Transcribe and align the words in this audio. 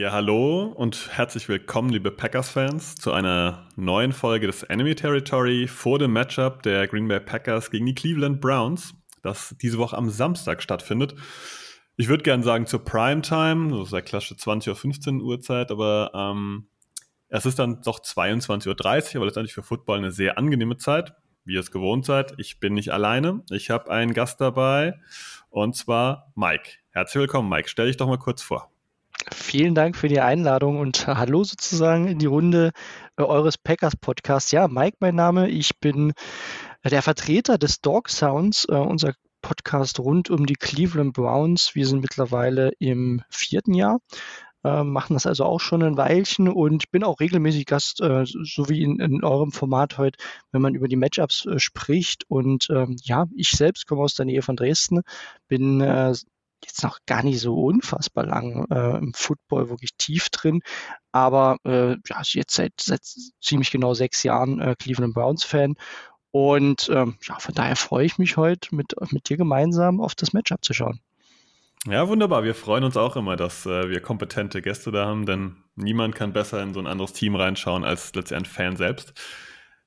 Ja, 0.00 0.12
hallo 0.12 0.62
und 0.64 1.10
herzlich 1.12 1.46
willkommen, 1.50 1.90
liebe 1.90 2.10
Packers-Fans, 2.10 2.94
zu 2.94 3.12
einer 3.12 3.68
neuen 3.76 4.14
Folge 4.14 4.46
des 4.46 4.62
Enemy 4.62 4.94
Territory 4.94 5.68
vor 5.68 5.98
dem 5.98 6.14
Matchup 6.14 6.62
der 6.62 6.88
Green 6.88 7.06
Bay 7.06 7.20
Packers 7.20 7.70
gegen 7.70 7.84
die 7.84 7.94
Cleveland 7.94 8.40
Browns, 8.40 8.94
das 9.22 9.54
diese 9.60 9.76
Woche 9.76 9.98
am 9.98 10.08
Samstag 10.08 10.62
stattfindet. 10.62 11.16
Ich 11.98 12.08
würde 12.08 12.22
gerne 12.22 12.42
sagen 12.42 12.64
zur 12.64 12.82
Primetime, 12.82 13.76
das 13.76 13.88
ist 13.88 13.92
ja 13.92 14.00
klassische 14.00 14.38
20 14.38 14.70
Uhr 14.70 14.76
15 14.76 15.20
Uhr 15.20 15.38
Zeit, 15.42 15.70
aber 15.70 16.10
ähm, 16.14 16.68
es 17.28 17.44
ist 17.44 17.58
dann 17.58 17.82
doch 17.82 18.00
22.30 18.00 18.68
Uhr, 18.68 19.16
aber 19.16 19.26
letztendlich 19.26 19.52
für 19.52 19.62
Football 19.62 19.98
eine 19.98 20.12
sehr 20.12 20.38
angenehme 20.38 20.78
Zeit 20.78 21.12
wie 21.44 21.54
ihr 21.54 21.60
es 21.60 21.70
gewohnt 21.70 22.06
seid. 22.06 22.34
Ich 22.38 22.60
bin 22.60 22.72
nicht 22.74 22.92
alleine. 22.92 23.42
Ich 23.50 23.68
habe 23.68 23.90
einen 23.90 24.14
Gast 24.14 24.40
dabei 24.40 24.98
und 25.50 25.74
zwar 25.74 26.32
Mike. 26.36 26.70
Herzlich 26.90 27.20
willkommen, 27.20 27.50
Mike. 27.50 27.68
Stell 27.68 27.88
dich 27.88 27.96
doch 27.96 28.06
mal 28.06 28.18
kurz 28.18 28.40
vor. 28.40 28.69
Vielen 29.32 29.74
Dank 29.74 29.96
für 29.96 30.08
die 30.08 30.20
Einladung 30.20 30.78
und 30.78 31.06
hallo 31.06 31.44
sozusagen 31.44 32.08
in 32.08 32.18
die 32.18 32.26
Runde 32.26 32.70
äh, 33.16 33.22
eures 33.22 33.58
Packers 33.58 33.96
Podcasts. 33.96 34.50
Ja, 34.52 34.68
Mike, 34.68 34.96
mein 35.00 35.14
Name. 35.14 35.48
Ich 35.48 35.78
bin 35.78 36.12
der 36.84 37.02
Vertreter 37.02 37.58
des 37.58 37.80
Dog 37.80 38.08
Sounds, 38.08 38.66
äh, 38.68 38.74
unser 38.74 39.12
Podcast 39.42 39.98
rund 40.00 40.30
um 40.30 40.46
die 40.46 40.54
Cleveland 40.54 41.12
Browns. 41.12 41.74
Wir 41.74 41.86
sind 41.86 42.00
mittlerweile 42.00 42.72
im 42.78 43.22
vierten 43.30 43.74
Jahr 43.74 43.98
äh, 44.64 44.84
machen 44.84 45.14
das 45.14 45.26
also 45.26 45.44
auch 45.44 45.60
schon 45.60 45.82
ein 45.82 45.96
Weilchen 45.96 46.48
und 46.48 46.90
bin 46.90 47.04
auch 47.04 47.20
regelmäßig 47.20 47.66
Gast, 47.66 48.00
äh, 48.00 48.24
so 48.26 48.68
wie 48.68 48.82
in, 48.82 49.00
in, 49.00 49.24
eurem 49.24 49.52
Format 49.52 49.98
heute, 49.98 50.18
wenn 50.52 50.62
man 50.62 50.74
über 50.74 50.88
die 50.88 50.96
Matchups 50.96 51.46
äh, 51.46 51.58
spricht. 51.58 52.24
Und 52.28 52.68
ähm, 52.70 52.96
ja, 53.02 53.26
ich 53.34 53.50
selbst 53.50 53.86
komme 53.86 54.02
aus 54.02 54.14
der 54.14 54.26
Nähe 54.26 54.42
von 54.42 54.56
Dresden, 54.56 55.00
bin 55.48 55.80
äh, 55.80 56.12
jetzt 56.64 56.82
noch 56.82 56.98
gar 57.06 57.22
nicht 57.22 57.40
so 57.40 57.54
unfassbar 57.54 58.26
lang 58.26 58.66
äh, 58.70 58.98
im 58.98 59.12
Football 59.14 59.70
wirklich 59.70 59.90
tief 59.96 60.28
drin, 60.30 60.60
aber 61.12 61.56
äh, 61.64 61.96
ja, 62.08 62.22
jetzt 62.24 62.54
seit, 62.54 62.72
seit 62.80 63.02
ziemlich 63.40 63.70
genau 63.70 63.94
sechs 63.94 64.22
Jahren 64.22 64.60
äh, 64.60 64.74
Cleveland 64.78 65.14
Browns 65.14 65.44
Fan 65.44 65.76
und 66.30 66.88
ähm, 66.92 67.16
ja, 67.26 67.38
von 67.38 67.54
daher 67.54 67.76
freue 67.76 68.06
ich 68.06 68.18
mich 68.18 68.36
heute 68.36 68.74
mit, 68.74 68.94
mit 69.10 69.28
dir 69.28 69.36
gemeinsam 69.36 70.00
auf 70.00 70.14
das 70.14 70.32
Matchup 70.32 70.64
zu 70.64 70.72
schauen. 70.72 71.00
Ja, 71.86 72.06
wunderbar. 72.08 72.44
Wir 72.44 72.54
freuen 72.54 72.84
uns 72.84 72.96
auch 72.96 73.16
immer, 73.16 73.36
dass 73.36 73.64
äh, 73.64 73.88
wir 73.88 74.00
kompetente 74.00 74.60
Gäste 74.60 74.92
da 74.92 75.06
haben, 75.06 75.24
denn 75.24 75.56
niemand 75.76 76.14
kann 76.14 76.32
besser 76.32 76.62
in 76.62 76.74
so 76.74 76.80
ein 76.80 76.86
anderes 76.86 77.14
Team 77.14 77.34
reinschauen 77.34 77.84
als 77.84 78.14
letztendlich 78.14 78.50
ein 78.50 78.54
Fan 78.54 78.76
selbst. 78.76 79.14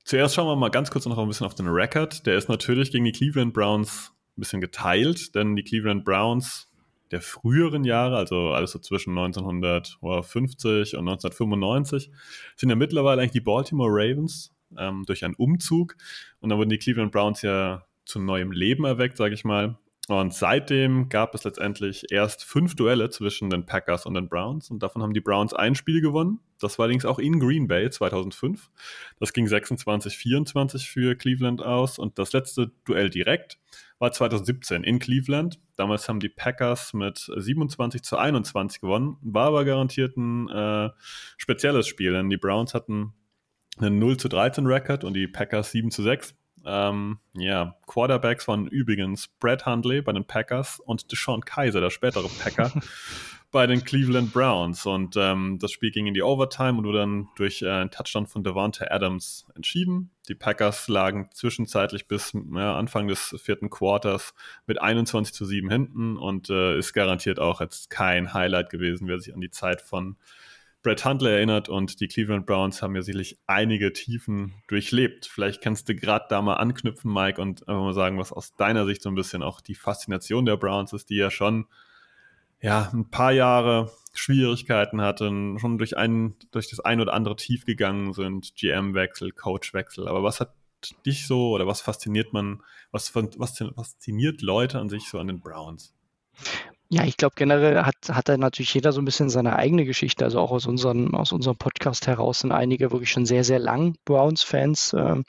Zuerst 0.04 0.34
schauen 0.34 0.48
wir 0.48 0.56
mal 0.56 0.70
ganz 0.70 0.90
kurz 0.90 1.06
noch 1.06 1.16
ein 1.16 1.28
bisschen 1.28 1.46
auf 1.46 1.54
den 1.54 1.68
Record. 1.68 2.26
Der 2.26 2.36
ist 2.36 2.48
natürlich 2.48 2.90
gegen 2.90 3.04
die 3.04 3.12
Cleveland 3.12 3.54
Browns 3.54 4.13
ein 4.36 4.40
bisschen 4.40 4.60
geteilt, 4.60 5.34
denn 5.34 5.56
die 5.56 5.62
Cleveland 5.62 6.04
Browns 6.04 6.70
der 7.10 7.20
früheren 7.20 7.84
Jahre, 7.84 8.16
also 8.16 8.50
alles 8.50 8.72
so 8.72 8.78
zwischen 8.78 9.16
1950 9.16 10.94
und 10.96 11.08
1995, 11.08 12.10
sind 12.56 12.70
ja 12.70 12.76
mittlerweile 12.76 13.20
eigentlich 13.20 13.32
die 13.32 13.40
Baltimore 13.40 13.90
Ravens 13.90 14.52
ähm, 14.76 15.04
durch 15.06 15.24
einen 15.24 15.34
Umzug. 15.34 15.96
Und 16.40 16.48
dann 16.48 16.58
wurden 16.58 16.70
die 16.70 16.78
Cleveland 16.78 17.12
Browns 17.12 17.42
ja 17.42 17.84
zu 18.04 18.18
neuem 18.18 18.52
Leben 18.52 18.84
erweckt, 18.84 19.16
sage 19.16 19.34
ich 19.34 19.44
mal. 19.44 19.78
Und 20.08 20.34
seitdem 20.34 21.08
gab 21.08 21.34
es 21.34 21.44
letztendlich 21.44 22.04
erst 22.10 22.44
fünf 22.44 22.76
Duelle 22.76 23.08
zwischen 23.08 23.48
den 23.48 23.64
Packers 23.64 24.04
und 24.04 24.14
den 24.14 24.28
Browns 24.28 24.70
und 24.70 24.82
davon 24.82 25.02
haben 25.02 25.14
die 25.14 25.20
Browns 25.20 25.54
ein 25.54 25.74
Spiel 25.74 26.02
gewonnen. 26.02 26.40
Das 26.60 26.78
war 26.78 26.84
allerdings 26.84 27.06
auch 27.06 27.18
in 27.18 27.40
Green 27.40 27.68
Bay 27.68 27.88
2005. 27.88 28.70
Das 29.18 29.32
ging 29.32 29.46
26-24 29.46 30.86
für 30.86 31.14
Cleveland 31.14 31.62
aus 31.62 31.98
und 31.98 32.18
das 32.18 32.34
letzte 32.34 32.72
Duell 32.84 33.08
direkt 33.08 33.58
war 33.98 34.12
2017 34.12 34.84
in 34.84 34.98
Cleveland. 34.98 35.58
Damals 35.76 36.08
haben 36.08 36.20
die 36.20 36.28
Packers 36.28 36.92
mit 36.92 37.30
27 37.34 38.02
zu 38.02 38.18
21 38.18 38.82
gewonnen, 38.82 39.16
war 39.22 39.46
aber 39.46 39.64
garantiert 39.64 40.18
ein 40.18 40.48
äh, 40.50 40.90
spezielles 41.38 41.86
Spiel, 41.86 42.12
denn 42.12 42.28
die 42.28 42.36
Browns 42.36 42.74
hatten 42.74 43.14
einen 43.78 43.98
0 43.98 44.18
zu 44.18 44.28
13 44.28 44.66
Record 44.66 45.04
und 45.04 45.14
die 45.14 45.28
Packers 45.28 45.70
7 45.70 45.90
zu 45.90 46.02
6. 46.02 46.34
Ähm, 46.66 47.18
ja, 47.34 47.76
Quarterbacks 47.86 48.48
waren 48.48 48.66
übrigens 48.66 49.28
Brad 49.28 49.66
Hundley 49.66 50.00
bei 50.02 50.12
den 50.12 50.24
Packers 50.24 50.80
und 50.80 51.12
Deshaun 51.12 51.44
Kaiser, 51.44 51.80
der 51.80 51.90
spätere 51.90 52.28
Packer, 52.42 52.72
bei 53.50 53.66
den 53.66 53.84
Cleveland 53.84 54.32
Browns. 54.32 54.86
Und 54.86 55.16
ähm, 55.16 55.58
das 55.60 55.70
Spiel 55.70 55.90
ging 55.90 56.06
in 56.06 56.14
die 56.14 56.22
Overtime 56.22 56.78
und 56.78 56.86
wurde 56.86 56.98
dann 56.98 57.28
durch 57.36 57.62
äh, 57.62 57.68
einen 57.68 57.90
Touchdown 57.90 58.26
von 58.26 58.42
Devonta 58.42 58.86
Adams 58.90 59.46
entschieden. 59.54 60.10
Die 60.28 60.34
Packers 60.34 60.88
lagen 60.88 61.28
zwischenzeitlich 61.32 62.08
bis 62.08 62.32
ja, 62.32 62.76
Anfang 62.76 63.08
des 63.08 63.36
vierten 63.38 63.70
Quarters 63.70 64.34
mit 64.66 64.80
21 64.80 65.34
zu 65.34 65.44
7 65.44 65.70
hinten 65.70 66.16
und 66.16 66.50
äh, 66.50 66.78
ist 66.78 66.94
garantiert 66.94 67.38
auch 67.38 67.60
jetzt 67.60 67.90
kein 67.90 68.32
Highlight 68.32 68.70
gewesen, 68.70 69.06
wer 69.06 69.20
sich 69.20 69.34
an 69.34 69.40
die 69.40 69.50
Zeit 69.50 69.82
von 69.82 70.16
Brett 70.84 71.04
Huntley 71.04 71.32
erinnert 71.32 71.70
und 71.70 72.00
die 72.00 72.08
Cleveland 72.08 72.44
Browns 72.44 72.82
haben 72.82 72.94
ja 72.94 73.00
sicherlich 73.00 73.38
einige 73.46 73.92
Tiefen 73.94 74.62
durchlebt. 74.68 75.26
Vielleicht 75.26 75.62
kannst 75.62 75.88
du 75.88 75.94
gerade 75.94 76.26
da 76.28 76.42
mal 76.42 76.54
anknüpfen, 76.54 77.10
Mike, 77.12 77.40
und 77.40 77.66
einfach 77.66 77.82
mal 77.82 77.94
sagen, 77.94 78.18
was 78.18 78.32
aus 78.32 78.54
deiner 78.54 78.84
Sicht 78.84 79.02
so 79.02 79.08
ein 79.08 79.14
bisschen 79.14 79.42
auch 79.42 79.62
die 79.62 79.74
Faszination 79.74 80.44
der 80.44 80.58
Browns 80.58 80.92
ist, 80.92 81.08
die 81.08 81.16
ja 81.16 81.30
schon 81.30 81.66
ja, 82.60 82.90
ein 82.92 83.10
paar 83.10 83.32
Jahre 83.32 83.92
Schwierigkeiten 84.12 85.00
hatten, 85.00 85.58
schon 85.58 85.78
durch, 85.78 85.96
ein, 85.96 86.34
durch 86.50 86.68
das 86.68 86.80
ein 86.80 87.00
oder 87.00 87.14
andere 87.14 87.36
Tief 87.36 87.64
gegangen 87.64 88.12
sind, 88.12 88.54
GM-Wechsel, 88.54 89.32
Coach-Wechsel. 89.32 90.06
Aber 90.06 90.22
was 90.22 90.38
hat 90.40 90.54
dich 91.06 91.26
so 91.26 91.50
oder 91.50 91.66
was 91.66 91.80
fasziniert 91.80 92.34
man, 92.34 92.62
was, 92.90 93.14
was 93.14 93.58
fasziniert 93.74 94.42
Leute 94.42 94.78
an 94.78 94.90
sich 94.90 95.08
so 95.08 95.18
an 95.18 95.28
den 95.28 95.40
Browns? 95.40 95.94
Ja, 96.90 97.04
ich 97.04 97.16
glaube, 97.16 97.34
generell 97.36 97.82
hat, 97.82 97.96
hat 98.10 98.28
da 98.28 98.36
natürlich 98.36 98.74
jeder 98.74 98.92
so 98.92 99.00
ein 99.00 99.04
bisschen 99.04 99.30
seine 99.30 99.56
eigene 99.56 99.84
Geschichte. 99.84 100.24
Also 100.24 100.38
auch 100.38 100.50
aus, 100.52 100.66
unseren, 100.66 101.14
aus 101.14 101.32
unserem 101.32 101.56
Podcast 101.56 102.06
heraus 102.06 102.40
sind 102.40 102.52
einige 102.52 102.92
wirklich 102.92 103.10
schon 103.10 103.26
sehr, 103.26 103.42
sehr 103.42 103.58
lang 103.58 103.96
Browns-Fans. 104.04 104.94
Ähm, 104.96 105.24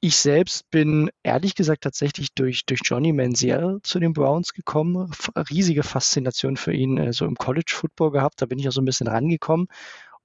ich 0.00 0.16
selbst 0.16 0.68
bin 0.70 1.10
ehrlich 1.22 1.54
gesagt 1.54 1.84
tatsächlich 1.84 2.34
durch, 2.34 2.66
durch 2.66 2.80
Johnny 2.84 3.12
Manziel 3.12 3.78
zu 3.84 4.00
den 4.00 4.12
Browns 4.12 4.52
gekommen. 4.52 5.12
Riesige 5.48 5.84
Faszination 5.84 6.56
für 6.56 6.72
ihn 6.72 6.98
äh, 6.98 7.12
so 7.12 7.24
im 7.24 7.36
College 7.36 7.72
Football 7.72 8.10
gehabt. 8.10 8.42
Da 8.42 8.46
bin 8.46 8.58
ich 8.58 8.68
auch 8.68 8.72
so 8.72 8.82
ein 8.82 8.84
bisschen 8.84 9.06
rangekommen. 9.06 9.68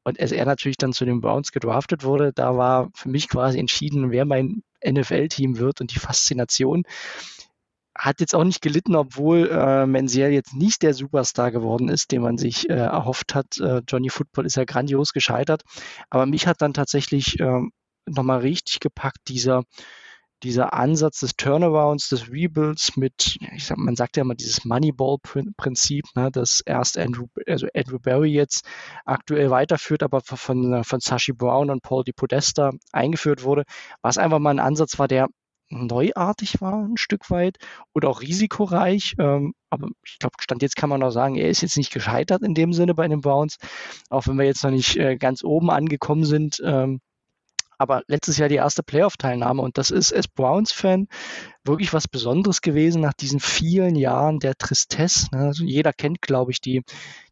Und 0.04 0.20
als 0.20 0.32
er 0.32 0.46
natürlich 0.46 0.78
dann 0.78 0.94
zu 0.94 1.06
den 1.06 1.22
Browns 1.22 1.52
gedraftet 1.52 2.04
wurde, 2.04 2.34
da 2.34 2.58
war 2.58 2.90
für 2.96 3.10
mich 3.10 3.30
quasi 3.30 3.60
entschieden, 3.60 4.10
wer 4.10 4.26
mein 4.26 4.64
NFL-Team 4.84 5.60
wird 5.60 5.82
und 5.82 5.94
die 5.94 6.00
Faszination 6.00 6.84
hat 7.98 8.20
jetzt 8.20 8.36
auch 8.36 8.44
nicht 8.44 8.62
gelitten, 8.62 8.96
obwohl 8.96 9.50
äh, 9.50 9.86
Menziel 9.86 10.30
jetzt 10.30 10.54
nicht 10.54 10.84
der 10.84 10.94
Superstar 10.94 11.52
geworden 11.52 11.90
ist, 11.90 12.12
den 12.12 12.22
man 12.22 12.38
sich 12.38 12.70
äh, 12.70 12.74
erhofft 12.74 13.36
hat. 13.36 13.58
Äh, 13.60 13.82
Johnny 13.88 14.10
Football 14.10 14.46
ist 14.46 14.56
ja 14.56 14.66
grandios 14.66 15.14
gescheitert. 15.14 15.64
Aber 16.10 16.26
mich 16.26 16.48
hat 16.48 16.62
dann 16.62 16.74
tatsächlich 16.74 17.40
äh, 17.40 17.62
nochmal 18.06 18.40
richtig 18.40 18.80
gepackt, 18.80 19.20
dieser, 19.28 19.64
dieser 20.44 20.74
Ansatz 20.74 21.20
des 21.22 21.36
Turnarounds, 21.36 22.10
des 22.10 22.32
Rebuilds 22.32 22.96
mit, 22.98 23.38
ich 23.56 23.66
sag, 23.66 23.78
man 23.78 23.96
sagt 23.96 24.18
ja 24.18 24.22
immer 24.22 24.36
dieses 24.36 24.64
Moneyball-Prinzip, 24.64 26.06
ne, 26.16 26.30
das 26.32 26.62
erst 26.66 26.98
Andrew, 26.98 27.26
also 27.48 27.68
Andrew 27.76 28.00
Barry 28.00 28.32
jetzt 28.32 28.66
aktuell 29.06 29.50
weiterführt, 29.50 30.04
aber 30.04 30.22
von, 30.22 30.84
von 30.84 31.00
Sashi 31.00 31.34
Brown 31.34 31.72
und 31.72 31.82
Paul 31.82 32.04
Di 32.04 32.14
Podesta 32.14 32.72
eingeführt 32.92 33.44
wurde, 33.44 33.64
was 34.02 34.18
einfach 34.18 34.40
mal 34.40 34.52
ein 34.52 34.60
Ansatz 34.60 35.00
war, 35.00 35.08
der 35.08 35.28
neuartig 35.70 36.62
war, 36.62 36.86
ein 36.86 36.98
Stück 36.98 37.30
weit 37.30 37.58
und 37.94 38.06
auch 38.06 38.22
risikoreich. 38.22 39.16
Ähm, 39.20 39.54
aber 39.70 39.90
ich 40.06 40.20
glaube, 40.20 40.36
Stand 40.40 40.62
jetzt 40.62 40.76
kann 40.76 40.90
man 40.90 41.04
auch 41.04 41.12
sagen, 41.12 41.36
er 41.36 41.50
ist 41.50 41.62
jetzt 41.62 41.78
nicht 41.78 41.92
gescheitert 41.94 42.42
in 42.44 42.54
dem 42.54 42.74
Sinne 42.74 42.94
bei 42.94 43.08
den 43.08 43.22
Browns, 43.22 43.58
auch 44.10 44.28
wenn 44.28 44.38
wir 44.38 44.46
jetzt 44.46 44.64
noch 44.64 44.72
nicht 44.72 44.98
äh, 44.98 45.18
ganz 45.18 45.44
oben 45.44 45.70
angekommen 45.70 46.24
sind. 46.24 46.62
Ähm, 46.64 47.00
aber 47.78 48.04
letztes 48.08 48.38
Jahr 48.38 48.50
die 48.50 48.56
erste 48.56 48.84
Playoff-Teilnahme 48.84 49.62
und 49.62 49.78
das 49.78 49.92
ist 49.92 50.14
als 50.14 50.28
Browns-Fan 50.28 51.08
wirklich 51.64 51.94
was 51.94 52.08
Besonderes 52.08 52.62
gewesen 52.62 53.02
nach 53.02 53.14
diesen 53.14 53.40
vielen 53.40 53.96
Jahren 53.96 54.40
der 54.40 54.56
Tristesse. 54.56 55.28
Ne? 55.32 55.40
Also 55.48 55.64
jeder 55.64 55.94
kennt, 55.94 56.22
glaube 56.22 56.52
ich, 56.52 56.62
die, 56.62 56.84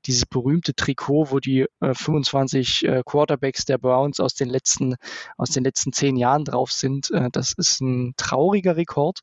dieses 0.06 0.26
berühmte 0.26 0.76
Trikot, 0.76 1.32
wo 1.32 1.40
die 1.40 1.66
äh, 1.80 1.94
25 1.94 2.86
äh, 2.86 3.04
Quarterbacks 3.06 3.66
der 3.66 3.78
Browns 3.78 4.20
aus 4.20 4.36
den 4.36 4.50
letzten, 4.50 4.96
aus 5.38 5.50
den 5.50 5.64
letzten 5.64 5.94
zehn 5.94 6.18
Jahren 6.18 6.46
drauf 6.46 6.72
sind. 6.72 7.12
Äh, 7.12 7.30
das 7.32 7.54
ist 7.54 7.82
ein 7.82 8.14
trauriger 8.18 8.76
Rekord. 8.76 9.22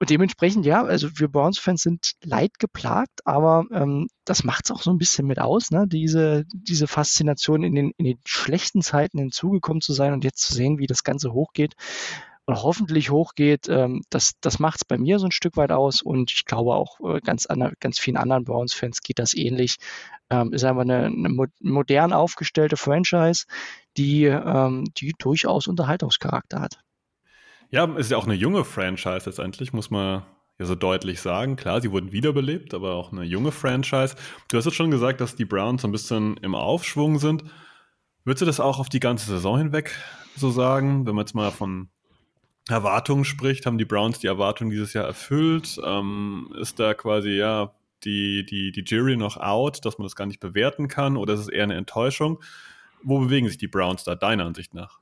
Und 0.00 0.10
dementsprechend, 0.10 0.64
ja, 0.64 0.84
also 0.84 1.08
wir 1.18 1.28
Browns-Fans 1.28 1.82
sind 1.82 2.12
leidgeplagt, 2.22 3.26
aber 3.26 3.64
ähm, 3.72 4.08
das 4.24 4.44
macht 4.44 4.66
es 4.66 4.70
auch 4.70 4.82
so 4.82 4.90
ein 4.90 4.98
bisschen 4.98 5.26
mit 5.26 5.40
aus, 5.40 5.70
ne? 5.70 5.86
diese, 5.88 6.44
diese 6.52 6.86
Faszination 6.86 7.64
in 7.64 7.74
den, 7.74 7.92
in 7.96 8.04
den 8.04 8.20
schlechten 8.24 8.80
Zeiten 8.80 9.18
hinzugekommen 9.18 9.80
zu 9.80 9.92
sein 9.92 10.12
und 10.12 10.22
jetzt 10.22 10.42
zu 10.42 10.54
sehen, 10.54 10.78
wie 10.78 10.86
das 10.86 11.02
Ganze 11.02 11.32
hochgeht 11.32 11.74
und 12.46 12.62
hoffentlich 12.62 13.10
hochgeht, 13.10 13.68
ähm, 13.68 14.02
das, 14.08 14.32
das 14.40 14.58
macht 14.58 14.76
es 14.76 14.84
bei 14.84 14.98
mir 14.98 15.18
so 15.18 15.26
ein 15.26 15.32
Stück 15.32 15.56
weit 15.56 15.72
aus 15.72 16.00
und 16.00 16.32
ich 16.32 16.44
glaube 16.44 16.74
auch 16.74 16.98
äh, 17.00 17.20
ganz, 17.20 17.46
an, 17.46 17.72
ganz 17.80 17.98
vielen 17.98 18.16
anderen 18.16 18.44
Browns-Fans 18.44 19.02
geht 19.02 19.18
das 19.18 19.34
ähnlich. 19.34 19.76
Ähm, 20.30 20.52
ist 20.52 20.64
einfach 20.64 20.82
eine, 20.82 21.06
eine 21.06 21.48
modern 21.60 22.12
aufgestellte 22.12 22.76
Franchise, 22.76 23.46
die, 23.96 24.24
ähm, 24.24 24.84
die 24.96 25.12
durchaus 25.18 25.66
Unterhaltungscharakter 25.66 26.60
hat. 26.60 26.78
Ja, 27.70 27.84
ist 27.96 28.10
ja 28.10 28.16
auch 28.16 28.24
eine 28.24 28.34
junge 28.34 28.64
Franchise 28.64 29.26
letztendlich, 29.26 29.72
muss 29.72 29.90
man 29.90 30.22
ja 30.58 30.64
so 30.64 30.74
deutlich 30.74 31.20
sagen. 31.20 31.56
Klar, 31.56 31.80
sie 31.82 31.92
wurden 31.92 32.12
wiederbelebt, 32.12 32.72
aber 32.72 32.94
auch 32.94 33.12
eine 33.12 33.24
junge 33.24 33.52
Franchise. 33.52 34.16
Du 34.50 34.56
hast 34.56 34.64
jetzt 34.64 34.74
schon 34.74 34.90
gesagt, 34.90 35.20
dass 35.20 35.36
die 35.36 35.44
Browns 35.44 35.82
so 35.82 35.88
ein 35.88 35.92
bisschen 35.92 36.38
im 36.38 36.54
Aufschwung 36.54 37.18
sind. 37.18 37.44
Würdest 38.24 38.42
du 38.42 38.46
das 38.46 38.60
auch 38.60 38.78
auf 38.78 38.88
die 38.88 39.00
ganze 39.00 39.26
Saison 39.26 39.58
hinweg 39.58 39.94
so 40.36 40.50
sagen? 40.50 41.06
Wenn 41.06 41.14
man 41.14 41.24
jetzt 41.24 41.34
mal 41.34 41.50
von 41.50 41.90
Erwartungen 42.68 43.24
spricht, 43.24 43.66
haben 43.66 43.78
die 43.78 43.84
Browns 43.84 44.18
die 44.18 44.26
Erwartungen 44.26 44.70
dieses 44.70 44.94
Jahr 44.94 45.04
erfüllt? 45.04 45.78
Ähm, 45.84 46.52
ist 46.58 46.80
da 46.80 46.94
quasi 46.94 47.30
ja 47.30 47.74
die, 48.04 48.44
die, 48.46 48.72
die 48.72 48.84
Jury 48.84 49.16
noch 49.16 49.36
out, 49.36 49.84
dass 49.84 49.98
man 49.98 50.06
das 50.06 50.16
gar 50.16 50.26
nicht 50.26 50.40
bewerten 50.40 50.88
kann? 50.88 51.16
Oder 51.16 51.34
ist 51.34 51.40
es 51.40 51.48
eher 51.48 51.64
eine 51.64 51.76
Enttäuschung? 51.76 52.42
Wo 53.02 53.18
bewegen 53.20 53.46
sich 53.46 53.58
die 53.58 53.68
Browns 53.68 54.04
da, 54.04 54.14
deiner 54.14 54.46
Ansicht 54.46 54.74
nach? 54.74 55.00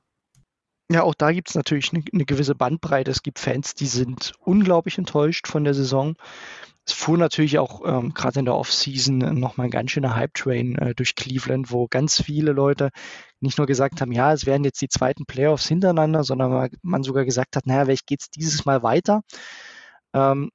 Ja, 0.89 1.03
auch 1.03 1.15
da 1.15 1.33
gibt 1.33 1.49
es 1.49 1.55
natürlich 1.55 1.91
eine, 1.93 2.03
eine 2.13 2.25
gewisse 2.25 2.55
Bandbreite. 2.55 3.11
Es 3.11 3.21
gibt 3.21 3.39
Fans, 3.39 3.73
die 3.73 3.87
sind 3.87 4.33
unglaublich 4.39 4.97
enttäuscht 4.97 5.47
von 5.47 5.65
der 5.65 5.73
Saison. 5.73 6.15
Es 6.85 6.93
fuhr 6.93 7.17
natürlich 7.17 7.59
auch 7.59 7.81
ähm, 7.85 8.13
gerade 8.13 8.39
in 8.39 8.45
der 8.45 8.55
Offseason 8.55 9.17
nochmal 9.37 9.67
ein 9.67 9.71
ganz 9.71 9.91
schöner 9.91 10.15
Hype-Train 10.15 10.77
äh, 10.77 10.95
durch 10.95 11.15
Cleveland, 11.15 11.71
wo 11.71 11.87
ganz 11.89 12.21
viele 12.21 12.53
Leute 12.53 12.91
nicht 13.41 13.57
nur 13.57 13.67
gesagt 13.67 13.99
haben, 13.99 14.13
ja, 14.13 14.31
es 14.31 14.45
werden 14.45 14.63
jetzt 14.63 14.81
die 14.81 14.87
zweiten 14.87 15.25
Playoffs 15.25 15.67
hintereinander, 15.67 16.23
sondern 16.23 16.69
man 16.81 17.03
sogar 17.03 17.25
gesagt 17.25 17.57
hat, 17.57 17.67
naja, 17.67 17.83
vielleicht 17.83 18.07
geht 18.07 18.21
es 18.21 18.29
dieses 18.29 18.63
Mal 18.65 18.81
weiter. 18.83 19.21
Ähm, 20.13 20.51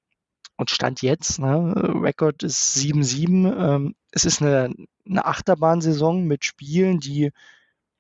und 0.57 0.71
Stand 0.71 1.03
jetzt, 1.03 1.39
ne, 1.41 1.75
Rekord 2.03 2.43
ist 2.43 2.77
7-7. 2.77 3.75
Ähm, 3.75 3.95
es 4.13 4.25
ist 4.25 4.41
eine, 4.41 4.75
eine 5.07 5.27
Achterbahnsaison 5.27 6.25
mit 6.25 6.45
Spielen, 6.45 7.01
die 7.01 7.33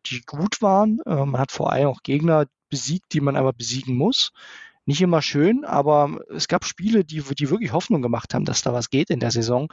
die 0.06 0.22
gut 0.22 0.62
waren. 0.62 1.00
Äh, 1.06 1.24
man 1.24 1.40
hat 1.40 1.52
vor 1.52 1.72
allem 1.72 1.88
auch 1.88 2.02
Gegner 2.02 2.46
besiegt, 2.68 3.12
die 3.12 3.20
man 3.20 3.36
aber 3.36 3.52
besiegen 3.52 3.96
muss. 3.96 4.32
Nicht 4.84 5.00
immer 5.00 5.22
schön, 5.22 5.64
aber 5.64 6.18
es 6.34 6.48
gab 6.48 6.64
Spiele, 6.64 7.04
die, 7.04 7.22
die 7.22 7.50
wirklich 7.50 7.72
Hoffnung 7.72 8.02
gemacht 8.02 8.34
haben, 8.34 8.44
dass 8.44 8.62
da 8.62 8.72
was 8.72 8.90
geht 8.90 9.10
in 9.10 9.20
der 9.20 9.30
Saison. 9.30 9.68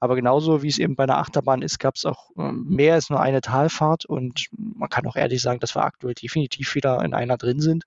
Aber 0.00 0.16
genauso 0.16 0.62
wie 0.62 0.68
es 0.68 0.78
eben 0.78 0.96
bei 0.96 1.04
einer 1.04 1.18
Achterbahn 1.18 1.62
ist, 1.62 1.78
gab 1.78 1.96
es 1.96 2.04
auch 2.04 2.30
äh, 2.36 2.52
mehr 2.52 2.94
als 2.94 3.08
nur 3.08 3.20
eine 3.20 3.40
Talfahrt 3.40 4.04
und 4.04 4.48
man 4.52 4.90
kann 4.90 5.06
auch 5.06 5.16
ehrlich 5.16 5.40
sagen, 5.40 5.60
dass 5.60 5.74
wir 5.74 5.84
aktuell 5.84 6.14
definitiv 6.14 6.74
wieder 6.74 7.02
in 7.02 7.14
einer 7.14 7.38
drin 7.38 7.60
sind. 7.60 7.84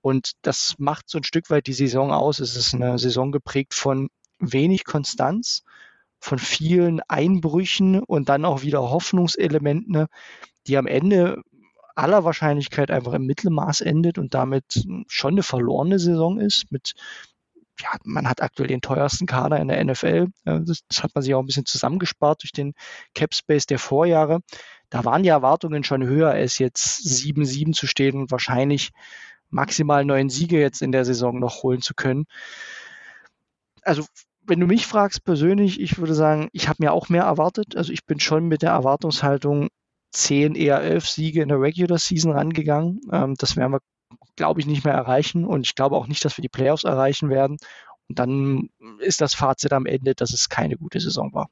Und 0.00 0.32
das 0.42 0.76
macht 0.78 1.10
so 1.10 1.18
ein 1.18 1.24
Stück 1.24 1.50
weit 1.50 1.66
die 1.66 1.74
Saison 1.74 2.12
aus. 2.12 2.40
Es 2.40 2.56
ist 2.56 2.74
eine 2.74 2.98
Saison 2.98 3.32
geprägt 3.32 3.74
von 3.74 4.08
wenig 4.38 4.84
Konstanz, 4.84 5.64
von 6.18 6.38
vielen 6.38 7.00
Einbrüchen 7.08 8.00
und 8.00 8.28
dann 8.28 8.44
auch 8.44 8.62
wieder 8.62 8.80
Hoffnungselementen, 8.80 10.06
die 10.66 10.76
am 10.76 10.86
Ende 10.86 11.42
aller 11.94 12.24
Wahrscheinlichkeit 12.24 12.90
einfach 12.90 13.12
im 13.12 13.26
Mittelmaß 13.26 13.80
endet 13.80 14.18
und 14.18 14.34
damit 14.34 14.86
schon 15.08 15.34
eine 15.34 15.42
verlorene 15.42 15.98
Saison 15.98 16.38
ist 16.38 16.70
mit 16.70 16.94
ja, 17.82 17.96
man 18.04 18.28
hat 18.28 18.42
aktuell 18.42 18.68
den 18.68 18.82
teuersten 18.82 19.26
Kader 19.26 19.58
in 19.58 19.68
der 19.68 19.82
NFL. 19.82 20.28
Das, 20.44 20.80
das, 20.86 21.02
hat 21.02 21.14
man 21.14 21.22
sich 21.22 21.34
auch 21.34 21.40
ein 21.40 21.46
bisschen 21.46 21.64
zusammengespart 21.64 22.42
durch 22.42 22.52
den 22.52 22.74
Cap 23.14 23.34
Space 23.34 23.64
der 23.64 23.78
Vorjahre. 23.78 24.40
Da 24.90 25.04
waren 25.04 25.22
die 25.22 25.28
Erwartungen 25.30 25.84
schon 25.84 26.04
höher, 26.04 26.30
als 26.30 26.58
jetzt 26.58 27.00
7-7 27.06 27.72
zu 27.72 27.86
stehen 27.86 28.18
und 28.18 28.30
wahrscheinlich 28.30 28.90
maximal 29.48 30.04
neun 30.04 30.28
Siege 30.28 30.60
jetzt 30.60 30.82
in 30.82 30.92
der 30.92 31.04
Saison 31.04 31.38
noch 31.38 31.62
holen 31.62 31.80
zu 31.80 31.94
können. 31.94 32.26
Also 33.82 34.04
wenn 34.42 34.60
du 34.60 34.66
mich 34.66 34.86
fragst 34.86 35.24
persönlich, 35.24 35.80
ich 35.80 35.98
würde 35.98 36.14
sagen, 36.14 36.48
ich 36.52 36.68
habe 36.68 36.82
mir 36.82 36.92
auch 36.92 37.08
mehr 37.08 37.24
erwartet. 37.24 37.76
Also 37.76 37.92
ich 37.92 38.04
bin 38.04 38.20
schon 38.20 38.46
mit 38.48 38.62
der 38.62 38.70
Erwartungshaltung 38.70 39.68
zehn, 40.10 40.54
eher 40.54 40.80
elf 40.80 41.08
Siege 41.08 41.42
in 41.42 41.48
der 41.48 41.60
Regular 41.60 41.98
Season 41.98 42.32
rangegangen. 42.32 43.00
Ähm, 43.12 43.34
das 43.38 43.56
werden 43.56 43.72
wir, 43.72 43.80
glaube 44.36 44.60
ich, 44.60 44.66
nicht 44.66 44.84
mehr 44.84 44.94
erreichen 44.94 45.44
und 45.44 45.66
ich 45.66 45.74
glaube 45.74 45.96
auch 45.96 46.06
nicht, 46.06 46.24
dass 46.24 46.36
wir 46.36 46.42
die 46.42 46.48
Playoffs 46.48 46.84
erreichen 46.84 47.30
werden. 47.30 47.58
Und 48.08 48.18
dann 48.18 48.70
ist 48.98 49.20
das 49.20 49.34
Fazit 49.34 49.72
am 49.72 49.86
Ende, 49.86 50.14
dass 50.14 50.32
es 50.32 50.48
keine 50.48 50.76
gute 50.76 50.98
Saison 50.98 51.32
war. 51.32 51.48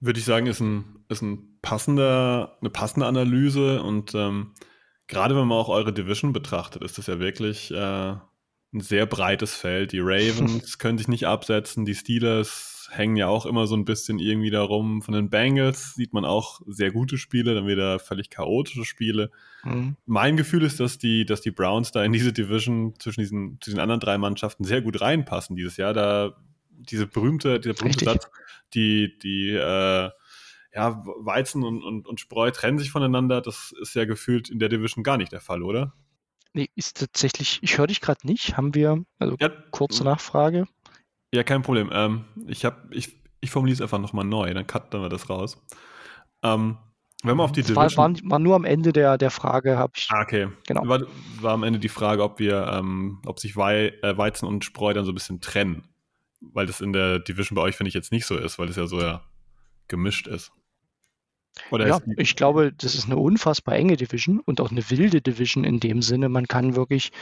Würde 0.00 0.18
ich 0.18 0.24
sagen, 0.24 0.46
ist 0.46 0.60
ein, 0.60 1.04
ist 1.08 1.22
ein 1.22 1.58
passender, 1.62 2.56
eine 2.60 2.70
passende 2.70 3.06
Analyse 3.06 3.82
und 3.82 4.14
ähm, 4.16 4.52
gerade 5.06 5.36
wenn 5.36 5.46
man 5.46 5.58
auch 5.58 5.68
eure 5.68 5.92
Division 5.92 6.32
betrachtet, 6.32 6.82
ist 6.82 6.98
das 6.98 7.06
ja 7.06 7.20
wirklich 7.20 7.70
äh, 7.70 8.16
ein 8.72 8.80
sehr 8.80 9.06
breites 9.06 9.54
Feld. 9.54 9.92
Die 9.92 10.00
Ravens 10.00 10.78
können 10.78 10.98
sich 10.98 11.08
nicht 11.08 11.26
absetzen, 11.26 11.84
die 11.84 11.94
Steelers 11.94 12.88
hängen 12.90 13.16
ja 13.16 13.26
auch 13.26 13.46
immer 13.46 13.66
so 13.66 13.74
ein 13.74 13.84
bisschen 13.84 14.18
irgendwie 14.18 14.50
darum. 14.50 15.02
Von 15.02 15.14
den 15.14 15.30
Bengals 15.30 15.94
sieht 15.94 16.12
man 16.12 16.24
auch 16.24 16.60
sehr 16.66 16.90
gute 16.90 17.16
Spiele, 17.16 17.54
dann 17.54 17.66
wieder 17.66 17.98
völlig 17.98 18.28
chaotische 18.28 18.84
Spiele. 18.84 19.30
Mhm. 19.64 19.96
Mein 20.04 20.36
Gefühl 20.36 20.62
ist, 20.62 20.78
dass 20.78 20.98
die, 20.98 21.24
dass 21.24 21.40
die 21.40 21.50
Browns 21.50 21.90
da 21.92 22.04
in 22.04 22.12
diese 22.12 22.32
Division 22.32 22.94
zwischen 22.98 23.20
diesen, 23.20 23.58
diesen 23.60 23.78
anderen 23.78 24.00
drei 24.00 24.18
Mannschaften 24.18 24.64
sehr 24.64 24.82
gut 24.82 25.00
reinpassen 25.00 25.56
dieses 25.56 25.78
Jahr. 25.78 25.94
Da 25.94 26.36
diese 26.70 27.06
berühmte, 27.06 27.60
dieser 27.60 27.74
berühmte 27.74 28.04
Satz, 28.04 28.28
die, 28.74 29.18
die 29.18 29.50
äh, 29.50 30.10
ja, 30.74 31.02
Weizen 31.04 31.62
und, 31.64 31.82
und, 31.82 32.06
und 32.06 32.20
Spreu 32.20 32.50
trennen 32.50 32.78
sich 32.78 32.90
voneinander, 32.90 33.40
das 33.40 33.74
ist 33.80 33.94
ja 33.94 34.04
gefühlt 34.04 34.48
in 34.48 34.58
der 34.58 34.68
Division 34.68 35.04
gar 35.04 35.16
nicht 35.16 35.32
der 35.32 35.40
Fall, 35.40 35.62
oder? 35.62 35.94
Nee, 36.54 36.68
ist 36.74 36.98
tatsächlich, 36.98 37.60
ich 37.62 37.78
höre 37.78 37.86
dich 37.86 38.00
gerade 38.00 38.26
nicht. 38.26 38.56
Haben 38.56 38.74
wir, 38.74 39.04
also 39.18 39.36
ja, 39.40 39.48
kurze 39.70 40.04
Nachfrage. 40.04 40.66
Ja, 41.32 41.42
kein 41.44 41.62
Problem. 41.62 41.90
Ähm, 41.92 42.24
ich 42.46 42.66
ich, 42.90 43.22
ich 43.40 43.50
formuliere 43.50 43.76
es 43.76 43.80
einfach 43.80 43.98
nochmal 43.98 44.24
neu, 44.24 44.52
dann 44.52 44.66
cutten 44.66 45.00
wir 45.00 45.08
das 45.08 45.30
raus. 45.30 45.58
Ähm, 46.42 46.76
wenn 47.22 47.36
man 47.36 47.44
auf 47.44 47.52
die 47.52 47.62
Division... 47.62 47.76
War, 47.76 47.96
war, 47.96 48.16
war, 48.24 48.38
nur 48.38 48.56
am 48.56 48.64
Ende 48.64 48.92
der, 48.92 49.16
der 49.16 49.30
Frage, 49.30 49.78
habe 49.78 49.92
ich... 49.96 50.08
Ah, 50.10 50.22
okay. 50.22 50.48
Genau. 50.66 50.86
War, 50.86 51.02
war 51.40 51.52
am 51.54 51.62
Ende 51.62 51.78
die 51.78 51.88
Frage, 51.88 52.22
ob 52.22 52.38
wir, 52.38 52.66
ähm, 52.66 53.22
ob 53.26 53.38
sich 53.38 53.56
Wei, 53.56 53.94
äh, 54.02 54.16
Weizen 54.18 54.46
und 54.46 54.64
Spreu 54.64 54.92
dann 54.92 55.04
so 55.04 55.12
ein 55.12 55.14
bisschen 55.14 55.40
trennen. 55.40 55.88
Weil 56.40 56.66
das 56.66 56.80
in 56.80 56.92
der 56.92 57.20
Division 57.20 57.54
bei 57.54 57.62
euch, 57.62 57.76
finde 57.76 57.88
ich, 57.88 57.94
jetzt 57.94 58.10
nicht 58.10 58.26
so 58.26 58.36
ist, 58.36 58.58
weil 58.58 58.68
es 58.68 58.76
ja 58.76 58.86
so 58.86 59.00
ja 59.00 59.22
gemischt 59.86 60.26
ist. 60.26 60.52
Oder 61.70 61.86
ja, 61.86 62.00
ich 62.16 62.34
glaube, 62.36 62.72
das 62.72 62.94
ist 62.94 63.06
eine 63.06 63.16
unfassbar 63.16 63.76
enge 63.76 63.96
Division 63.96 64.40
und 64.40 64.60
auch 64.60 64.70
eine 64.70 64.88
wilde 64.90 65.20
Division 65.20 65.64
in 65.64 65.80
dem 65.80 66.00
Sinne. 66.00 66.28
Man 66.28 66.48
kann 66.48 66.76
wirklich 66.76 67.12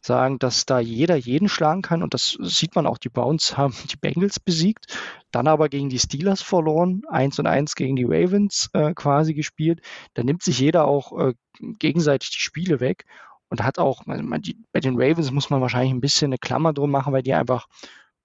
sagen, 0.00 0.38
dass 0.38 0.64
da 0.64 0.78
jeder 0.78 1.16
jeden 1.16 1.48
schlagen 1.48 1.82
kann 1.82 2.02
und 2.02 2.14
das 2.14 2.36
sieht 2.40 2.74
man 2.74 2.86
auch. 2.86 2.98
Die 2.98 3.08
Browns 3.08 3.56
haben 3.56 3.74
die 3.90 3.96
Bengals 3.96 4.40
besiegt, 4.40 4.98
dann 5.30 5.48
aber 5.48 5.68
gegen 5.68 5.88
die 5.88 5.98
Steelers 5.98 6.42
verloren, 6.42 7.02
1 7.08 7.38
und 7.38 7.46
1 7.46 7.74
gegen 7.74 7.96
die 7.96 8.04
Ravens 8.04 8.70
äh, 8.72 8.94
quasi 8.94 9.34
gespielt. 9.34 9.80
Da 10.14 10.22
nimmt 10.22 10.42
sich 10.42 10.58
jeder 10.58 10.86
auch 10.86 11.18
äh, 11.18 11.34
gegenseitig 11.78 12.30
die 12.30 12.40
Spiele 12.40 12.80
weg 12.80 13.04
und 13.48 13.62
hat 13.62 13.78
auch, 13.78 14.06
also 14.06 14.24
die, 14.38 14.56
bei 14.72 14.80
den 14.80 15.00
Ravens 15.00 15.30
muss 15.30 15.50
man 15.50 15.60
wahrscheinlich 15.60 15.92
ein 15.92 16.00
bisschen 16.00 16.30
eine 16.30 16.38
Klammer 16.38 16.72
drum 16.72 16.90
machen, 16.90 17.12
weil 17.12 17.22
die 17.22 17.34
einfach 17.34 17.66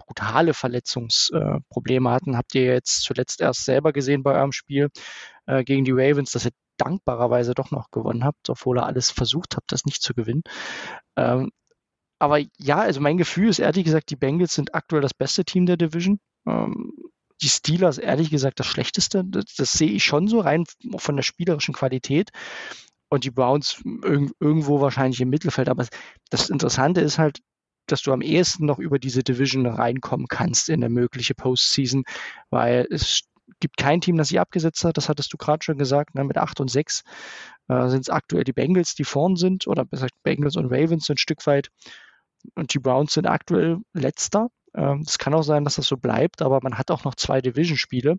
brutale 0.10 0.54
Verletzungsprobleme 0.54 2.10
äh, 2.10 2.12
hatten. 2.12 2.38
Habt 2.38 2.56
ihr 2.56 2.66
jetzt 2.66 3.04
zuletzt 3.04 3.42
erst 3.42 3.66
selber 3.66 3.94
gesehen 3.94 4.24
bei 4.24 4.34
eurem 4.34 4.52
Spiel 4.52 4.90
äh, 5.46 5.64
gegen 5.64 5.86
die 5.86 5.92
Ravens, 5.92 6.32
dass 6.32 6.46
ihr 6.46 6.52
dankbarerweise 6.78 7.54
doch 7.54 7.72
noch 7.72 7.92
gewonnen 7.92 8.24
habt, 8.24 8.50
obwohl 8.50 8.80
ihr 8.80 8.86
alles 8.86 9.12
versucht 9.12 9.56
habt, 9.56 9.72
das 9.72 9.86
nicht 9.86 10.02
zu 10.02 10.14
gewinnen. 10.14 10.44
Ähm, 11.16 11.52
aber 12.20 12.40
ja, 12.58 12.80
also 12.80 13.00
mein 13.02 13.18
Gefühl 13.18 13.50
ist 13.50 13.60
ehrlich 13.60 13.86
gesagt, 13.86 14.10
die 14.10 14.16
Bengals 14.16 14.54
sind 14.54 14.74
aktuell 14.74 15.02
das 15.02 15.14
beste 15.14 15.46
Team 15.46 15.66
der 15.66 15.78
Division. 15.78 16.20
Ähm, 16.48 16.94
die 17.42 17.50
Steelers 17.50 17.98
ehrlich 17.98 18.30
gesagt 18.30 18.60
das 18.60 18.68
schlechteste. 18.68 19.24
Das, 19.26 19.46
das, 19.56 19.72
sehe 19.72 19.92
ich 19.92 20.04
schon 20.04 20.28
so 20.28 20.40
rein 20.40 20.66
von 20.98 21.16
der 21.16 21.24
spielerischen 21.24 21.74
Qualität. 21.74 22.32
Und 23.10 23.24
die 23.24 23.32
Browns 23.32 23.82
irg 24.04 24.32
irgendwo 24.40 24.82
wahrscheinlich 24.82 25.22
im 25.22 25.30
Mittelfeld. 25.30 25.70
Aber 25.70 25.86
das 26.30 26.50
Interessante 26.50 27.02
ist 27.02 27.18
halt, 27.18 27.40
dass 27.92 28.02
du 28.02 28.12
am 28.14 28.22
ehesten 28.22 28.66
noch 28.66 28.80
über 28.80 29.00
diese 29.00 29.24
Division 29.24 29.66
reinkommen 29.66 30.28
kannst 30.28 30.70
in 30.70 30.82
der 30.82 30.90
mögliche 30.90 31.36
Postseason, 31.36 32.04
weil 32.50 32.88
es 32.90 33.22
gibt 33.60 33.78
kein 33.78 34.02
Team, 34.02 34.18
das 34.18 34.30
sich 34.30 34.40
abgesetzt 34.40 34.84
hat. 34.84 34.98
Das 34.98 35.10
hattest 35.10 35.34
du 35.34 35.38
gerade 35.38 35.64
schon 35.64 35.78
gesagt. 35.78 36.16
Ne? 36.16 36.24
Mit 36.24 36.38
8 36.38 36.60
und 36.62 36.70
6 36.70 37.04
äh, 37.68 37.88
sind 37.90 38.02
es 38.02 38.10
aktuell 38.10 38.44
die 38.44 38.54
Bengals, 38.54 38.96
die 38.96 39.04
vorn 39.04 39.36
sind, 39.36 39.68
oder 39.68 39.86
besser 39.86 40.08
gesagt 40.08 40.24
Bengals 40.24 40.56
und 40.56 40.66
Ravens 40.66 41.10
ein 41.10 41.18
Stück 41.18 41.46
weit. 41.48 41.70
Und 42.56 42.74
die 42.74 42.80
Browns 42.80 43.14
sind 43.14 43.26
aktuell 43.26 43.78
letzter. 43.94 44.50
Ähm, 44.76 45.04
es 45.06 45.18
kann 45.18 45.34
auch 45.34 45.44
sein, 45.44 45.64
dass 45.64 45.76
das 45.76 45.88
so 45.88 45.98
bleibt, 45.98 46.42
aber 46.42 46.60
man 46.62 46.78
hat 46.78 46.92
auch 46.92 47.04
noch 47.04 47.16
zwei 47.16 47.42
Division-Spiele. 47.42 48.18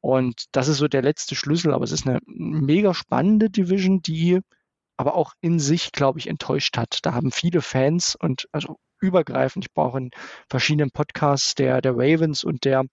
Und 0.00 0.44
das 0.52 0.68
ist 0.68 0.78
so 0.78 0.88
der 0.88 1.02
letzte 1.02 1.34
Schlüssel. 1.34 1.72
Aber 1.72 1.84
es 1.84 1.92
ist 1.92 2.06
eine 2.06 2.20
mega 2.26 2.94
spannende 2.94 3.50
Division, 3.50 4.02
die 4.02 4.40
aber 4.96 5.14
auch 5.14 5.32
in 5.40 5.60
sich, 5.60 5.92
glaube 5.92 6.18
ich, 6.18 6.26
enttäuscht 6.26 6.76
hat. 6.76 6.98
Da 7.02 7.14
haben 7.14 7.30
viele 7.30 7.62
Fans 7.62 8.16
und 8.16 8.48
also 8.52 8.78
übergreifend. 9.00 9.66
Ich 9.66 9.72
brauche 9.72 9.98
in 9.98 10.10
verschiedenen 10.48 10.90
Podcasts 10.90 11.54
der, 11.54 11.80
der 11.80 11.92
Ravens 11.92 12.44
und 12.44 12.64
der 12.64 12.84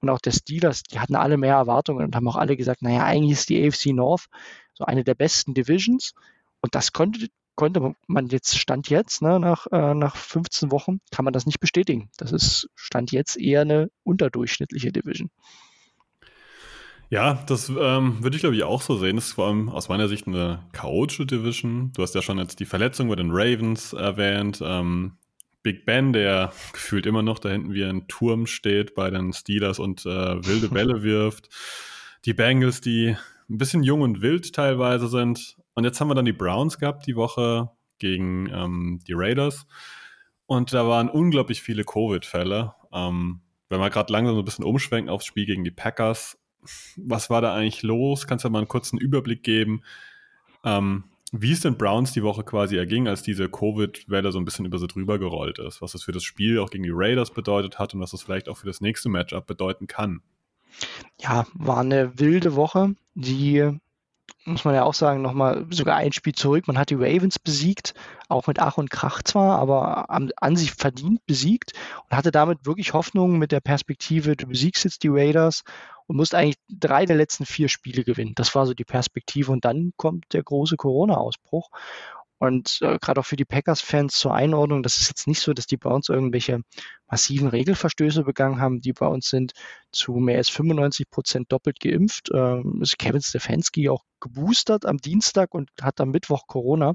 und 0.00 0.10
auch 0.10 0.20
der 0.20 0.30
Steelers, 0.30 0.84
die 0.84 1.00
hatten 1.00 1.16
alle 1.16 1.36
mehr 1.36 1.56
Erwartungen 1.56 2.04
und 2.04 2.14
haben 2.14 2.28
auch 2.28 2.36
alle 2.36 2.56
gesagt, 2.56 2.82
naja, 2.82 3.02
eigentlich 3.04 3.32
ist 3.32 3.48
die 3.48 3.66
AFC 3.66 3.86
North 3.86 4.26
so 4.74 4.84
eine 4.84 5.04
der 5.04 5.14
besten 5.14 5.54
Divisions. 5.54 6.14
Und 6.60 6.74
das 6.74 6.92
konnte, 6.92 7.26
konnte 7.56 7.94
man 8.06 8.28
jetzt, 8.28 8.56
Stand 8.56 8.88
jetzt, 8.88 9.22
ne, 9.22 9.40
nach, 9.40 9.66
äh, 9.72 9.94
nach 9.94 10.16
15 10.16 10.70
Wochen, 10.70 11.00
kann 11.10 11.24
man 11.24 11.34
das 11.34 11.46
nicht 11.46 11.60
bestätigen. 11.60 12.10
Das 12.16 12.32
ist 12.32 12.70
Stand 12.76 13.10
jetzt 13.12 13.36
eher 13.36 13.62
eine 13.62 13.90
unterdurchschnittliche 14.04 14.92
Division. 14.92 15.30
Ja, 17.10 17.42
das 17.46 17.70
ähm, 17.70 18.22
würde 18.22 18.36
ich 18.36 18.42
glaube 18.42 18.54
ich 18.54 18.64
auch 18.64 18.82
so 18.82 18.98
sehen. 18.98 19.16
Das 19.16 19.28
ist 19.28 19.32
vor 19.32 19.46
allem 19.46 19.70
aus 19.70 19.88
meiner 19.88 20.08
Sicht 20.08 20.26
eine 20.26 20.62
chaotische 20.72 21.24
Division. 21.24 21.90
Du 21.94 22.02
hast 22.02 22.14
ja 22.14 22.20
schon 22.20 22.38
jetzt 22.38 22.60
die 22.60 22.66
Verletzung 22.66 23.08
bei 23.08 23.16
den 23.16 23.30
Ravens 23.30 23.94
erwähnt. 23.94 24.60
Ähm, 24.62 25.17
Big 25.62 25.84
Ben, 25.84 26.12
der 26.12 26.52
gefühlt 26.72 27.06
immer 27.06 27.22
noch 27.22 27.38
da 27.38 27.48
hinten 27.48 27.74
wie 27.74 27.84
ein 27.84 28.08
Turm 28.08 28.46
steht 28.46 28.94
bei 28.94 29.10
den 29.10 29.32
Steelers 29.32 29.78
und 29.78 30.06
äh, 30.06 30.46
wilde 30.46 30.68
Bälle 30.68 31.02
wirft. 31.02 31.48
Die 32.24 32.34
Bengals, 32.34 32.80
die 32.80 33.16
ein 33.48 33.58
bisschen 33.58 33.82
jung 33.82 34.02
und 34.02 34.20
wild 34.22 34.52
teilweise 34.54 35.08
sind. 35.08 35.56
Und 35.74 35.84
jetzt 35.84 36.00
haben 36.00 36.08
wir 36.08 36.14
dann 36.14 36.24
die 36.24 36.32
Browns 36.32 36.78
gehabt 36.78 37.06
die 37.06 37.16
Woche 37.16 37.70
gegen 37.98 38.48
ähm, 38.52 39.00
die 39.06 39.14
Raiders. 39.14 39.66
Und 40.46 40.72
da 40.72 40.86
waren 40.86 41.08
unglaublich 41.08 41.62
viele 41.62 41.84
Covid-Fälle. 41.84 42.74
Ähm, 42.92 43.40
wenn 43.68 43.80
wir 43.80 43.90
gerade 43.90 44.12
langsam 44.12 44.34
so 44.34 44.42
ein 44.42 44.44
bisschen 44.44 44.64
umschwenken 44.64 45.10
aufs 45.10 45.26
Spiel 45.26 45.46
gegen 45.46 45.64
die 45.64 45.70
Packers, 45.70 46.38
was 46.96 47.30
war 47.30 47.40
da 47.40 47.54
eigentlich 47.54 47.82
los? 47.82 48.26
Kannst 48.26 48.44
du 48.44 48.50
mal 48.50 48.58
einen 48.58 48.68
kurzen 48.68 48.98
Überblick 48.98 49.42
geben, 49.42 49.82
ähm, 50.64 51.04
wie 51.32 51.52
es 51.52 51.60
den 51.60 51.76
Browns 51.76 52.12
die 52.12 52.22
Woche 52.22 52.42
quasi 52.44 52.76
erging, 52.76 53.08
als 53.08 53.22
diese 53.22 53.48
Covid-Welle 53.48 54.32
so 54.32 54.38
ein 54.38 54.44
bisschen 54.44 54.64
über 54.64 54.78
sie 54.78 54.86
drüber 54.86 55.18
gerollt 55.18 55.58
ist? 55.58 55.82
Was 55.82 55.92
das 55.92 56.02
für 56.02 56.12
das 56.12 56.24
Spiel 56.24 56.58
auch 56.58 56.70
gegen 56.70 56.84
die 56.84 56.92
Raiders 56.92 57.32
bedeutet 57.32 57.78
hat 57.78 57.94
und 57.94 58.00
was 58.00 58.12
das 58.12 58.22
vielleicht 58.22 58.48
auch 58.48 58.56
für 58.56 58.66
das 58.66 58.80
nächste 58.80 59.08
Matchup 59.08 59.46
bedeuten 59.46 59.86
kann? 59.86 60.22
Ja, 61.20 61.46
war 61.54 61.78
eine 61.78 62.18
wilde 62.18 62.54
Woche, 62.54 62.94
die 63.14 63.78
muss 64.44 64.64
man 64.64 64.74
ja 64.74 64.84
auch 64.84 64.94
sagen, 64.94 65.22
nochmal 65.22 65.66
sogar 65.70 65.96
ein 65.96 66.12
Spiel 66.12 66.34
zurück. 66.34 66.66
Man 66.66 66.78
hat 66.78 66.90
die 66.90 66.94
Ravens 66.94 67.38
besiegt, 67.38 67.94
auch 68.28 68.46
mit 68.46 68.58
Ach 68.58 68.78
und 68.78 68.90
Krach 68.90 69.22
zwar, 69.22 69.58
aber 69.58 70.10
an, 70.10 70.30
an 70.36 70.56
sich 70.56 70.72
verdient 70.72 71.24
besiegt 71.26 71.72
und 72.08 72.16
hatte 72.16 72.30
damit 72.30 72.66
wirklich 72.66 72.92
Hoffnung 72.92 73.38
mit 73.38 73.52
der 73.52 73.60
Perspektive, 73.60 74.36
du 74.36 74.46
besiegst 74.46 74.84
jetzt 74.84 75.02
die 75.02 75.08
Raiders 75.08 75.64
und 76.06 76.16
musst 76.16 76.34
eigentlich 76.34 76.56
drei 76.68 77.04
der 77.04 77.16
letzten 77.16 77.44
vier 77.44 77.68
Spiele 77.68 78.02
gewinnen. 78.02 78.32
Das 78.34 78.54
war 78.54 78.66
so 78.66 78.74
die 78.74 78.84
Perspektive 78.84 79.52
und 79.52 79.64
dann 79.64 79.92
kommt 79.96 80.32
der 80.32 80.42
große 80.42 80.76
Corona-Ausbruch. 80.76 81.70
Und 82.38 82.78
äh, 82.82 82.98
gerade 83.00 83.20
auch 83.20 83.26
für 83.26 83.36
die 83.36 83.44
Packers-Fans 83.44 84.14
zur 84.14 84.32
Einordnung, 84.32 84.82
das 84.82 84.96
ist 84.96 85.08
jetzt 85.08 85.26
nicht 85.26 85.40
so, 85.40 85.52
dass 85.52 85.66
die 85.66 85.76
bei 85.76 85.90
uns 85.90 86.08
irgendwelche 86.08 86.60
massiven 87.08 87.48
Regelverstöße 87.48 88.22
begangen 88.22 88.60
haben. 88.60 88.80
Die 88.80 88.92
bei 88.92 89.06
uns 89.06 89.28
sind 89.28 89.52
zu 89.90 90.12
mehr 90.14 90.38
als 90.38 90.48
95 90.48 91.10
Prozent 91.10 91.52
doppelt 91.52 91.80
geimpft. 91.80 92.30
Ähm, 92.32 92.80
ist 92.80 92.98
Kevin 92.98 93.22
Stefanski 93.22 93.88
auch 93.88 94.04
geboostert 94.20 94.86
am 94.86 94.98
Dienstag 94.98 95.54
und 95.54 95.70
hat 95.80 96.00
am 96.00 96.10
Mittwoch 96.10 96.46
Corona. 96.46 96.94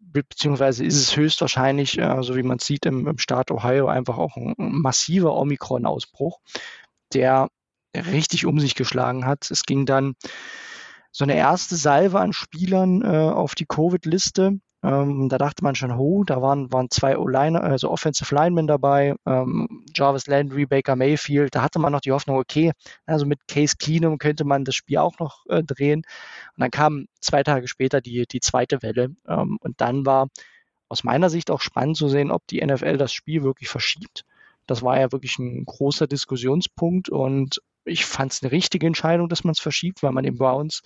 Beziehungsweise 0.00 0.84
ist 0.84 0.96
es 0.96 1.16
höchstwahrscheinlich, 1.16 1.98
äh, 1.98 2.22
so 2.22 2.34
wie 2.34 2.42
man 2.42 2.58
sieht, 2.58 2.86
im, 2.86 3.06
im 3.06 3.18
Staat 3.18 3.50
Ohio 3.50 3.86
einfach 3.86 4.18
auch 4.18 4.36
ein 4.36 4.54
massiver 4.56 5.34
Omikron-Ausbruch, 5.34 6.40
der 7.12 7.48
richtig 7.94 8.46
um 8.46 8.58
sich 8.58 8.74
geschlagen 8.74 9.26
hat. 9.26 9.50
Es 9.50 9.62
ging 9.62 9.86
dann 9.86 10.14
so 11.16 11.24
eine 11.24 11.34
erste 11.34 11.76
Salve 11.76 12.20
an 12.20 12.34
Spielern 12.34 13.00
äh, 13.00 13.06
auf 13.06 13.54
die 13.54 13.64
Covid-Liste. 13.64 14.60
Ähm, 14.82 15.30
da 15.30 15.38
dachte 15.38 15.64
man 15.64 15.74
schon, 15.74 15.96
ho, 15.96 16.24
da 16.24 16.42
waren, 16.42 16.70
waren 16.74 16.90
zwei 16.90 17.16
O-Line, 17.16 17.58
also 17.58 17.90
Offensive 17.90 18.34
Linemen 18.34 18.66
dabei, 18.66 19.14
ähm, 19.24 19.86
Jarvis 19.94 20.26
Landry, 20.26 20.66
Baker 20.66 20.94
Mayfield. 20.94 21.54
Da 21.54 21.62
hatte 21.62 21.78
man 21.78 21.92
noch 21.92 22.02
die 22.02 22.12
Hoffnung, 22.12 22.36
okay, 22.36 22.72
also 23.06 23.24
mit 23.24 23.48
Case 23.48 23.76
Keenum 23.78 24.18
könnte 24.18 24.44
man 24.44 24.66
das 24.66 24.74
Spiel 24.74 24.98
auch 24.98 25.18
noch 25.18 25.46
äh, 25.48 25.62
drehen. 25.62 26.02
Und 26.54 26.60
dann 26.60 26.70
kam 26.70 27.06
zwei 27.22 27.42
Tage 27.42 27.66
später 27.66 28.02
die, 28.02 28.26
die 28.30 28.40
zweite 28.40 28.82
Welle. 28.82 29.16
Ähm, 29.26 29.56
und 29.62 29.80
dann 29.80 30.04
war 30.04 30.28
aus 30.90 31.02
meiner 31.02 31.30
Sicht 31.30 31.50
auch 31.50 31.62
spannend 31.62 31.96
zu 31.96 32.08
sehen, 32.08 32.30
ob 32.30 32.46
die 32.46 32.62
NFL 32.62 32.98
das 32.98 33.14
Spiel 33.14 33.42
wirklich 33.42 33.70
verschiebt. 33.70 34.26
Das 34.66 34.82
war 34.82 35.00
ja 35.00 35.12
wirklich 35.12 35.38
ein 35.38 35.64
großer 35.64 36.08
Diskussionspunkt 36.08 37.08
und 37.08 37.62
ich 37.86 38.04
fand 38.04 38.32
es 38.32 38.42
eine 38.42 38.52
richtige 38.52 38.86
Entscheidung, 38.86 39.28
dass 39.28 39.44
man 39.44 39.52
es 39.52 39.60
verschiebt, 39.60 40.02
weil 40.02 40.12
man 40.12 40.24
den 40.24 40.36
Browns 40.36 40.82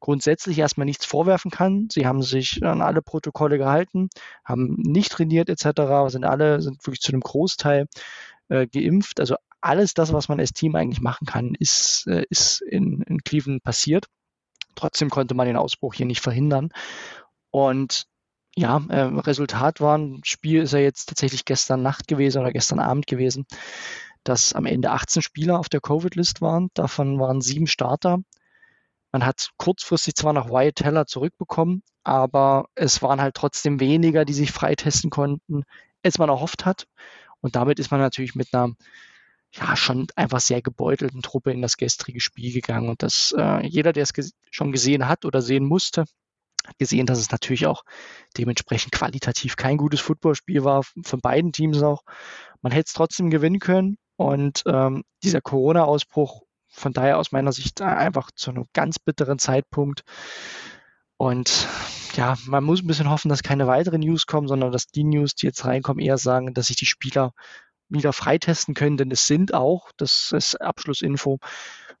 grundsätzlich 0.00 0.58
erstmal 0.58 0.84
nichts 0.84 1.04
vorwerfen 1.04 1.50
kann. 1.50 1.88
Sie 1.90 2.06
haben 2.06 2.22
sich 2.22 2.62
an 2.62 2.82
alle 2.82 3.02
Protokolle 3.02 3.58
gehalten, 3.58 4.08
haben 4.44 4.76
nicht 4.78 5.12
trainiert 5.12 5.48
etc., 5.48 6.10
sind 6.10 6.24
alle, 6.24 6.60
sind 6.60 6.86
wirklich 6.86 7.00
zu 7.00 7.12
einem 7.12 7.20
Großteil 7.20 7.86
äh, 8.48 8.66
geimpft. 8.66 9.20
Also 9.20 9.36
alles 9.60 9.94
das, 9.94 10.12
was 10.12 10.28
man 10.28 10.38
als 10.38 10.52
Team 10.52 10.76
eigentlich 10.76 11.00
machen 11.00 11.26
kann, 11.26 11.54
ist, 11.58 12.06
äh, 12.06 12.24
ist 12.30 12.60
in, 12.62 13.02
in 13.02 13.18
Cleveland 13.18 13.62
passiert. 13.62 14.06
Trotzdem 14.76 15.10
konnte 15.10 15.34
man 15.34 15.48
den 15.48 15.56
Ausbruch 15.56 15.94
hier 15.94 16.06
nicht 16.06 16.22
verhindern. 16.22 16.70
Und 17.50 18.04
ja, 18.54 18.80
äh, 18.88 19.00
Resultat 19.00 19.80
war, 19.80 19.98
ein 19.98 20.20
Spiel 20.24 20.62
ist 20.62 20.72
ja 20.72 20.78
jetzt 20.78 21.08
tatsächlich 21.08 21.44
gestern 21.44 21.82
Nacht 21.82 22.06
gewesen 22.06 22.40
oder 22.40 22.52
gestern 22.52 22.78
Abend 22.78 23.06
gewesen 23.06 23.46
dass 24.28 24.52
am 24.52 24.66
Ende 24.66 24.90
18 24.90 25.22
Spieler 25.22 25.58
auf 25.58 25.68
der 25.68 25.80
Covid-List 25.80 26.40
waren. 26.40 26.68
Davon 26.74 27.18
waren 27.18 27.40
sieben 27.40 27.66
Starter. 27.66 28.18
Man 29.10 29.24
hat 29.24 29.50
kurzfristig 29.56 30.14
zwar 30.16 30.34
noch 30.34 30.50
Wyatt 30.50 30.76
Teller 30.76 31.06
zurückbekommen, 31.06 31.82
aber 32.04 32.66
es 32.74 33.00
waren 33.00 33.22
halt 33.22 33.34
trotzdem 33.34 33.80
weniger, 33.80 34.24
die 34.24 34.34
sich 34.34 34.52
freitesten 34.52 35.08
konnten, 35.10 35.64
als 36.02 36.18
man 36.18 36.28
erhofft 36.28 36.66
hat. 36.66 36.86
Und 37.40 37.56
damit 37.56 37.78
ist 37.78 37.90
man 37.90 38.00
natürlich 38.00 38.34
mit 38.34 38.52
einer 38.52 38.74
ja 39.52 39.76
schon 39.76 40.08
einfach 40.14 40.40
sehr 40.40 40.60
gebeutelten 40.60 41.22
Truppe 41.22 41.52
in 41.52 41.62
das 41.62 41.78
gestrige 41.78 42.20
Spiel 42.20 42.52
gegangen. 42.52 42.90
Und 42.90 43.02
das 43.02 43.34
äh, 43.36 43.66
jeder, 43.66 43.94
der 43.94 44.02
es 44.02 44.12
ges 44.12 44.32
schon 44.50 44.72
gesehen 44.72 45.08
hat 45.08 45.24
oder 45.24 45.40
sehen 45.40 45.64
musste, 45.64 46.04
hat 46.66 46.78
gesehen, 46.78 47.06
dass 47.06 47.18
es 47.18 47.30
natürlich 47.30 47.66
auch 47.66 47.82
dementsprechend 48.36 48.92
qualitativ 48.92 49.56
kein 49.56 49.78
gutes 49.78 50.00
Footballspiel 50.00 50.64
war, 50.64 50.82
von 50.82 51.20
beiden 51.20 51.52
Teams 51.52 51.82
auch. 51.82 52.02
Man 52.60 52.72
hätte 52.72 52.88
es 52.88 52.92
trotzdem 52.92 53.30
gewinnen 53.30 53.58
können. 53.58 53.96
Und 54.18 54.64
ähm, 54.66 55.04
dieser 55.22 55.40
Corona-Ausbruch, 55.40 56.42
von 56.66 56.92
daher 56.92 57.18
aus 57.18 57.30
meiner 57.30 57.52
Sicht 57.52 57.80
einfach 57.80 58.32
zu 58.32 58.50
einem 58.50 58.64
ganz 58.72 58.98
bitteren 58.98 59.38
Zeitpunkt. 59.38 60.02
Und 61.16 61.68
ja, 62.14 62.36
man 62.46 62.64
muss 62.64 62.82
ein 62.82 62.88
bisschen 62.88 63.10
hoffen, 63.10 63.28
dass 63.28 63.44
keine 63.44 63.68
weiteren 63.68 64.00
News 64.00 64.26
kommen, 64.26 64.48
sondern 64.48 64.72
dass 64.72 64.88
die 64.88 65.04
News, 65.04 65.36
die 65.36 65.46
jetzt 65.46 65.64
reinkommen, 65.64 66.04
eher 66.04 66.18
sagen, 66.18 66.52
dass 66.52 66.66
sich 66.66 66.74
die 66.74 66.86
Spieler 66.86 67.32
wieder 67.88 68.12
freitesten 68.12 68.74
können, 68.74 68.96
denn 68.96 69.12
es 69.12 69.28
sind 69.28 69.54
auch, 69.54 69.92
das 69.96 70.32
ist 70.32 70.60
Abschlussinfo, 70.60 71.38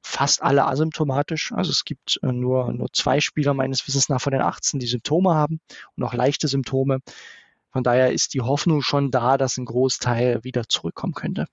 fast 0.02 0.42
alle 0.42 0.66
asymptomatisch. 0.66 1.52
Also 1.52 1.70
es 1.70 1.84
gibt 1.84 2.18
äh, 2.24 2.32
nur, 2.32 2.72
nur 2.72 2.92
zwei 2.92 3.20
Spieler 3.20 3.54
meines 3.54 3.86
Wissens 3.86 4.08
nach 4.08 4.20
von 4.20 4.32
den 4.32 4.42
18, 4.42 4.80
die 4.80 4.86
Symptome 4.88 5.36
haben 5.36 5.60
und 5.96 6.02
auch 6.02 6.14
leichte 6.14 6.48
Symptome. 6.48 6.98
Von 7.70 7.84
daher 7.84 8.12
ist 8.12 8.34
die 8.34 8.40
Hoffnung 8.40 8.82
schon 8.82 9.12
da, 9.12 9.38
dass 9.38 9.56
ein 9.56 9.66
Großteil 9.66 10.42
wieder 10.42 10.64
zurückkommen 10.68 11.14
könnte. 11.14 11.46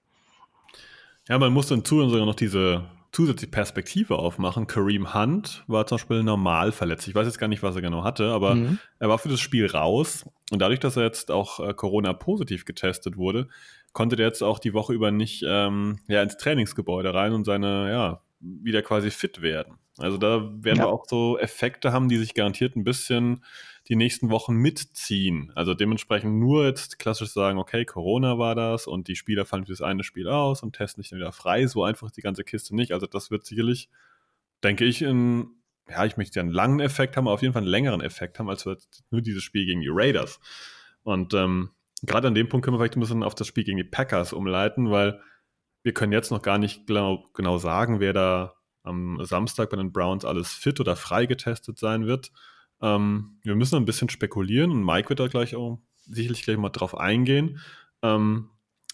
Ja, 1.28 1.38
man 1.40 1.54
muss 1.54 1.68
dann 1.68 1.84
zu 1.84 2.08
sogar 2.10 2.26
noch 2.26 2.36
diese 2.36 2.84
zusätzliche 3.12 3.52
Perspektive 3.52 4.20
aufmachen. 4.20 4.68
Kareem 4.68 5.14
Hunt 5.14 5.64
war 5.68 5.88
zum 5.88 5.96
Beispiel 5.96 6.22
normal 6.22 6.72
verletzt. 6.72 7.08
Ich 7.08 7.16
weiß 7.16 7.26
jetzt 7.26 7.40
gar 7.40 7.48
nicht, 7.48 7.64
was 7.64 7.76
er 7.76 7.82
genau 7.82 8.04
hatte, 8.04 8.32
aber 8.32 8.56
mhm. 8.56 8.78
er 9.00 9.10
war 9.10 9.18
für 9.18 9.30
das 9.30 9.40
Spiel 9.40 9.66
raus. 9.68 10.26
Und 10.52 10.62
dadurch, 10.62 10.82
dass 10.82 10.98
er 10.98 11.04
jetzt 11.04 11.32
auch 11.32 11.60
äh, 11.60 11.74
Corona-positiv 11.74 12.66
getestet 12.66 13.16
wurde, 13.16 13.48
konnte 13.94 14.18
der 14.18 14.28
jetzt 14.28 14.44
auch 14.44 14.60
die 14.60 14.74
Woche 14.74 14.94
über 14.94 15.12
nicht 15.12 15.44
ähm, 15.48 16.00
ja, 16.08 16.22
ins 16.22 16.36
Trainingsgebäude 16.38 17.14
rein 17.14 17.32
und 17.32 17.46
seine, 17.46 17.90
ja, 17.90 18.22
wieder 18.42 18.82
quasi 18.82 19.10
fit 19.12 19.42
werden. 19.42 19.78
Also 19.98 20.18
da 20.18 20.42
werden 20.62 20.80
ja. 20.80 20.84
wir 20.84 20.90
auch 20.90 21.06
so 21.08 21.40
Effekte 21.40 21.94
haben, 21.94 22.10
die 22.10 22.18
sich 22.18 22.34
garantiert 22.34 22.76
ein 22.76 22.84
bisschen 22.84 23.46
die 23.88 23.96
nächsten 23.96 24.30
Wochen 24.30 24.56
mitziehen. 24.56 25.52
Also 25.54 25.74
dementsprechend 25.74 26.40
nur 26.40 26.66
jetzt 26.66 26.98
klassisch 26.98 27.30
sagen, 27.30 27.60
okay, 27.60 27.86
Corona 27.86 28.40
war 28.40 28.56
das 28.56 28.88
und 28.88 29.08
die 29.08 29.16
Spieler 29.16 29.46
fallen 29.46 29.66
für 29.66 29.72
das 29.72 29.82
eine 29.82 30.04
Spiel 30.04 30.28
aus 30.28 30.64
und 30.64 30.76
testen 30.76 31.04
sich 31.04 31.12
dann 31.12 31.20
wieder 31.20 31.32
frei. 31.32 31.68
So 31.68 31.84
einfach 31.84 32.10
die 32.10 32.22
ganze 32.22 32.44
Kiste 32.44 32.76
nicht. 32.76 32.94
Also 32.94 33.06
das 33.06 33.30
wird 33.30 33.46
sicherlich, 33.46 33.90
denke 34.64 34.86
ich, 34.86 35.04
in, 35.04 35.50
ja, 35.88 36.04
ich 36.06 36.18
möchte 36.18 36.40
ja 36.40 36.44
einen 36.44 36.52
langen 36.52 36.80
Effekt 36.80 37.16
haben, 37.16 37.28
aber 37.28 37.36
auf 37.36 37.44
jeden 37.44 37.54
Fall 37.54 37.62
einen 37.62 37.70
längeren 37.72 38.02
Effekt 38.02 38.40
haben, 38.40 38.50
als 38.50 38.66
nur 39.12 39.22
dieses 39.22 39.44
Spiel 39.44 39.66
gegen 39.66 39.82
die 39.82 39.92
Raiders. 39.92 40.40
Und 41.04 41.36
ähm, 41.36 41.70
gerade 42.02 42.28
an 42.28 42.36
dem 42.36 42.50
Punkt 42.50 42.66
können 42.66 42.76
wir 42.76 42.80
vielleicht 42.80 42.98
ein 42.98 43.02
bisschen 43.02 43.24
auf 43.24 43.36
das 43.36 43.46
Spiel 43.46 43.66
gegen 43.66 43.78
die 43.78 43.84
Packers 43.84 44.34
umleiten, 44.34 44.90
weil 44.90 45.22
wir 45.84 45.94
können 45.94 46.12
jetzt 46.12 46.32
noch 46.32 46.42
gar 46.42 46.58
nicht 46.58 46.88
genau, 46.88 47.30
genau 47.36 47.60
sagen, 47.60 48.00
wer 48.00 48.14
da 48.14 48.56
am 48.82 49.24
Samstag 49.24 49.70
bei 49.70 49.78
den 49.78 49.92
Browns 49.92 50.26
alles 50.26 50.52
fit 50.54 50.80
oder 50.80 50.96
frei 50.96 51.28
getestet 51.28 51.78
sein 51.78 52.08
wird. 52.08 52.32
Ähm, 52.82 53.40
wir 53.44 53.56
müssen 53.56 53.76
ein 53.76 53.86
bisschen 53.86 54.10
spekulieren 54.10 54.72
und 54.72 54.86
Mike 54.86 55.10
wird 55.10 55.20
da 55.20 55.28
gleich 55.28 55.56
auch 55.56 55.80
sicherlich 56.06 56.44
gleich 56.44 56.58
mal 56.58 56.70
drauf 56.70 56.98
eingehen. 56.98 57.60
Ähm, 58.02 58.50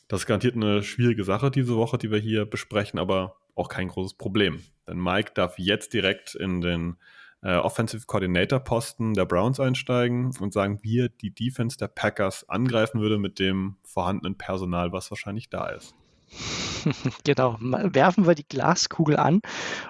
das 0.07 0.21
ist 0.21 0.27
garantiert 0.27 0.55
eine 0.55 0.83
schwierige 0.83 1.23
Sache 1.23 1.51
diese 1.51 1.75
Woche, 1.75 1.97
die 1.97 2.11
wir 2.11 2.19
hier 2.19 2.45
besprechen, 2.45 2.99
aber 2.99 3.37
auch 3.55 3.69
kein 3.69 3.87
großes 3.87 4.15
Problem. 4.17 4.61
Denn 4.87 5.01
Mike 5.01 5.31
darf 5.35 5.57
jetzt 5.57 5.93
direkt 5.93 6.35
in 6.35 6.61
den 6.61 6.97
äh, 7.41 7.55
Offensive 7.55 8.05
Coordinator 8.05 8.59
Posten 8.59 9.13
der 9.13 9.25
Browns 9.25 9.59
einsteigen 9.59 10.31
und 10.39 10.53
sagen, 10.53 10.79
wie 10.83 10.99
er 10.99 11.09
die 11.09 11.33
Defense 11.33 11.77
der 11.77 11.87
Packers 11.87 12.47
angreifen 12.49 13.01
würde 13.01 13.17
mit 13.17 13.39
dem 13.39 13.77
vorhandenen 13.83 14.37
Personal, 14.37 14.91
was 14.91 15.09
wahrscheinlich 15.11 15.49
da 15.49 15.69
ist. 15.69 15.95
Genau, 17.23 17.57
werfen 17.59 18.25
wir 18.25 18.35
die 18.35 18.47
Glaskugel 18.47 19.17
an 19.17 19.41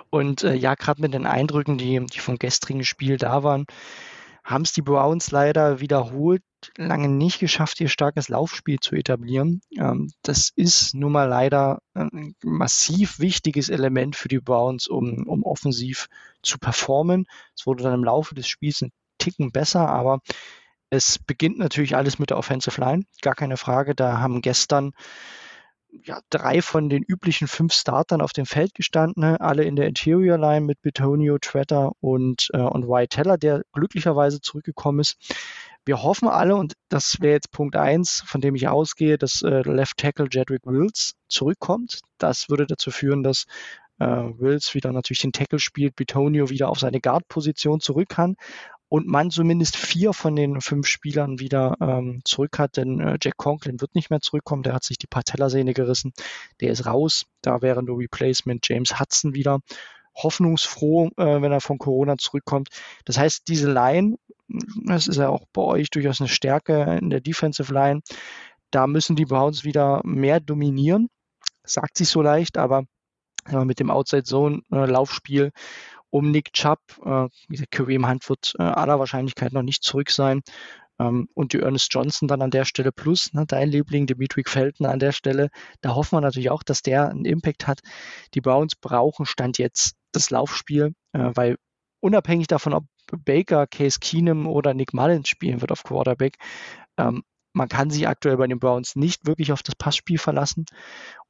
und 0.09 0.43
äh, 0.43 0.53
ja, 0.55 0.75
gerade 0.75 1.01
mit 1.01 1.13
den 1.13 1.25
Eindrücken, 1.25 1.77
die, 1.77 2.05
die 2.05 2.19
vom 2.19 2.37
gestrigen 2.37 2.83
Spiel 2.83 3.17
da 3.17 3.43
waren, 3.43 3.65
haben 4.43 4.63
es 4.63 4.73
die 4.73 4.81
Browns 4.81 5.31
leider 5.31 5.79
wiederholt 5.79 6.41
lange 6.77 7.07
nicht 7.07 7.39
geschafft, 7.39 7.79
ihr 7.79 7.89
starkes 7.89 8.29
Laufspiel 8.29 8.79
zu 8.79 8.95
etablieren. 8.95 9.61
Ähm, 9.77 10.11
das 10.21 10.51
ist 10.55 10.93
nun 10.93 11.11
mal 11.11 11.27
leider 11.27 11.81
ein 11.93 12.35
massiv 12.43 13.19
wichtiges 13.19 13.69
Element 13.69 14.15
für 14.15 14.27
die 14.27 14.39
Browns, 14.39 14.87
um, 14.87 15.27
um 15.27 15.43
offensiv 15.43 16.07
zu 16.43 16.57
performen. 16.59 17.25
Es 17.55 17.65
wurde 17.65 17.83
dann 17.83 17.93
im 17.93 18.03
Laufe 18.03 18.35
des 18.35 18.47
Spiels 18.47 18.81
ein 18.81 18.91
Ticken 19.17 19.51
besser, 19.51 19.87
aber 19.87 20.19
es 20.89 21.19
beginnt 21.19 21.57
natürlich 21.57 21.95
alles 21.95 22.19
mit 22.19 22.31
der 22.31 22.37
Offensive 22.37 22.79
Line, 22.79 23.03
gar 23.21 23.35
keine 23.35 23.57
Frage. 23.57 23.95
Da 23.95 24.19
haben 24.19 24.41
gestern 24.41 24.91
ja, 25.91 26.21
drei 26.29 26.61
von 26.61 26.89
den 26.89 27.03
üblichen 27.03 27.47
fünf 27.47 27.73
Startern 27.73 28.21
auf 28.21 28.33
dem 28.33 28.45
Feld 28.45 28.73
gestanden, 28.73 29.21
ne? 29.21 29.41
alle 29.41 29.63
in 29.63 29.75
der 29.75 29.87
Interior 29.87 30.37
Line 30.37 30.65
mit 30.65 30.81
Betonio, 30.81 31.37
Tretter 31.39 31.91
und, 31.99 32.49
äh, 32.53 32.59
und 32.59 32.87
White 32.87 33.15
Teller, 33.15 33.37
der 33.37 33.63
glücklicherweise 33.73 34.41
zurückgekommen 34.41 34.99
ist. 34.99 35.17
Wir 35.85 36.03
hoffen 36.03 36.27
alle, 36.27 36.55
und 36.55 36.73
das 36.89 37.21
wäre 37.21 37.33
jetzt 37.33 37.51
Punkt 37.51 37.75
eins, 37.75 38.23
von 38.25 38.39
dem 38.39 38.55
ich 38.55 38.67
ausgehe, 38.67 39.17
dass 39.17 39.41
äh, 39.41 39.61
Left 39.61 39.97
Tackle 39.97 40.27
Jedrick 40.31 40.65
Wills 40.65 41.13
zurückkommt. 41.27 41.99
Das 42.19 42.49
würde 42.49 42.67
dazu 42.67 42.91
führen, 42.91 43.23
dass 43.23 43.45
äh, 43.99 44.05
Wills 44.05 44.75
wieder 44.75 44.91
natürlich 44.91 45.21
den 45.21 45.33
Tackle 45.33 45.59
spielt, 45.59 45.95
Betonio 45.95 46.49
wieder 46.49 46.69
auf 46.69 46.79
seine 46.79 47.01
Guard-Position 47.01 47.79
zurück 47.79 48.09
kann 48.09 48.35
und 48.91 49.07
man 49.07 49.31
zumindest 49.31 49.77
vier 49.77 50.11
von 50.11 50.35
den 50.35 50.59
fünf 50.59 50.85
Spielern 50.85 51.39
wieder 51.39 51.77
ähm, 51.79 52.19
zurück 52.25 52.59
hat, 52.59 52.75
denn 52.75 52.99
äh, 52.99 53.17
Jack 53.21 53.37
Conklin 53.37 53.79
wird 53.79 53.95
nicht 53.95 54.09
mehr 54.09 54.19
zurückkommen, 54.19 54.63
der 54.63 54.73
hat 54.73 54.83
sich 54.83 54.97
die 54.97 55.07
Patellasehne 55.07 55.73
gerissen, 55.73 56.11
der 56.59 56.71
ist 56.71 56.85
raus, 56.85 57.25
da 57.41 57.61
wäre 57.61 57.81
nur 57.83 57.99
Replacement 57.99 58.67
James 58.67 58.99
Hudson 58.99 59.33
wieder 59.33 59.59
hoffnungsfroh, 60.13 61.07
äh, 61.15 61.41
wenn 61.41 61.53
er 61.53 61.61
von 61.61 61.77
Corona 61.77 62.17
zurückkommt. 62.17 62.67
Das 63.05 63.17
heißt, 63.17 63.47
diese 63.47 63.71
Line 63.71 64.17
das 64.85 65.07
ist 65.07 65.15
ja 65.15 65.29
auch 65.29 65.45
bei 65.53 65.61
euch 65.61 65.89
durchaus 65.89 66.19
eine 66.19 66.27
Stärke 66.27 66.97
in 67.01 67.09
der 67.09 67.21
Defensive 67.21 67.73
Line. 67.73 68.01
Da 68.71 68.85
müssen 68.85 69.15
die 69.15 69.23
Browns 69.23 69.63
wieder 69.63 70.01
mehr 70.03 70.41
dominieren. 70.41 71.07
Sagt 71.63 71.97
sich 71.97 72.09
so 72.09 72.21
leicht, 72.21 72.57
aber 72.57 72.83
mit 73.49 73.79
dem 73.79 73.89
Outside 73.89 74.23
Zone 74.23 74.63
äh, 74.69 74.85
Laufspiel 74.85 75.51
um 76.11 76.29
Nick 76.29 76.53
Chubb, 76.53 76.79
äh, 77.03 77.27
Kareem 77.71 78.07
Hunt 78.07 78.29
wird 78.29 78.53
äh, 78.59 78.63
aller 78.63 78.99
Wahrscheinlichkeit 78.99 79.53
noch 79.53 79.63
nicht 79.63 79.83
zurück 79.83 80.11
sein. 80.11 80.41
Ähm, 80.99 81.27
und 81.33 81.53
die 81.53 81.59
Ernest 81.59 81.91
Johnson 81.91 82.27
dann 82.27 82.41
an 82.41 82.51
der 82.51 82.65
Stelle 82.65 82.91
plus, 82.91 83.33
ne, 83.33 83.45
dein 83.47 83.69
Liebling 83.69 84.05
Dimitri 84.05 84.43
Felton 84.45 84.85
an 84.85 84.99
der 84.99 85.13
Stelle. 85.13 85.49
Da 85.81 85.95
hoffen 85.95 86.17
wir 86.17 86.21
natürlich 86.21 86.51
auch, 86.51 86.63
dass 86.63 86.83
der 86.83 87.09
einen 87.09 87.25
Impact 87.25 87.67
hat. 87.67 87.79
Die 88.35 88.41
Browns 88.41 88.75
brauchen 88.75 89.25
Stand 89.25 89.57
jetzt 89.57 89.95
das 90.11 90.29
Laufspiel, 90.29 90.93
äh, 91.13 91.31
weil 91.33 91.57
unabhängig 92.01 92.47
davon, 92.47 92.73
ob 92.73 92.85
Baker, 93.25 93.67
Case 93.67 93.99
Keenum 93.99 94.47
oder 94.47 94.73
Nick 94.73 94.93
Mullins 94.93 95.27
spielen 95.27 95.61
wird 95.61 95.71
auf 95.71 95.83
Quarterback. 95.83 96.37
Ähm, 96.97 97.23
man 97.53 97.67
kann 97.67 97.89
sich 97.89 98.07
aktuell 98.07 98.37
bei 98.37 98.47
den 98.47 98.59
Browns 98.59 98.95
nicht 98.95 99.27
wirklich 99.27 99.51
auf 99.51 99.63
das 99.63 99.75
Passspiel 99.75 100.17
verlassen. 100.17 100.65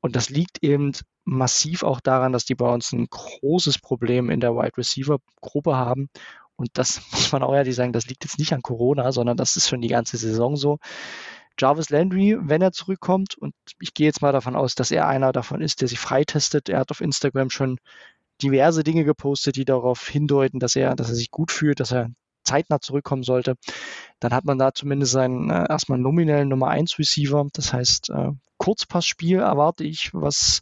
Und 0.01 0.15
das 0.15 0.29
liegt 0.29 0.63
eben 0.63 0.91
massiv 1.23 1.83
auch 1.83 1.99
daran, 1.99 2.31
dass 2.31 2.45
die 2.45 2.55
Browns 2.55 2.91
ein 2.91 3.07
großes 3.09 3.79
Problem 3.79 4.29
in 4.29 4.39
der 4.39 4.55
Wide 4.55 4.77
Receiver 4.77 5.17
Gruppe 5.41 5.75
haben. 5.75 6.09
Und 6.55 6.69
das 6.73 7.01
muss 7.11 7.31
man 7.31 7.43
auch 7.43 7.53
ehrlich 7.53 7.75
sagen, 7.75 7.93
das 7.93 8.07
liegt 8.07 8.23
jetzt 8.23 8.39
nicht 8.39 8.53
an 8.53 8.61
Corona, 8.61 9.11
sondern 9.11 9.37
das 9.37 9.55
ist 9.55 9.69
schon 9.69 9.81
die 9.81 9.87
ganze 9.87 10.17
Saison 10.17 10.55
so. 10.55 10.77
Jarvis 11.59 11.89
Landry, 11.89 12.37
wenn 12.39 12.61
er 12.61 12.71
zurückkommt, 12.71 13.35
und 13.37 13.53
ich 13.79 13.93
gehe 13.93 14.07
jetzt 14.07 14.21
mal 14.21 14.31
davon 14.31 14.55
aus, 14.55 14.73
dass 14.73 14.89
er 14.89 15.07
einer 15.07 15.31
davon 15.31 15.61
ist, 15.61 15.81
der 15.81 15.87
sich 15.87 15.99
freitestet. 15.99 16.69
Er 16.69 16.79
hat 16.79 16.91
auf 16.91 17.01
Instagram 17.01 17.49
schon 17.49 17.77
diverse 18.41 18.83
Dinge 18.83 19.03
gepostet, 19.03 19.57
die 19.57 19.65
darauf 19.65 20.07
hindeuten, 20.07 20.59
dass 20.59 20.75
er, 20.75 20.95
dass 20.95 21.09
er 21.09 21.15
sich 21.15 21.29
gut 21.29 21.51
fühlt, 21.51 21.79
dass 21.79 21.91
er 21.91 22.09
zeitnah 22.51 22.81
zurückkommen 22.81 23.23
sollte. 23.23 23.55
Dann 24.19 24.33
hat 24.33 24.45
man 24.45 24.57
da 24.57 24.73
zumindest 24.73 25.13
seinen 25.13 25.49
äh, 25.49 25.65
erstmal 25.69 25.97
nominellen 25.97 26.49
Nummer 26.49 26.67
1 26.67 26.99
Receiver. 26.99 27.47
Das 27.53 27.73
heißt, 27.73 28.09
äh, 28.09 28.31
Kurzpassspiel 28.57 29.39
erwarte 29.39 29.83
ich, 29.83 30.13
was, 30.13 30.61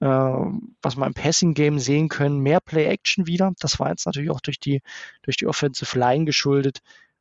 äh, 0.00 0.06
was 0.06 0.96
wir 0.96 1.06
im 1.06 1.14
Passing 1.14 1.54
Game 1.54 1.78
sehen 1.78 2.08
können. 2.08 2.40
Mehr 2.40 2.60
Play 2.60 2.84
Action 2.84 3.26
wieder. 3.26 3.52
Das 3.58 3.80
war 3.80 3.90
jetzt 3.90 4.06
natürlich 4.06 4.30
auch 4.30 4.40
durch 4.40 4.60
die, 4.60 4.82
durch 5.22 5.36
die 5.36 5.46
Offensive 5.46 5.98
Line 5.98 6.26
geschuldet. 6.26 6.80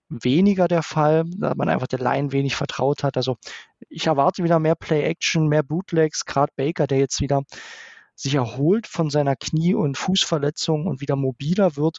Weniger 0.09 0.67
der 0.67 0.83
Fall, 0.83 1.23
da 1.37 1.53
man 1.55 1.69
einfach 1.69 1.87
der 1.87 1.99
Line 1.99 2.31
wenig 2.31 2.55
vertraut 2.55 3.03
hat. 3.03 3.17
Also 3.17 3.37
ich 3.89 4.05
erwarte 4.07 4.43
wieder 4.43 4.59
mehr 4.59 4.75
Play 4.75 5.03
Action, 5.03 5.47
mehr 5.47 5.63
Bootlegs. 5.63 6.25
Gerade 6.25 6.51
Baker, 6.55 6.85
der 6.85 6.99
jetzt 6.99 7.21
wieder 7.21 7.41
sich 8.15 8.35
erholt 8.35 8.85
von 8.85 9.09
seiner 9.09 9.35
Knie- 9.35 9.73
und 9.73 9.97
Fußverletzung 9.97 10.85
und 10.85 11.01
wieder 11.01 11.15
mobiler 11.15 11.75
wird. 11.75 11.97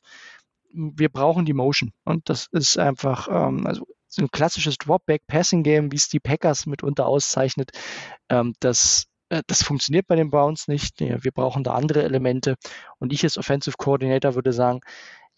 Wir 0.75 1.09
brauchen 1.09 1.45
die 1.45 1.53
Motion. 1.53 1.93
Und 2.05 2.29
das 2.29 2.49
ist 2.53 2.79
einfach, 2.79 3.29
ähm, 3.31 3.67
also 3.67 3.87
so 4.09 4.23
ein 4.23 4.31
klassisches 4.31 4.79
Dropback-Passing-Game, 4.79 5.93
wie 5.93 5.97
es 5.97 6.09
die 6.09 6.21
Packers 6.21 6.67
mitunter 6.67 7.07
auszeichnet. 7.07 7.73
Ähm, 8.29 8.55
das 8.61 9.07
äh, 9.29 9.43
das 9.47 9.63
funktioniert 9.63 10.07
bei 10.07 10.17
den 10.17 10.31
Browns 10.31 10.69
nicht. 10.69 11.01
Wir 11.01 11.33
brauchen 11.33 11.65
da 11.65 11.75
andere 11.75 12.03
Elemente. 12.03 12.57
Und 12.99 13.13
ich 13.13 13.25
als 13.25 13.39
Offensive 13.39 13.77
Coordinator 13.77 14.35
würde 14.35 14.53
sagen, 14.53 14.81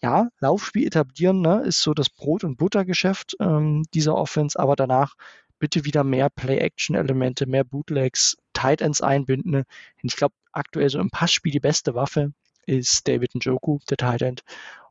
ja, 0.01 0.29
Laufspiel 0.39 0.85
etablieren 0.85 1.41
ne, 1.41 1.63
ist 1.65 1.81
so 1.81 1.93
das 1.93 2.09
Brot- 2.09 2.43
und 2.43 2.57
Buttergeschäft 2.57 3.35
ähm, 3.39 3.83
dieser 3.93 4.15
Offense, 4.15 4.59
aber 4.59 4.75
danach 4.75 5.15
bitte 5.59 5.85
wieder 5.85 6.03
mehr 6.03 6.29
Play-Action-Elemente, 6.29 7.47
mehr 7.47 7.63
Bootlegs, 7.63 8.37
Tight 8.53 8.81
Ends 8.81 9.01
einbinden. 9.01 9.63
Ich 10.03 10.15
glaube, 10.15 10.35
aktuell 10.51 10.89
so 10.89 10.99
im 10.99 11.09
Passspiel 11.09 11.51
die 11.51 11.59
beste 11.59 11.95
Waffe 11.95 12.33
ist 12.67 13.07
David 13.07 13.33
Njoku, 13.33 13.79
der 13.89 13.97
Tight 13.97 14.21
End. 14.21 14.43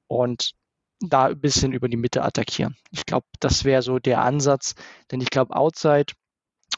Und 0.09 0.53
da 1.01 1.27
ein 1.27 1.41
bisschen 1.41 1.73
über 1.73 1.89
die 1.89 1.97
Mitte 1.97 2.23
attackieren. 2.23 2.77
Ich 2.91 3.05
glaube, 3.05 3.27
das 3.41 3.65
wäre 3.65 3.83
so 3.83 3.99
der 3.99 4.23
Ansatz, 4.23 4.75
denn 5.11 5.21
ich 5.21 5.31
glaube, 5.31 5.55
Outside 5.55 6.15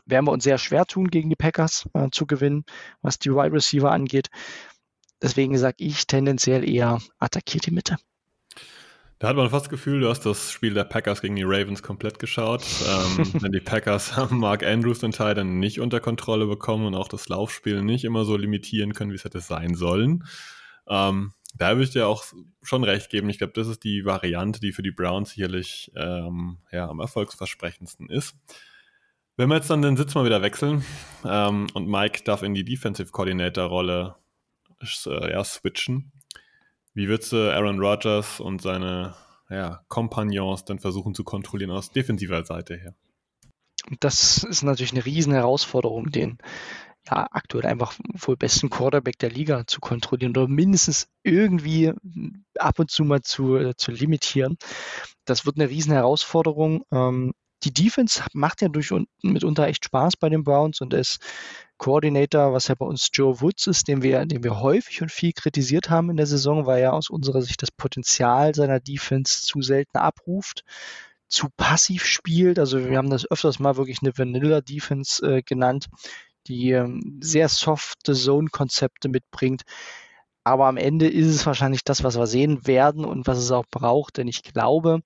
werden 0.07 0.27
wir 0.27 0.33
uns 0.33 0.45
sehr 0.45 0.59
schwer 0.59 0.87
tun, 0.87 1.09
gegen 1.09 1.29
die 1.29 1.37
Packers 1.37 1.89
äh, 1.95 2.09
zu 2.11 2.27
gewinnen, 2.27 2.65
was 3.03 3.19
die 3.19 3.31
Wide 3.31 3.53
Receiver 3.53 3.91
angeht. 3.91 4.29
Deswegen 5.23 5.59
sage 5.59 5.77
ich 5.79 6.07
tendenziell 6.07 6.69
eher 6.69 6.99
attackiert 7.19 7.67
die 7.67 7.73
Mitte. 7.73 7.97
Da 9.19 9.29
hat 9.29 9.37
man 9.37 9.51
fast 9.51 9.67
das 9.67 9.71
Gefühl, 9.71 10.01
du 10.01 10.09
hast 10.09 10.25
das 10.25 10.53
Spiel 10.53 10.75
der 10.75 10.85
Packers 10.85 11.21
gegen 11.21 11.35
die 11.35 11.43
Ravens 11.43 11.83
komplett 11.83 12.21
geschaut. 12.21 12.65
ähm, 12.87 13.33
denn 13.43 13.53
die 13.53 13.61
Packers 13.61 14.17
haben 14.17 14.39
Mark 14.39 14.65
Andrews 14.65 15.01
den 15.01 15.11
Teil 15.11 15.35
dann 15.35 15.59
nicht 15.59 15.81
unter 15.81 15.99
Kontrolle 15.99 16.47
bekommen 16.47 16.87
und 16.87 16.95
auch 16.95 17.09
das 17.09 17.29
Laufspiel 17.29 17.83
nicht 17.83 18.05
immer 18.05 18.25
so 18.25 18.37
limitieren 18.37 18.95
können, 18.95 19.11
wie 19.11 19.17
es 19.17 19.25
hätte 19.25 19.41
sein 19.41 19.75
sollen. 19.75 20.25
Ähm, 20.89 21.33
da 21.57 21.71
würde 21.71 21.85
ich 21.85 21.91
dir 21.91 22.07
auch 22.07 22.25
schon 22.63 22.85
recht 22.85 23.11
geben. 23.11 23.31
Ich 23.31 23.39
glaube, 23.39 23.53
das 23.55 23.69
ist 23.69 23.85
die 23.85 24.05
Variante, 24.05 24.61
die 24.61 24.73
für 24.73 24.83
die 24.83 24.91
Browns 24.91 25.31
sicherlich 25.31 25.91
ähm, 25.97 26.59
ja, 26.71 26.89
am 26.89 27.01
erfolgsversprechendsten 27.01 28.09
ist. 28.11 28.37
Wenn 29.37 29.49
wir 29.49 29.57
jetzt 29.57 29.71
dann 29.71 29.83
den 29.83 29.97
Sitz 29.97 30.15
mal 30.15 30.25
wieder 30.25 30.43
wechseln 30.43 30.85
ähm, 31.25 31.69
und 31.75 31.89
Mike 31.89 32.25
darf 32.25 32.43
in 32.43 32.55
die 32.55 32.65
Defensive 32.65 33.11
Coordinator 33.11 33.65
Rolle 33.67 34.17
äh, 35.07 35.31
ja, 35.33 35.45
switchen, 35.45 36.13
wie 36.95 37.09
würdest 37.09 37.33
du 37.33 37.55
Aaron 37.55 37.79
Rodgers 37.79 38.41
und 38.41 38.61
seine 38.61 39.15
ja, 39.49 39.85
Kompagnons 39.89 40.65
dann 40.65 40.81
versuchen 40.81 41.15
zu 41.15 41.25
kontrollieren 41.25 41.71
aus 41.71 41.93
defensiver 41.93 42.45
Seite 42.45 42.77
her? 42.77 42.95
Das 44.01 44.43
ist 44.43 44.63
natürlich 44.63 44.93
eine 44.93 45.07
riesen 45.07 45.33
Herausforderung, 45.33 46.11
den 46.11 46.39
ja, 47.11 47.27
aktuell 47.31 47.67
einfach 47.67 47.95
wohl 48.15 48.37
besten 48.37 48.71
Quarterback 48.71 49.19
der 49.19 49.31
Liga 49.31 49.67
zu 49.67 49.81
kontrollieren 49.81 50.31
oder 50.31 50.49
mindestens 50.49 51.09
irgendwie 51.23 51.93
ab 52.59 52.79
und 52.79 52.91
zu 52.91 53.05
mal 53.05 53.23
zu, 53.23 53.57
äh, 53.57 53.75
zu 53.77 53.91
limitieren. 53.91 54.57
Das 55.25 55.47
wird 55.47 55.57
eine 55.59 55.71
riesen 55.71 55.93
Herausforderung. 55.93 56.85
Ähm, 56.93 57.33
die 57.65 57.73
Defense 57.73 58.23
macht 58.35 58.63
ja 58.63 58.69
durch 58.69 58.93
und 58.93 59.09
mitunter 59.23 59.67
echt 59.67 59.85
Spaß 59.85 60.17
bei 60.17 60.29
den 60.29 60.45
Browns 60.45 60.81
und 60.81 60.95
es 60.95 61.19
Coordinator, 61.77 62.53
was 62.53 62.69
ja 62.69 62.75
bei 62.75 62.87
uns 62.87 63.09
Joe 63.13 63.41
Woods 63.41 63.69
ist, 63.69 63.89
den 63.89 64.03
wir, 64.03 64.27
den 64.27 64.43
wir 64.43 64.61
häufig 64.61 65.01
und 65.01 65.13
viel 65.13 65.33
kritisiert 65.33 65.91
haben 65.91 66.11
in 66.11 66.17
der 66.17 66.27
Saison, 66.27 66.67
weil 66.67 66.83
er 66.83 66.93
aus 66.93 67.09
unserer 67.09 67.41
Sicht 67.43 67.63
das 67.63 67.71
Potenzial 67.71 68.55
seiner 68.55 68.81
Defense 68.81 69.43
zu 69.43 69.63
selten 69.63 69.99
abruft, 69.99 70.65
zu 71.29 71.49
passiv 71.57 72.05
spielt. 72.05 72.59
Also 72.59 72.85
wir 72.85 72.99
haben 72.99 73.11
das 73.11 73.31
öfters 73.31 73.61
mal 73.61 73.77
wirklich 73.77 73.99
eine 74.03 74.17
Vanilla 74.17 74.61
Defense 74.61 75.25
äh, 75.25 75.43
genannt, 75.43 75.87
die 76.49 76.73
ähm, 76.73 77.21
sehr 77.23 77.49
softe 77.49 78.15
Zone-Konzepte 78.15 79.09
mitbringt. 79.09 79.63
Aber 80.45 80.67
am 80.67 80.77
Ende 80.77 81.09
ist 81.09 81.27
es 81.27 81.47
wahrscheinlich 81.47 81.85
das, 81.85 82.05
was 82.05 82.19
wir 82.19 82.27
sehen 82.27 82.67
werden 82.67 83.05
und 83.05 83.27
was 83.27 83.39
es 83.39 83.51
auch 83.51 83.67
braucht, 83.71 84.17
denn 84.17 84.29
ich 84.29 84.43
glaube, 84.43 85.01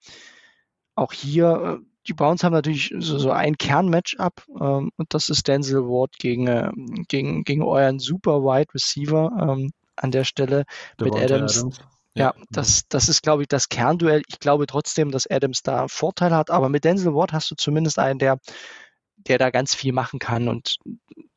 auch 0.94 1.12
hier 1.12 1.80
äh, 1.80 1.86
die 2.08 2.14
Browns 2.14 2.42
haben 2.42 2.52
natürlich 2.52 2.92
so, 2.98 3.18
so 3.18 3.30
ein 3.30 3.56
Kernmatchup 3.56 4.44
ähm, 4.60 4.90
und 4.96 5.14
das 5.14 5.28
ist 5.28 5.46
Denzel 5.46 5.82
Ward 5.82 6.18
gegen, 6.18 6.46
äh, 6.48 6.70
gegen, 7.08 7.44
gegen 7.44 7.62
euren 7.62 7.98
super 7.98 8.42
Wide 8.42 8.74
Receiver 8.74 9.30
ähm, 9.40 9.70
an 9.96 10.10
der 10.10 10.24
Stelle 10.24 10.64
Devontae 10.98 11.20
mit 11.20 11.30
Adams. 11.30 11.58
Adams. 11.58 11.80
Ja, 12.14 12.34
das, 12.50 12.82
das 12.88 13.08
ist, 13.08 13.22
glaube 13.22 13.42
ich, 13.42 13.48
das 13.48 13.70
Kernduell. 13.70 14.22
Ich 14.28 14.38
glaube 14.38 14.66
trotzdem, 14.66 15.10
dass 15.10 15.30
Adams 15.30 15.62
da 15.62 15.88
Vorteile 15.88 16.36
hat, 16.36 16.50
aber 16.50 16.68
mit 16.68 16.84
Denzel 16.84 17.14
Ward 17.14 17.32
hast 17.32 17.50
du 17.50 17.54
zumindest 17.54 17.98
einen, 17.98 18.18
der, 18.18 18.38
der 19.16 19.38
da 19.38 19.50
ganz 19.50 19.74
viel 19.74 19.92
machen 19.92 20.18
kann. 20.18 20.48
Und 20.48 20.76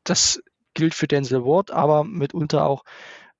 das 0.05 0.41
gilt 0.73 0.93
für 0.93 1.07
Denzel 1.07 1.43
Ward, 1.43 1.71
aber 1.71 2.03
mitunter 2.03 2.65
auch, 2.65 2.83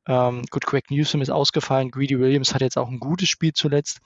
ähm, 0.07 0.43
gut, 0.51 0.65
Craig 0.65 0.91
Newsom 0.91 1.21
ist 1.21 1.29
ausgefallen, 1.29 1.91
Greedy 1.91 2.19
Williams 2.19 2.53
hat 2.53 2.61
jetzt 2.61 2.77
auch 2.77 2.89
ein 2.89 2.99
gutes 2.99 3.29
Spiel 3.29 3.53
zuletzt. 3.53 3.99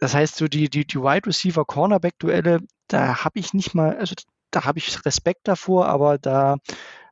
Das 0.00 0.14
heißt, 0.14 0.36
so 0.36 0.48
die, 0.48 0.68
die, 0.68 0.86
die 0.86 0.98
Wide 0.98 1.26
Receiver 1.26 1.64
Cornerback-Duelle, 1.64 2.60
da 2.88 3.24
habe 3.24 3.38
ich 3.38 3.54
nicht 3.54 3.74
mal, 3.74 3.96
also 3.96 4.14
da 4.50 4.64
habe 4.64 4.78
ich 4.78 5.04
Respekt 5.06 5.46
davor, 5.48 5.86
aber 5.86 6.18
da, 6.18 6.56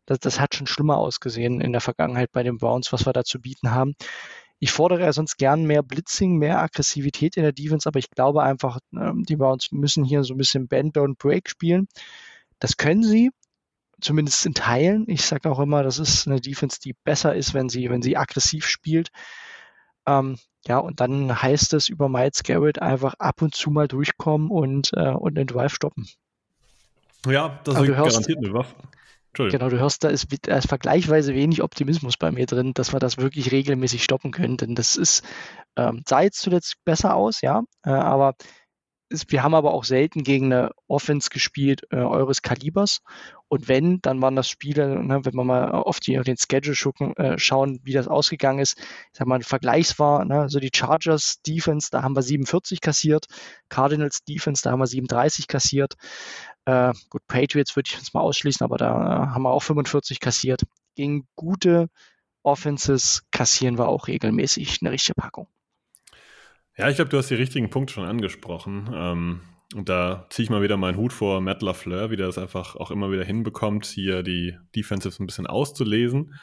das, 0.07 0.19
das 0.19 0.41
hat 0.41 0.55
schon 0.55 0.67
schlimmer 0.67 0.97
ausgesehen 0.97 1.61
in 1.61 1.73
der 1.73 1.81
Vergangenheit 1.81 2.33
bei 2.33 2.43
den 2.43 2.59
Browns, 2.59 2.93
was 2.93 3.07
wir 3.07 3.13
da 3.13 3.25
zu 3.25 3.41
bieten 3.41 3.71
haben. 3.71 3.95
Ich 4.59 4.73
fordere 4.73 5.03
ja 5.03 5.13
sonst 5.13 5.39
gern 5.39 5.65
mehr 5.65 5.83
Blitzing, 5.83 6.37
mehr 6.37 6.61
Aggressivität 6.61 7.37
in 7.37 7.45
der 7.45 7.53
Defense, 7.53 7.89
aber 7.89 7.99
ich 7.99 8.11
glaube 8.11 8.43
einfach, 8.43 8.79
ähm, 8.93 9.25
die 9.25 9.37
Browns 9.37 9.69
müssen 9.73 10.05
hier 10.05 10.23
so 10.23 10.35
ein 10.35 10.39
bisschen 10.39 10.69
Bend, 10.69 10.97
Don't 10.97 11.17
Break 11.17 11.49
spielen. 11.49 11.89
Das 12.59 12.77
können 12.77 13.03
sie, 13.03 13.31
zumindest 14.01 14.45
in 14.47 14.55
Teilen. 14.55 15.05
Ich 15.09 15.25
sage 15.25 15.51
auch 15.51 15.59
immer, 15.59 15.83
das 15.83 15.99
ist 15.99 16.27
eine 16.27 16.41
Defense, 16.41 16.79
die 16.81 16.95
besser 17.05 17.35
ist, 17.35 17.55
wenn 17.55 17.69
sie, 17.69 17.91
wenn 17.91 18.03
sie 18.03 18.17
aggressiv 18.17 18.67
spielt. 18.67 19.11
Ähm, 20.07 20.39
ja, 20.67 20.79
und 20.79 21.01
dann 21.01 21.43
heißt 21.43 21.73
es 21.75 21.89
über 21.89 22.09
Miles 22.09 22.43
Garrett 22.43 22.81
einfach 22.81 23.15
ab 23.19 23.43
und 23.43 23.55
zu 23.55 23.71
mal 23.71 23.89
durchkommen 23.89 24.51
und, 24.51 24.91
äh, 24.95 25.11
und 25.11 25.35
den 25.35 25.47
Drive 25.47 25.75
stoppen. 25.75 26.09
Ja, 27.27 27.61
das 27.65 27.81
ist 27.81 27.87
garantiert 27.87 28.39
eine 28.39 28.53
Waffe. 28.53 28.75
Genau, 29.33 29.69
du 29.69 29.79
hörst, 29.79 30.03
da 30.03 30.09
ist, 30.09 30.27
da 30.43 30.57
ist 30.57 30.69
vergleichsweise 30.69 31.35
wenig 31.35 31.63
Optimismus 31.63 32.17
bei 32.17 32.33
mir 32.33 32.47
drin, 32.47 32.73
dass 32.75 32.93
wir 32.93 32.99
das 32.99 33.17
wirklich 33.17 33.53
regelmäßig 33.53 34.03
stoppen 34.03 34.33
können. 34.33 34.57
Denn 34.57 34.75
das 34.75 34.97
ist, 34.97 35.23
ähm, 35.77 36.03
sah 36.07 36.23
jetzt 36.23 36.41
zuletzt 36.41 36.85
besser 36.85 37.15
aus, 37.15 37.41
ja, 37.41 37.63
äh, 37.85 37.91
aber 37.91 38.35
wir 39.11 39.43
haben 39.43 39.55
aber 39.55 39.73
auch 39.73 39.85
selten 39.85 40.23
gegen 40.23 40.47
eine 40.47 40.71
Offense 40.87 41.31
gespielt 41.31 41.83
äh, 41.91 41.97
eures 41.97 42.43
Kalibers. 42.43 43.03
Und 43.49 43.67
wenn, 43.69 44.01
dann 44.03 44.23
waren 44.23 44.37
das 44.37 44.49
Spiele, 44.49 45.05
ne, 45.05 45.25
wenn 45.25 45.35
wir 45.35 45.43
mal 45.43 45.73
auf, 45.73 45.99
die, 45.99 46.19
auf 46.19 46.25
den 46.25 46.37
Schedule 46.37 46.77
schucken, 46.77 47.17
äh, 47.17 47.37
schauen, 47.37 47.81
wie 47.83 47.93
das 47.93 48.07
ausgegangen 48.07 48.61
ist. 48.61 48.79
Ich 48.79 49.19
sag 49.19 49.27
mal, 49.27 49.37
ein 49.37 49.43
Vergleichs 49.43 49.99
war, 49.99 50.25
ne, 50.25 50.49
so 50.49 50.61
die 50.61 50.71
Chargers 50.73 51.43
Defense, 51.43 51.89
da 51.91 52.03
haben 52.03 52.15
wir 52.15 52.23
47 52.23 52.81
kassiert. 52.81 53.27
Cardinals 53.69 54.23
Defense, 54.25 54.63
da 54.63 54.71
haben 54.71 54.81
wir 54.81 54.87
37 54.87 55.49
kassiert. 55.49 55.95
Äh, 56.65 56.93
gut, 57.09 57.27
Patriots 57.27 57.75
würde 57.75 57.89
ich 57.89 57.97
jetzt 57.97 58.15
mal 58.15 58.21
ausschließen, 58.21 58.65
aber 58.65 58.77
da 58.77 58.91
äh, 58.91 59.27
haben 59.35 59.43
wir 59.43 59.51
auch 59.51 59.63
45 59.63 60.21
kassiert. 60.21 60.63
Gegen 60.95 61.27
gute 61.35 61.89
Offenses 62.45 63.25
kassieren 63.33 63.79
wir 63.79 63.89
auch 63.89 64.07
regelmäßig 64.07 64.79
eine 64.81 64.93
richtige 64.93 65.15
Packung. 65.15 65.49
Ja, 66.81 66.89
ich 66.89 66.97
glaube, 66.97 67.11
du 67.11 67.19
hast 67.19 67.29
die 67.29 67.35
richtigen 67.35 67.69
Punkte 67.69 67.93
schon 67.93 68.07
angesprochen. 68.07 68.89
Ähm, 68.95 69.41
und 69.75 69.91
da 69.91 70.27
ziehe 70.31 70.45
ich 70.45 70.51
mal 70.51 70.63
wieder 70.63 70.79
meinen 70.79 70.97
Hut 70.97 71.13
vor 71.13 71.43
Matt 71.43 71.61
LaFleur, 71.61 72.11
wie 72.11 72.17
der 72.17 72.25
das 72.25 72.39
einfach 72.39 72.75
auch 72.75 72.91
immer 72.91 73.13
wieder 73.13 73.23
hinbekommt, 73.23 73.85
hier 73.85 74.23
die 74.23 74.57
Defensives 74.75 75.21
ein 75.21 75.27
bisschen 75.27 75.47
auszulesen. 75.47 76.35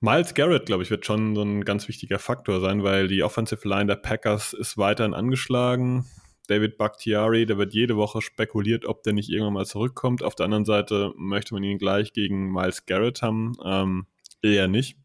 Miles 0.00 0.32
Garrett, 0.32 0.64
glaube 0.64 0.84
ich, 0.84 0.90
wird 0.90 1.04
schon 1.04 1.34
so 1.34 1.42
ein 1.42 1.66
ganz 1.66 1.86
wichtiger 1.86 2.18
Faktor 2.18 2.60
sein, 2.60 2.82
weil 2.82 3.08
die 3.08 3.22
Offensive 3.22 3.68
Line 3.68 3.84
der 3.84 3.96
Packers 3.96 4.54
ist 4.54 4.78
weiterhin 4.78 5.12
angeschlagen. 5.12 6.06
David 6.46 6.78
Bakhtiari, 6.78 7.44
der 7.44 7.58
wird 7.58 7.74
jede 7.74 7.98
Woche 7.98 8.22
spekuliert, 8.22 8.86
ob 8.86 9.02
der 9.02 9.12
nicht 9.12 9.28
irgendwann 9.28 9.52
mal 9.52 9.66
zurückkommt. 9.66 10.22
Auf 10.22 10.34
der 10.34 10.44
anderen 10.46 10.64
Seite 10.64 11.12
möchte 11.18 11.52
man 11.52 11.62
ihn 11.62 11.76
gleich 11.76 12.14
gegen 12.14 12.50
Miles 12.50 12.86
Garrett 12.86 13.20
haben. 13.20 13.52
Ähm, 13.62 14.06
eher 14.40 14.66
nicht 14.66 14.96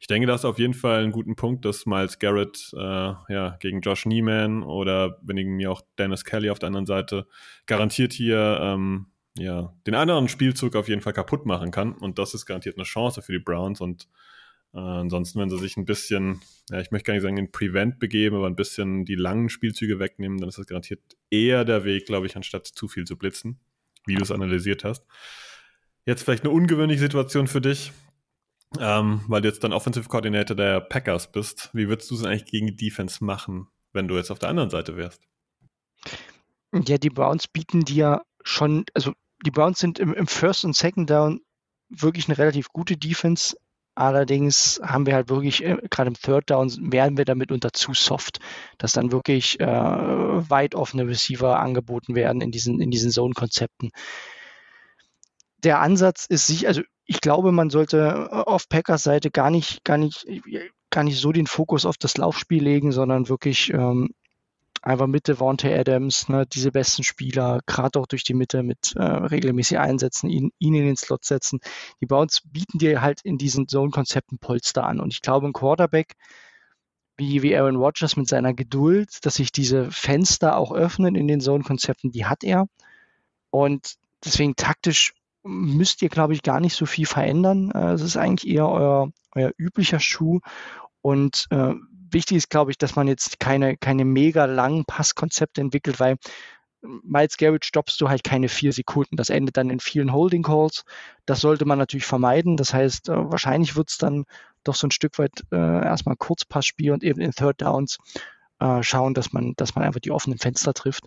ich 0.00 0.06
denke, 0.06 0.28
das 0.28 0.42
ist 0.42 0.44
auf 0.44 0.58
jeden 0.58 0.74
Fall 0.74 1.04
ein 1.04 1.10
guten 1.10 1.34
Punkt, 1.34 1.64
dass 1.64 1.84
Miles 1.84 2.18
Garrett 2.18 2.70
äh, 2.72 2.78
ja, 2.78 3.56
gegen 3.58 3.80
Josh 3.80 4.06
Neiman 4.06 4.62
oder 4.62 5.18
wenigen 5.22 5.56
mir 5.56 5.72
auch 5.72 5.82
Dennis 5.98 6.24
Kelly 6.24 6.50
auf 6.50 6.60
der 6.60 6.68
anderen 6.68 6.86
Seite 6.86 7.26
garantiert 7.66 8.12
hier 8.12 8.60
ähm, 8.62 9.06
ja, 9.36 9.74
den 9.86 9.94
anderen 9.94 10.28
Spielzug 10.28 10.76
auf 10.76 10.88
jeden 10.88 11.00
Fall 11.00 11.12
kaputt 11.12 11.46
machen 11.46 11.70
kann. 11.70 11.92
Und 11.92 12.18
das 12.18 12.34
ist 12.34 12.46
garantiert 12.46 12.76
eine 12.76 12.84
Chance 12.84 13.22
für 13.22 13.32
die 13.32 13.38
Browns. 13.40 13.80
Und 13.80 14.08
äh, 14.72 14.78
ansonsten, 14.78 15.40
wenn 15.40 15.50
sie 15.50 15.58
sich 15.58 15.76
ein 15.76 15.84
bisschen, 15.84 16.40
ja, 16.70 16.80
ich 16.80 16.92
möchte 16.92 17.06
gar 17.06 17.14
nicht 17.14 17.22
sagen, 17.22 17.36
in 17.36 17.50
Prevent 17.50 17.98
begeben, 17.98 18.36
aber 18.36 18.46
ein 18.46 18.56
bisschen 18.56 19.04
die 19.04 19.16
langen 19.16 19.48
Spielzüge 19.48 19.98
wegnehmen, 19.98 20.38
dann 20.38 20.48
ist 20.48 20.58
das 20.58 20.66
garantiert 20.66 21.00
eher 21.30 21.64
der 21.64 21.84
Weg, 21.84 22.06
glaube 22.06 22.26
ich, 22.26 22.36
anstatt 22.36 22.66
zu 22.66 22.86
viel 22.86 23.04
zu 23.04 23.16
blitzen, 23.16 23.58
wie 24.06 24.14
du 24.14 24.22
es 24.22 24.30
analysiert 24.30 24.84
hast. 24.84 25.04
Jetzt 26.04 26.22
vielleicht 26.22 26.44
eine 26.44 26.52
ungewöhnliche 26.52 27.00
Situation 27.00 27.48
für 27.48 27.60
dich 27.60 27.92
ähm, 28.78 29.22
weil 29.28 29.40
du 29.40 29.48
jetzt 29.48 29.64
dann 29.64 29.72
Offensive 29.72 30.08
Coordinator 30.08 30.56
der 30.56 30.80
Packers 30.80 31.32
bist. 31.32 31.70
Wie 31.72 31.88
würdest 31.88 32.10
du 32.10 32.14
es 32.14 32.24
eigentlich 32.24 32.46
gegen 32.46 32.66
die 32.66 32.76
Defense 32.76 33.24
machen, 33.24 33.68
wenn 33.92 34.08
du 34.08 34.16
jetzt 34.16 34.30
auf 34.30 34.38
der 34.38 34.50
anderen 34.50 34.70
Seite 34.70 34.96
wärst? 34.96 35.22
Ja, 36.72 36.98
die 36.98 37.10
Browns 37.10 37.48
bieten 37.48 37.84
dir 37.84 38.22
schon, 38.42 38.84
also 38.94 39.12
die 39.44 39.50
Browns 39.50 39.78
sind 39.78 39.98
im, 39.98 40.12
im 40.12 40.26
First 40.26 40.64
und 40.64 40.76
Second 40.76 41.08
Down 41.08 41.40
wirklich 41.88 42.28
eine 42.28 42.36
relativ 42.36 42.68
gute 42.68 42.96
Defense. 42.96 43.56
Allerdings 43.94 44.80
haben 44.84 45.06
wir 45.06 45.14
halt 45.14 45.28
wirklich, 45.28 45.64
äh, 45.64 45.76
gerade 45.90 46.08
im 46.08 46.14
Third 46.14 46.50
Down, 46.50 46.92
werden 46.92 47.16
wir 47.16 47.24
damit 47.24 47.50
unter 47.50 47.72
zu 47.72 47.94
soft, 47.94 48.38
dass 48.76 48.92
dann 48.92 49.10
wirklich 49.10 49.58
äh, 49.58 49.66
weit 49.66 50.74
offene 50.74 51.08
Receiver 51.08 51.58
angeboten 51.58 52.14
werden 52.14 52.40
in 52.42 52.52
diesen, 52.52 52.80
in 52.80 52.90
diesen 52.90 53.10
Zone-Konzepten. 53.10 53.90
Der 55.64 55.80
Ansatz 55.80 56.26
ist 56.26 56.46
sich, 56.46 56.68
also 56.68 56.82
ich 57.08 57.22
glaube, 57.22 57.52
man 57.52 57.70
sollte 57.70 58.28
äh, 58.30 58.34
auf 58.34 58.68
Packers 58.68 59.02
Seite 59.02 59.30
gar 59.30 59.50
nicht, 59.50 59.82
gar 59.82 59.96
nicht, 59.96 60.26
gar 60.90 61.02
nicht 61.02 61.18
so 61.18 61.32
den 61.32 61.46
Fokus 61.46 61.86
auf 61.86 61.96
das 61.96 62.18
Laufspiel 62.18 62.62
legen, 62.62 62.92
sondern 62.92 63.30
wirklich 63.30 63.72
ähm, 63.72 64.10
einfach 64.82 65.06
mit 65.06 65.26
Devontae 65.26 65.74
Adams, 65.74 66.28
ne, 66.28 66.46
diese 66.46 66.70
besten 66.70 67.02
Spieler, 67.02 67.60
gerade 67.66 67.98
auch 67.98 68.06
durch 68.06 68.24
die 68.24 68.34
Mitte 68.34 68.62
mit 68.62 68.94
äh, 68.94 69.02
regelmäßig 69.02 69.78
einsetzen, 69.78 70.28
ihn, 70.28 70.52
ihn 70.58 70.74
in 70.74 70.84
den 70.84 70.96
Slot 70.96 71.24
setzen. 71.24 71.60
Die 72.02 72.06
Browns 72.06 72.42
bieten 72.44 72.78
dir 72.78 73.00
halt 73.00 73.22
in 73.22 73.38
diesen 73.38 73.68
Zone-Konzepten 73.68 74.38
Polster 74.38 74.84
an. 74.84 75.00
Und 75.00 75.14
ich 75.14 75.22
glaube, 75.22 75.46
ein 75.46 75.54
Quarterback 75.54 76.14
wie, 77.16 77.42
wie 77.42 77.56
Aaron 77.56 77.76
Rodgers 77.76 78.16
mit 78.16 78.28
seiner 78.28 78.52
Geduld, 78.52 79.24
dass 79.24 79.36
sich 79.36 79.50
diese 79.50 79.90
Fenster 79.90 80.58
auch 80.58 80.72
öffnen 80.72 81.16
in 81.16 81.26
den 81.26 81.40
Zone-Konzepten, 81.40 82.12
die 82.12 82.26
hat 82.26 82.44
er. 82.44 82.68
Und 83.50 83.94
deswegen 84.22 84.56
taktisch 84.56 85.14
müsst 85.48 86.02
ihr, 86.02 86.08
glaube 86.08 86.34
ich, 86.34 86.42
gar 86.42 86.60
nicht 86.60 86.74
so 86.74 86.86
viel 86.86 87.06
verändern. 87.06 87.70
Äh, 87.70 87.92
es 87.92 88.02
ist 88.02 88.16
eigentlich 88.16 88.52
eher 88.52 88.68
euer, 88.68 89.10
euer 89.34 89.52
üblicher 89.56 90.00
Schuh. 90.00 90.40
Und 91.00 91.46
äh, 91.50 91.74
wichtig 92.10 92.36
ist, 92.36 92.50
glaube 92.50 92.70
ich, 92.70 92.78
dass 92.78 92.96
man 92.96 93.08
jetzt 93.08 93.40
keine, 93.40 93.76
keine 93.76 94.04
mega 94.04 94.44
langen 94.44 94.84
Passkonzepte 94.84 95.60
entwickelt, 95.60 96.00
weil 96.00 96.16
Miles 96.80 97.36
Garrett 97.38 97.64
stoppst 97.64 98.00
du 98.00 98.08
halt 98.08 98.22
keine 98.22 98.48
vier 98.48 98.72
Sekunden. 98.72 99.16
Das 99.16 99.30
endet 99.30 99.56
dann 99.56 99.70
in 99.70 99.80
vielen 99.80 100.12
Holding 100.12 100.42
Calls. 100.42 100.84
Das 101.26 101.40
sollte 101.40 101.64
man 101.64 101.78
natürlich 101.78 102.06
vermeiden. 102.06 102.56
Das 102.56 102.74
heißt, 102.74 103.08
äh, 103.08 103.30
wahrscheinlich 103.30 103.74
wird 103.74 103.90
es 103.90 103.98
dann 103.98 104.24
doch 104.64 104.74
so 104.74 104.86
ein 104.86 104.92
Stück 104.92 105.18
weit 105.18 105.44
äh, 105.50 105.56
erstmal 105.56 106.16
Kurzpassspiel 106.16 106.92
und 106.92 107.02
eben 107.02 107.20
in 107.20 107.32
Third 107.32 107.62
Downs 107.62 107.98
äh, 108.60 108.82
schauen, 108.82 109.14
dass 109.14 109.32
man, 109.32 109.54
dass 109.56 109.74
man 109.74 109.84
einfach 109.84 110.00
die 110.00 110.10
offenen 110.10 110.38
Fenster 110.38 110.74
trifft 110.74 111.06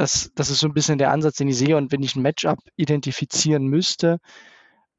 das, 0.00 0.32
das 0.34 0.48
ist 0.48 0.60
so 0.60 0.66
ein 0.66 0.72
bisschen 0.72 0.96
der 0.96 1.10
Ansatz, 1.10 1.36
den 1.36 1.48
ich 1.48 1.58
sehe. 1.58 1.76
Und 1.76 1.92
wenn 1.92 2.02
ich 2.02 2.16
ein 2.16 2.22
Matchup 2.22 2.58
identifizieren 2.76 3.66
müsste, 3.66 4.18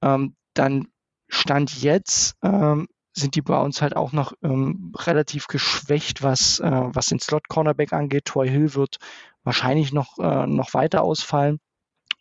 ähm, 0.03 0.35
dann 0.53 0.89
Stand 1.27 1.81
jetzt 1.81 2.35
ähm, 2.43 2.87
sind 3.13 3.33
die 3.35 3.41
Browns 3.41 3.81
halt 3.81 3.95
auch 3.95 4.11
noch 4.11 4.33
ähm, 4.43 4.93
relativ 4.95 5.47
geschwächt, 5.47 6.21
was, 6.21 6.59
äh, 6.59 6.69
was 6.69 7.07
den 7.07 7.19
Slot-Cornerback 7.19 7.93
angeht. 7.93 8.25
Troy 8.25 8.47
Hill 8.47 8.75
wird 8.75 8.97
wahrscheinlich 9.43 9.91
noch, 9.91 10.19
äh, 10.19 10.45
noch 10.45 10.75
weiter 10.75 11.01
ausfallen. 11.01 11.59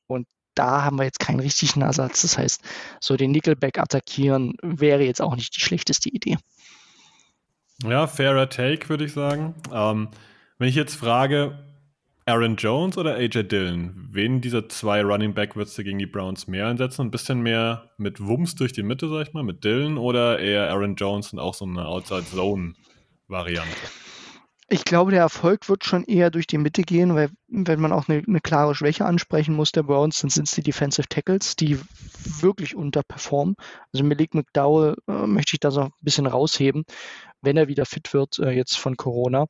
Und 0.06 0.26
da 0.54 0.82
haben 0.82 0.96
wir 0.96 1.04
jetzt 1.04 1.20
keinen 1.20 1.40
richtigen 1.40 1.82
Ersatz. 1.82 2.22
Das 2.22 2.38
heißt, 2.38 2.62
so 2.98 3.16
den 3.16 3.30
Nickelback 3.30 3.78
attackieren 3.78 4.54
wäre 4.62 5.04
jetzt 5.04 5.20
auch 5.20 5.36
nicht 5.36 5.54
die 5.54 5.60
schlechteste 5.60 6.08
Idee. 6.08 6.38
Ja, 7.82 8.06
fairer 8.06 8.48
Take, 8.48 8.88
würde 8.88 9.04
ich 9.04 9.12
sagen. 9.12 9.54
Ähm, 9.70 10.08
wenn 10.58 10.68
ich 10.68 10.74
jetzt 10.74 10.94
frage, 10.94 11.58
Aaron 12.30 12.54
Jones 12.54 12.96
oder 12.96 13.16
AJ 13.16 13.48
Dillon? 13.48 13.92
Wen 14.12 14.40
dieser 14.40 14.68
zwei 14.68 15.02
Running 15.02 15.34
Back 15.34 15.56
würdest 15.56 15.76
du 15.76 15.82
gegen 15.82 15.98
die 15.98 16.06
Browns 16.06 16.46
mehr 16.46 16.68
einsetzen? 16.68 17.02
Ein 17.02 17.10
bisschen 17.10 17.40
mehr 17.40 17.90
mit 17.98 18.24
Wumms 18.24 18.54
durch 18.54 18.72
die 18.72 18.84
Mitte, 18.84 19.08
sag 19.08 19.26
ich 19.26 19.34
mal, 19.34 19.42
mit 19.42 19.64
Dillon 19.64 19.98
oder 19.98 20.38
eher 20.38 20.70
Aaron 20.70 20.94
Jones 20.94 21.32
und 21.32 21.40
auch 21.40 21.54
so 21.54 21.64
eine 21.64 21.86
Outside-Zone-Variante? 21.86 23.76
Ich 24.68 24.84
glaube, 24.84 25.10
der 25.10 25.22
Erfolg 25.22 25.68
wird 25.68 25.84
schon 25.84 26.04
eher 26.04 26.30
durch 26.30 26.46
die 26.46 26.58
Mitte 26.58 26.82
gehen, 26.82 27.16
weil 27.16 27.30
wenn 27.48 27.80
man 27.80 27.90
auch 27.90 28.08
eine, 28.08 28.22
eine 28.24 28.40
klare 28.40 28.76
Schwäche 28.76 29.04
ansprechen 29.04 29.56
muss 29.56 29.72
der 29.72 29.82
Browns, 29.82 30.20
dann 30.20 30.30
sind 30.30 30.46
es 30.46 30.54
die 30.54 30.62
Defensive 30.62 31.08
Tackles, 31.08 31.56
die 31.56 31.80
wirklich 32.40 32.76
unterperformen. 32.76 33.56
Also 33.92 34.04
Malik 34.04 34.34
McDowell 34.34 34.94
äh, 35.08 35.26
möchte 35.26 35.56
ich 35.56 35.60
da 35.60 35.72
so 35.72 35.80
ein 35.80 35.90
bisschen 36.00 36.26
rausheben, 36.26 36.84
wenn 37.42 37.56
er 37.56 37.66
wieder 37.66 37.84
fit 37.84 38.14
wird 38.14 38.38
äh, 38.38 38.50
jetzt 38.50 38.78
von 38.78 38.96
Corona. 38.96 39.46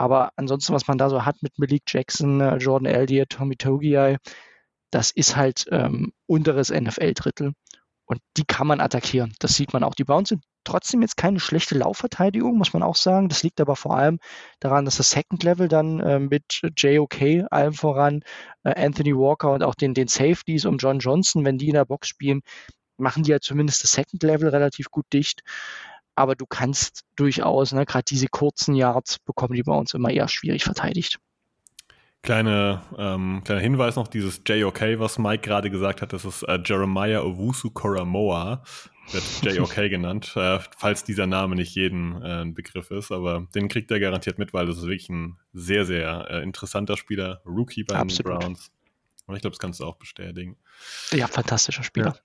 Aber 0.00 0.32
ansonsten, 0.36 0.72
was 0.72 0.88
man 0.88 0.96
da 0.96 1.10
so 1.10 1.26
hat 1.26 1.42
mit 1.42 1.58
Malik 1.58 1.82
Jackson, 1.86 2.40
äh, 2.40 2.56
Jordan 2.56 2.86
Elliott, 2.86 3.28
Tommy 3.28 3.56
Togiai, 3.56 4.16
das 4.90 5.10
ist 5.10 5.36
halt 5.36 5.66
ähm, 5.70 6.14
unteres 6.24 6.70
NFL-Drittel. 6.70 7.52
Und 8.06 8.22
die 8.38 8.44
kann 8.44 8.66
man 8.66 8.80
attackieren. 8.80 9.34
Das 9.40 9.56
sieht 9.56 9.74
man 9.74 9.84
auch. 9.84 9.94
Die 9.94 10.04
Browns 10.04 10.30
sind 10.30 10.42
trotzdem 10.64 11.02
jetzt 11.02 11.18
keine 11.18 11.38
schlechte 11.38 11.76
Laufverteidigung, 11.76 12.56
muss 12.56 12.72
man 12.72 12.82
auch 12.82 12.96
sagen. 12.96 13.28
Das 13.28 13.42
liegt 13.42 13.60
aber 13.60 13.76
vor 13.76 13.94
allem 13.94 14.20
daran, 14.58 14.86
dass 14.86 14.96
das 14.96 15.10
Second 15.10 15.42
Level 15.42 15.68
dann 15.68 16.00
äh, 16.00 16.18
mit 16.18 16.62
JOK 16.78 17.50
allem 17.50 17.74
voran, 17.74 18.22
äh, 18.64 18.82
Anthony 18.82 19.14
Walker 19.14 19.52
und 19.52 19.62
auch 19.62 19.74
den, 19.74 19.92
den 19.92 20.08
Safeties 20.08 20.64
um 20.64 20.78
John 20.78 21.00
Johnson, 21.00 21.44
wenn 21.44 21.58
die 21.58 21.68
in 21.68 21.74
der 21.74 21.84
Box 21.84 22.08
spielen, 22.08 22.40
machen 22.96 23.22
die 23.22 23.32
ja 23.32 23.40
zumindest 23.40 23.84
das 23.84 23.92
Second 23.92 24.22
Level 24.22 24.48
relativ 24.48 24.90
gut 24.90 25.04
dicht. 25.12 25.42
Aber 26.14 26.34
du 26.34 26.46
kannst 26.46 27.04
durchaus, 27.16 27.72
ne, 27.72 27.86
gerade 27.86 28.04
diese 28.04 28.26
kurzen 28.26 28.74
Yards 28.74 29.18
bekommen 29.20 29.54
die 29.54 29.62
bei 29.62 29.74
uns 29.74 29.94
immer 29.94 30.10
eher 30.10 30.28
schwierig 30.28 30.64
verteidigt. 30.64 31.18
Kleine, 32.22 32.82
ähm, 32.98 33.40
kleiner 33.44 33.62
Hinweis 33.62 33.96
noch, 33.96 34.06
dieses 34.06 34.42
JOK, 34.46 34.98
was 34.98 35.18
Mike 35.18 35.42
gerade 35.42 35.70
gesagt 35.70 36.02
hat, 36.02 36.12
das 36.12 36.26
ist 36.26 36.42
äh, 36.42 36.58
Jeremiah 36.62 37.22
Owusu 37.22 37.70
Koramoa, 37.70 38.62
wird 39.10 39.24
JOK 39.56 39.74
genannt, 39.88 40.32
äh, 40.36 40.58
falls 40.76 41.02
dieser 41.02 41.26
Name 41.26 41.56
nicht 41.56 41.74
jedem 41.74 42.20
äh, 42.22 42.42
ein 42.42 42.52
Begriff 42.52 42.90
ist, 42.90 43.10
aber 43.10 43.46
den 43.54 43.68
kriegt 43.68 43.90
er 43.90 44.00
garantiert 44.00 44.38
mit, 44.38 44.52
weil 44.52 44.66
das 44.66 44.76
ist 44.76 44.82
wirklich 44.82 45.08
ein 45.08 45.38
sehr, 45.54 45.86
sehr 45.86 46.26
äh, 46.28 46.42
interessanter 46.42 46.98
Spieler, 46.98 47.40
Rookie 47.46 47.84
bei 47.84 48.04
den 48.04 48.14
Browns. 48.18 48.70
Und 49.26 49.36
ich 49.36 49.40
glaube, 49.40 49.54
das 49.54 49.60
kannst 49.60 49.80
du 49.80 49.84
auch 49.84 49.96
bestätigen. 49.96 50.58
Ja, 51.12 51.26
fantastischer 51.26 51.84
Spieler. 51.84 52.16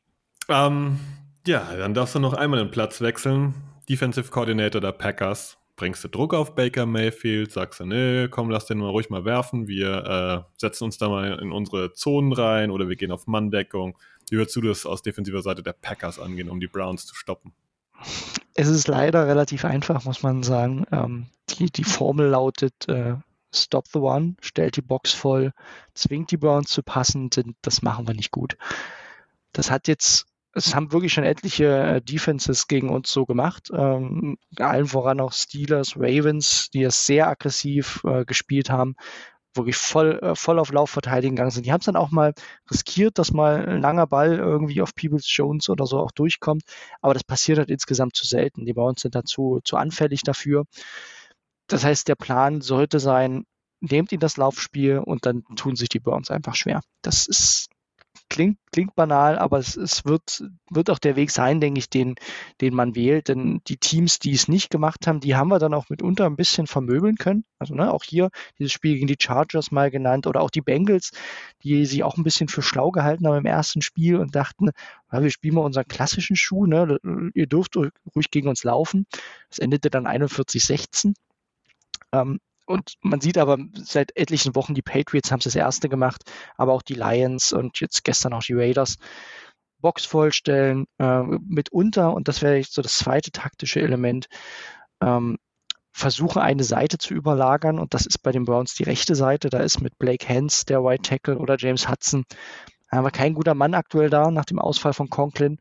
Ja. 0.50 0.68
Ähm, 0.68 1.00
ja, 1.48 1.74
dann 1.78 1.94
darfst 1.94 2.16
du 2.16 2.20
noch 2.20 2.34
einmal 2.34 2.60
den 2.60 2.72
Platz 2.72 3.00
wechseln. 3.00 3.54
Defensive 3.90 4.32
Coordinator 4.32 4.82
der 4.82 4.92
Packers. 4.92 5.58
Bringst 5.76 6.04
du 6.04 6.08
Druck 6.08 6.34
auf 6.34 6.56
Baker 6.56 6.86
Mayfield? 6.86 7.52
Sagst 7.52 7.82
du, 7.82 7.86
nee, 7.86 8.28
komm, 8.30 8.50
lass 8.50 8.66
den 8.66 8.78
mal 8.78 8.90
ruhig 8.90 9.10
mal 9.10 9.26
werfen. 9.26 9.68
Wir 9.68 10.46
äh, 10.48 10.52
setzen 10.58 10.86
uns 10.86 10.98
da 10.98 11.10
mal 11.10 11.38
in 11.40 11.52
unsere 11.52 11.94
Zonen 11.94 12.32
rein 12.32 12.72
oder 12.72 12.88
wir 12.88 12.96
gehen 12.96 13.12
auf 13.12 13.28
Manndeckung. 13.28 13.98
Wie 14.30 14.38
würdest 14.38 14.56
du 14.56 14.62
das 14.62 14.86
aus 14.86 15.02
defensiver 15.02 15.42
Seite 15.42 15.62
der 15.62 15.74
Packers 15.74 16.20
angehen, 16.20 16.50
um 16.50 16.60
die 16.60 16.68
Browns 16.68 17.06
zu 17.06 17.14
stoppen? 17.14 17.54
Es 18.54 18.70
ist 18.70 18.88
leider 18.88 19.28
relativ 19.28 19.66
einfach, 19.66 20.06
muss 20.06 20.24
man 20.24 20.44
sagen. 20.44 20.86
Ähm, 20.92 21.28
die, 21.50 21.70
die 21.70 21.84
Formel 21.84 22.30
lautet 22.30 22.88
äh, 22.88 23.16
Stop 23.54 23.88
the 23.90 24.00
One, 24.00 24.36
stellt 24.42 24.78
die 24.78 24.82
Box 24.82 25.14
voll, 25.14 25.52
zwingt 25.94 26.32
die 26.32 26.38
Browns 26.38 26.70
zu 26.70 26.84
passen. 26.84 27.30
Das 27.62 27.82
machen 27.82 28.08
wir 28.08 28.16
nicht 28.16 28.32
gut. 28.32 28.58
Das 29.52 29.72
hat 29.72 29.88
jetzt 29.88 30.26
es 30.56 30.74
haben 30.74 30.94
wirklich 30.94 31.14
schon 31.14 31.26
etliche 31.26 31.66
äh, 31.66 32.02
Defenses 32.02 32.68
gegen 32.68 32.90
uns 32.90 33.12
so 33.12 33.26
gemacht. 33.26 33.70
Ähm, 33.74 34.38
allen 34.58 34.88
voran 34.88 35.20
auch 35.20 35.34
Steelers, 35.34 35.98
Ravens, 35.98 36.70
die 36.70 36.84
es 36.84 37.06
sehr 37.06 37.28
aggressiv 37.28 38.02
äh, 38.06 38.24
gespielt 38.24 38.70
haben, 38.70 38.96
wirklich 39.54 39.76
voll, 39.76 40.18
äh, 40.22 40.34
voll 40.36 40.58
auf 40.60 40.72
Lauf 40.72 40.90
verteidigen 40.90 41.36
gegangen 41.36 41.52
sind. 41.52 41.66
Die 41.66 41.74
haben 41.74 41.82
es 41.82 41.86
dann 41.86 41.98
auch 41.98 42.10
mal 42.12 42.34
riskiert, 42.72 43.20
dass 43.20 43.34
mal 43.34 43.68
ein 43.68 43.82
langer 43.82 44.08
Ball 44.08 44.38
irgendwie 44.38 44.82
auf 44.82 44.96
Peoples 44.96 45.26
Jones 45.28 45.70
oder 45.70 45.86
so 45.86 46.00
auch 46.00 46.12
durchkommt. 46.12 46.64
Aber 47.02 47.14
das 47.14 47.26
passiert 47.26 47.58
halt 47.58 47.70
insgesamt 47.70 48.16
zu 48.16 48.26
selten. 48.26 48.66
Die 48.66 48.74
bei 48.74 48.82
uns 48.82 49.02
sind 49.02 49.14
dazu 49.14 49.60
zu 49.66 49.76
anfällig 49.76 50.24
dafür. 50.24 50.64
Das 51.68 51.84
heißt, 51.84 52.08
der 52.08 52.16
Plan 52.16 52.62
sollte 52.62 53.00
sein, 53.00 53.46
nehmt 53.82 54.14
ihn 54.14 54.20
das 54.22 54.38
Laufspiel 54.38 55.00
und 55.00 55.26
dann 55.26 55.44
tun 55.58 55.76
sich 55.76 55.90
die 55.90 56.00
Burns 56.00 56.32
einfach 56.32 56.56
schwer. 56.56 56.82
Das 57.02 57.28
ist 57.28 57.68
klingt, 58.30 58.58
klingt 58.72 58.96
banal, 58.96 59.38
aber 59.38 59.60
es, 59.60 59.78
es 59.78 60.06
wird, 60.06 60.44
wird 60.70 60.90
auch 60.90 61.00
der 61.00 61.16
Weg 61.16 61.32
sein, 61.32 61.62
denke 61.62 61.80
ich, 61.80 61.90
den, 61.90 62.16
den 62.62 62.74
man 62.74 62.96
wählt. 62.96 63.30
Denn 63.30 63.62
die 63.68 63.78
Teams, 63.78 64.20
die 64.20 64.34
es 64.34 64.48
nicht 64.48 64.70
gemacht 64.70 65.08
haben, 65.08 65.20
die 65.20 65.36
haben 65.36 65.50
wir 65.50 65.60
dann 65.60 65.74
auch 65.74 65.90
mitunter 65.90 66.26
ein 66.26 66.36
bisschen 66.36 66.68
vermöbeln 66.68 67.16
können. 67.16 67.46
Also 67.60 67.76
ne, 67.76 67.92
auch 67.94 68.04
hier 68.04 68.30
dieses 68.60 68.74
Spiel 68.74 68.96
gegen 68.96 69.08
die 69.08 69.18
Chargers 69.20 69.72
mal 69.72 69.92
genannt 69.92 70.28
oder 70.28 70.42
auch 70.42 70.50
die 70.50 70.62
Bengals, 70.62 71.12
die 71.64 71.86
sich 71.86 72.04
auch 72.04 72.18
ein 72.18 72.24
bisschen 72.24 72.48
für 72.48 72.62
schlau 72.62 72.92
gehalten 72.92 73.28
haben 73.28 73.38
im 73.38 73.46
ersten 73.46 73.82
Spiel 73.82 74.18
und 74.18 74.36
dachten, 74.36 74.72
ja, 75.12 75.22
wir 75.22 75.32
spielen 75.32 75.56
mal 75.56 75.62
unseren 75.62 75.88
klassischen 75.88 76.36
Schuh, 76.36 76.66
ne? 76.66 76.98
ihr 77.34 77.48
dürft 77.48 77.78
ruhig 77.78 78.32
gegen 78.32 78.50
uns 78.50 78.64
laufen. 78.64 79.06
Das 79.50 79.60
endete 79.60 79.90
dann 79.90 80.08
41-16. 80.08 81.14
Ähm, 82.12 82.40
und 82.66 82.96
man 83.02 83.22
sieht 83.22 83.38
aber 83.38 83.58
seit 83.76 84.16
etlichen 84.16 84.56
Wochen, 84.56 84.74
die 84.74 84.82
Patriots 84.82 85.32
haben 85.32 85.40
es 85.40 85.46
das 85.46 85.56
erste 85.56 85.90
gemacht, 85.90 86.24
aber 86.58 86.74
auch 86.74 86.82
die 86.82 86.96
Lions 86.96 87.54
und 87.54 87.80
jetzt 87.80 88.04
gestern 88.04 88.34
auch 88.34 88.44
die 88.44 88.54
Raiders. 88.54 88.98
Box 89.80 90.06
vollstellen, 90.06 90.86
äh, 91.00 91.22
mitunter, 91.22 92.14
und 92.14 92.28
das 92.28 92.42
wäre 92.42 92.64
so 92.64 92.82
das 92.82 92.98
zweite 92.98 93.32
taktische 93.32 93.82
Element, 93.82 94.28
ähm, 95.02 95.38
versuchen 95.94 96.42
eine 96.42 96.64
Seite 96.64 96.98
zu 96.98 97.14
überlagern 97.14 97.80
und 97.80 97.94
das 97.94 98.06
ist 98.06 98.22
bei 98.24 98.32
den 98.32 98.46
Browns 98.46 98.74
die 98.74 98.84
rechte 98.84 99.16
Seite. 99.16 99.50
Da 99.50 99.60
ist 99.60 99.82
mit 99.82 99.98
Blake 99.98 100.28
Hens 100.28 100.66
der 100.66 100.84
White 100.84 101.04
Tackle 101.04 101.38
oder 101.38 101.56
James 101.58 101.88
Hudson 101.88 102.26
aber 102.90 103.12
kein 103.12 103.34
guter 103.34 103.56
Mann 103.56 103.74
aktuell 103.74 104.10
da 104.10 104.32
nach 104.32 104.46
dem 104.46 104.60
Ausfall 104.60 104.94
von 104.94 105.10
Conklin. 105.10 105.60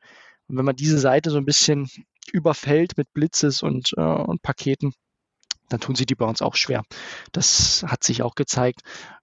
Und 0.48 0.56
wenn 0.58 0.64
man 0.64 0.76
diese 0.76 0.98
Seite 0.98 1.30
so 1.30 1.38
ein 1.38 1.44
bisschen 1.44 1.88
überfällt 2.32 2.96
mit 2.96 3.12
Blitzes 3.12 3.62
und, 3.62 3.92
äh, 3.96 4.00
und 4.00 4.42
Paketen, 4.42 4.92
dann 5.74 5.80
tun 5.80 5.96
sie 5.96 6.06
die 6.06 6.14
bei 6.14 6.24
uns 6.24 6.40
auch 6.40 6.54
schwer. 6.54 6.84
Das 7.32 7.84
hat 7.86 8.04
sich 8.04 8.22
auch 8.22 8.36
gezeigt. 8.36 8.80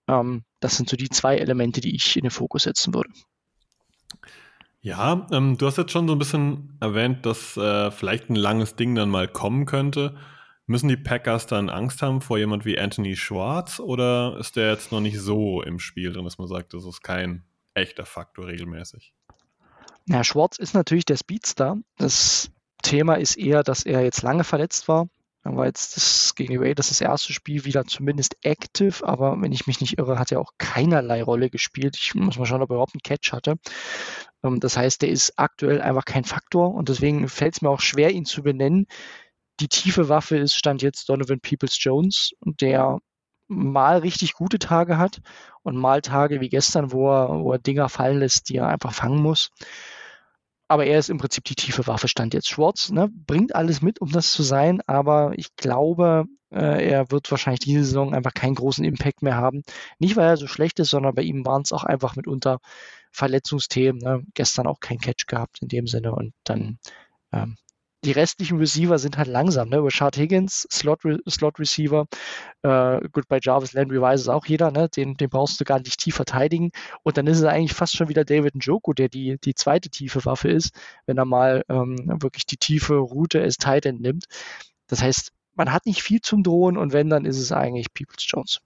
Ähm, 0.07 0.43
das 0.59 0.75
sind 0.75 0.89
so 0.89 0.97
die 0.97 1.09
zwei 1.09 1.37
Elemente, 1.37 1.81
die 1.81 1.95
ich 1.95 2.17
in 2.17 2.23
den 2.23 2.31
Fokus 2.31 2.63
setzen 2.63 2.93
würde. 2.93 3.09
Ja, 4.81 5.27
ähm, 5.31 5.57
du 5.57 5.65
hast 5.65 5.77
jetzt 5.77 5.91
schon 5.91 6.07
so 6.07 6.15
ein 6.15 6.19
bisschen 6.19 6.77
erwähnt, 6.81 7.25
dass 7.25 7.55
äh, 7.55 7.91
vielleicht 7.91 8.29
ein 8.29 8.35
langes 8.35 8.75
Ding 8.75 8.95
dann 8.95 9.09
mal 9.09 9.27
kommen 9.27 9.65
könnte. 9.65 10.17
Müssen 10.65 10.89
die 10.89 10.97
Packers 10.97 11.47
dann 11.47 11.69
Angst 11.69 12.01
haben 12.01 12.21
vor 12.21 12.37
jemand 12.37 12.65
wie 12.65 12.79
Anthony 12.79 13.15
Schwartz 13.15 13.79
oder 13.79 14.37
ist 14.39 14.55
der 14.55 14.71
jetzt 14.71 14.91
noch 14.91 15.01
nicht 15.01 15.19
so 15.19 15.61
im 15.61 15.79
Spiel 15.79 16.13
drin, 16.13 16.25
dass 16.25 16.37
man 16.37 16.47
sagt, 16.47 16.73
das 16.73 16.85
ist 16.85 17.01
kein 17.01 17.45
echter 17.73 18.05
Faktor 18.05 18.47
regelmäßig? 18.47 19.13
Ja, 20.07 20.23
Schwartz 20.23 20.57
ist 20.57 20.73
natürlich 20.73 21.05
der 21.05 21.17
Speedstar. 21.17 21.77
Das 21.97 22.51
Thema 22.81 23.15
ist 23.15 23.37
eher, 23.37 23.63
dass 23.63 23.83
er 23.83 24.01
jetzt 24.01 24.23
lange 24.23 24.43
verletzt 24.43 24.87
war. 24.87 25.07
Dann 25.43 25.57
war 25.57 25.65
jetzt 25.65 25.97
das 25.97 26.35
gegen 26.35 26.51
die 26.51 26.57
Raiders 26.57 26.89
das 26.89 27.01
erste 27.01 27.33
Spiel 27.33 27.65
wieder 27.65 27.85
zumindest 27.85 28.37
active, 28.43 29.07
aber 29.07 29.35
wenn 29.41 29.51
ich 29.51 29.65
mich 29.65 29.81
nicht 29.81 29.97
irre, 29.97 30.19
hat 30.19 30.31
er 30.31 30.39
auch 30.39 30.51
keinerlei 30.59 31.23
Rolle 31.23 31.49
gespielt. 31.49 31.97
Ich 31.97 32.13
muss 32.13 32.37
mal 32.37 32.45
schauen, 32.45 32.61
ob 32.61 32.69
er 32.69 32.75
überhaupt 32.75 32.93
einen 32.93 33.01
Catch 33.01 33.31
hatte. 33.31 33.55
Ähm, 34.43 34.59
das 34.59 34.77
heißt, 34.77 35.01
der 35.01 35.09
ist 35.09 35.33
aktuell 35.37 35.81
einfach 35.81 36.05
kein 36.05 36.25
Faktor 36.25 36.73
und 36.75 36.89
deswegen 36.89 37.27
fällt 37.27 37.55
es 37.55 37.61
mir 37.61 37.69
auch 37.69 37.81
schwer, 37.81 38.11
ihn 38.11 38.25
zu 38.25 38.43
benennen. 38.43 38.85
Die 39.59 39.67
tiefe 39.67 40.09
Waffe 40.09 40.37
ist, 40.37 40.55
stand 40.55 40.81
jetzt 40.83 41.09
Donovan 41.09 41.39
Peoples 41.39 41.77
Jones, 41.83 42.31
der 42.45 42.99
mal 43.47 43.97
richtig 43.97 44.33
gute 44.33 44.59
Tage 44.59 44.97
hat 44.97 45.21
und 45.63 45.75
mal 45.75 46.01
Tage 46.01 46.39
wie 46.39 46.49
gestern, 46.49 46.91
wo 46.91 47.09
er, 47.11 47.43
wo 47.43 47.51
er 47.51 47.59
Dinger 47.59 47.89
fallen 47.89 48.19
lässt, 48.19 48.49
die 48.49 48.57
er 48.57 48.67
einfach 48.67 48.93
fangen 48.93 49.21
muss 49.21 49.51
aber 50.71 50.85
er 50.85 50.99
ist 50.99 51.09
im 51.09 51.17
Prinzip 51.17 51.43
die 51.43 51.55
tiefe 51.55 51.85
Waffe, 51.85 52.07
stand 52.07 52.33
jetzt 52.33 52.47
Schwartz, 52.47 52.91
ne? 52.91 53.09
bringt 53.11 53.53
alles 53.53 53.81
mit, 53.81 53.99
um 53.99 54.09
das 54.09 54.31
zu 54.31 54.41
sein, 54.41 54.79
aber 54.87 55.33
ich 55.35 55.57
glaube, 55.57 56.27
äh, 56.49 56.89
er 56.89 57.11
wird 57.11 57.29
wahrscheinlich 57.29 57.59
diese 57.59 57.83
Saison 57.83 58.13
einfach 58.13 58.33
keinen 58.33 58.55
großen 58.55 58.85
Impact 58.85 59.21
mehr 59.21 59.35
haben. 59.35 59.63
Nicht, 59.99 60.15
weil 60.15 60.29
er 60.29 60.37
so 60.37 60.47
schlecht 60.47 60.79
ist, 60.79 60.91
sondern 60.91 61.13
bei 61.13 61.23
ihm 61.23 61.45
waren 61.45 61.63
es 61.63 61.73
auch 61.73 61.83
einfach 61.83 62.15
mitunter 62.15 62.59
Verletzungsthemen. 63.11 64.01
Ne? 64.01 64.23
Gestern 64.33 64.65
auch 64.65 64.79
kein 64.79 64.99
Catch 64.99 65.27
gehabt 65.27 65.61
in 65.61 65.67
dem 65.67 65.87
Sinne 65.87 66.13
und 66.13 66.33
dann 66.45 66.79
ähm, 67.33 67.57
die 68.03 68.11
restlichen 68.11 68.57
Receiver 68.57 68.97
sind 68.97 69.17
halt 69.17 69.27
langsam. 69.27 69.69
Ne? 69.69 69.83
Rashad 69.83 70.17
Higgins, 70.17 70.67
Slot, 70.71 71.01
Slot 71.29 71.59
Receiver. 71.59 72.07
Äh, 72.63 73.01
gut, 73.11 73.27
bei 73.27 73.39
Jarvis 73.41 73.73
Landry 73.73 74.01
weiß 74.01 74.21
es 74.21 74.27
auch 74.27 74.45
jeder. 74.45 74.71
Ne? 74.71 74.89
Den, 74.89 75.15
den 75.15 75.29
brauchst 75.29 75.59
du 75.59 75.65
gar 75.65 75.79
nicht 75.79 75.99
tief 75.99 76.15
verteidigen. 76.15 76.71
Und 77.03 77.17
dann 77.17 77.27
ist 77.27 77.37
es 77.37 77.43
eigentlich 77.43 77.73
fast 77.73 77.95
schon 77.95 78.09
wieder 78.09 78.25
David 78.25 78.55
Njoku, 78.55 78.93
der 78.93 79.09
die, 79.09 79.37
die 79.43 79.53
zweite 79.53 79.89
tiefe 79.89 80.25
Waffe 80.25 80.49
ist, 80.49 80.73
wenn 81.05 81.17
er 81.17 81.25
mal 81.25 81.63
ähm, 81.69 81.97
wirklich 82.21 82.45
die 82.45 82.57
tiefe 82.57 82.95
Route 82.95 83.41
als 83.41 83.57
Tight 83.57 83.85
End 83.85 84.01
nimmt. 84.01 84.25
Das 84.87 85.01
heißt, 85.01 85.31
man 85.53 85.71
hat 85.71 85.85
nicht 85.85 86.01
viel 86.01 86.21
zum 86.21 86.43
Drohen 86.43 86.77
und 86.77 86.93
wenn, 86.93 87.09
dann 87.09 87.25
ist 87.25 87.37
es 87.37 87.51
eigentlich 87.51 87.93
Peoples 87.93 88.25
Jones. 88.27 88.61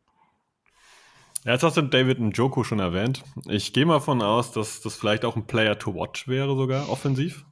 Ja, 1.44 1.52
jetzt 1.52 1.64
hast 1.64 1.78
du 1.78 1.84
David 1.84 2.20
Njoku 2.20 2.64
schon 2.64 2.80
erwähnt. 2.80 3.24
Ich 3.48 3.74
gehe 3.74 3.86
mal 3.86 4.00
von 4.00 4.22
aus, 4.22 4.52
dass 4.52 4.82
das 4.82 4.96
vielleicht 4.96 5.26
auch 5.26 5.36
ein 5.36 5.46
Player 5.46 5.78
to 5.78 5.94
watch 5.94 6.28
wäre, 6.28 6.56
sogar 6.56 6.90
offensiv. 6.90 7.46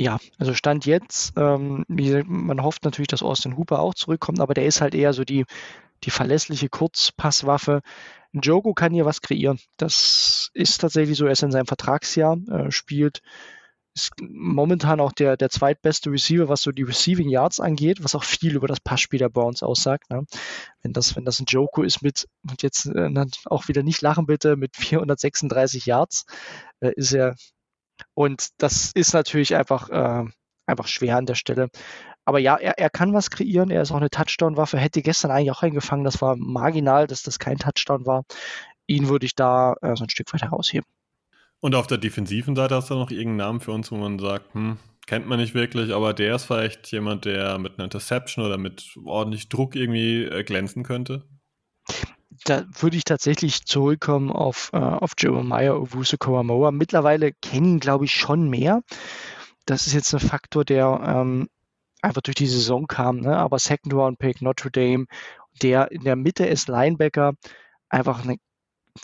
Ja, 0.00 0.18
also 0.38 0.54
Stand 0.54 0.86
jetzt, 0.86 1.34
ähm, 1.36 1.84
man 1.86 2.62
hofft 2.62 2.86
natürlich, 2.86 3.08
dass 3.08 3.22
Austin 3.22 3.58
Hooper 3.58 3.80
auch 3.80 3.92
zurückkommt, 3.92 4.40
aber 4.40 4.54
der 4.54 4.64
ist 4.64 4.80
halt 4.80 4.94
eher 4.94 5.12
so 5.12 5.24
die, 5.24 5.44
die 6.04 6.10
verlässliche 6.10 6.70
Kurzpasswaffe. 6.70 7.82
Jogo 8.32 8.72
kann 8.72 8.94
hier 8.94 9.04
was 9.04 9.20
kreieren. 9.20 9.58
Das 9.76 10.48
ist 10.54 10.78
tatsächlich 10.78 11.18
so, 11.18 11.26
er 11.26 11.32
ist 11.32 11.42
in 11.42 11.52
seinem 11.52 11.66
Vertragsjahr, 11.66 12.38
äh, 12.48 12.70
spielt, 12.70 13.20
ist 13.94 14.12
momentan 14.22 15.00
auch 15.00 15.12
der, 15.12 15.36
der 15.36 15.50
zweitbeste 15.50 16.10
Receiver, 16.10 16.48
was 16.48 16.62
so 16.62 16.72
die 16.72 16.84
Receiving 16.84 17.28
Yards 17.28 17.60
angeht, 17.60 18.02
was 18.02 18.14
auch 18.14 18.24
viel 18.24 18.56
über 18.56 18.68
das 18.68 18.80
Passspiel 18.80 19.18
der 19.18 19.28
Browns 19.28 19.62
aussagt. 19.62 20.08
Ne? 20.08 20.24
Wenn 20.80 20.94
das, 20.94 21.14
wenn 21.14 21.26
das 21.26 21.40
ein 21.40 21.46
Joko 21.46 21.82
ist 21.82 22.00
mit, 22.00 22.26
und 22.48 22.62
jetzt 22.62 22.86
äh, 22.86 23.26
auch 23.44 23.68
wieder 23.68 23.82
nicht 23.82 24.00
lachen 24.00 24.24
bitte, 24.24 24.56
mit 24.56 24.78
436 24.78 25.84
Yards, 25.84 26.24
äh, 26.80 26.92
ist 26.96 27.12
er 27.12 27.34
und 28.14 28.48
das 28.58 28.92
ist 28.94 29.12
natürlich 29.14 29.54
einfach, 29.56 29.88
äh, 29.90 30.24
einfach 30.66 30.86
schwer 30.86 31.16
an 31.16 31.26
der 31.26 31.34
Stelle. 31.34 31.68
Aber 32.24 32.38
ja, 32.38 32.56
er, 32.56 32.78
er 32.78 32.90
kann 32.90 33.12
was 33.12 33.30
kreieren. 33.30 33.70
Er 33.70 33.82
ist 33.82 33.90
auch 33.90 33.96
eine 33.96 34.10
Touchdown-Waffe. 34.10 34.78
Hätte 34.78 35.02
gestern 35.02 35.30
eigentlich 35.30 35.50
auch 35.50 35.62
eingefangen. 35.62 36.04
Das 36.04 36.20
war 36.22 36.36
marginal, 36.36 37.06
dass 37.06 37.22
das 37.22 37.38
kein 37.38 37.58
Touchdown 37.58 38.06
war. 38.06 38.24
Ihn 38.86 39.08
würde 39.08 39.26
ich 39.26 39.34
da 39.34 39.74
äh, 39.82 39.96
so 39.96 40.04
ein 40.04 40.10
Stück 40.10 40.32
weit 40.32 40.42
herausheben. 40.42 40.86
Und 41.60 41.74
auf 41.74 41.86
der 41.86 41.98
defensiven 41.98 42.56
Seite 42.56 42.74
hast 42.74 42.90
du 42.90 42.94
noch 42.94 43.10
irgendeinen 43.10 43.36
Namen 43.36 43.60
für 43.60 43.72
uns, 43.72 43.90
wo 43.90 43.96
man 43.96 44.18
sagt, 44.18 44.54
hm, 44.54 44.78
kennt 45.06 45.26
man 45.26 45.40
nicht 45.40 45.54
wirklich, 45.54 45.92
aber 45.92 46.14
der 46.14 46.36
ist 46.36 46.44
vielleicht 46.44 46.90
jemand, 46.92 47.24
der 47.24 47.58
mit 47.58 47.74
einer 47.74 47.84
Interception 47.84 48.44
oder 48.44 48.56
mit 48.58 48.96
ordentlich 49.04 49.48
Druck 49.48 49.76
irgendwie 49.76 50.24
äh, 50.24 50.44
glänzen 50.44 50.84
könnte? 50.84 51.28
Da 52.44 52.64
würde 52.78 52.96
ich 52.96 53.04
tatsächlich 53.04 53.66
zurückkommen 53.66 54.30
auf, 54.30 54.70
äh, 54.72 54.78
auf 54.78 55.12
Jeremiah 55.18 55.74
Owusu 55.74 56.16
Koramoa. 56.18 56.70
Mittlerweile 56.70 57.32
kennen 57.32 57.74
ihn, 57.74 57.80
glaube 57.80 58.06
ich, 58.06 58.12
schon 58.12 58.48
mehr. 58.48 58.82
Das 59.66 59.86
ist 59.86 59.92
jetzt 59.92 60.12
ein 60.14 60.20
Faktor, 60.20 60.64
der 60.64 61.00
ähm, 61.04 61.48
einfach 62.02 62.22
durch 62.22 62.36
die 62.36 62.46
Saison 62.46 62.86
kam, 62.86 63.20
ne? 63.20 63.36
aber 63.36 63.58
Second 63.58 63.92
Round 63.94 64.18
Pick 64.18 64.40
Notre 64.42 64.70
Dame, 64.70 65.06
der 65.62 65.90
in 65.92 66.02
der 66.02 66.16
Mitte 66.16 66.46
ist 66.46 66.68
Linebacker, 66.68 67.34
einfach 67.88 68.24
eine 68.24 68.36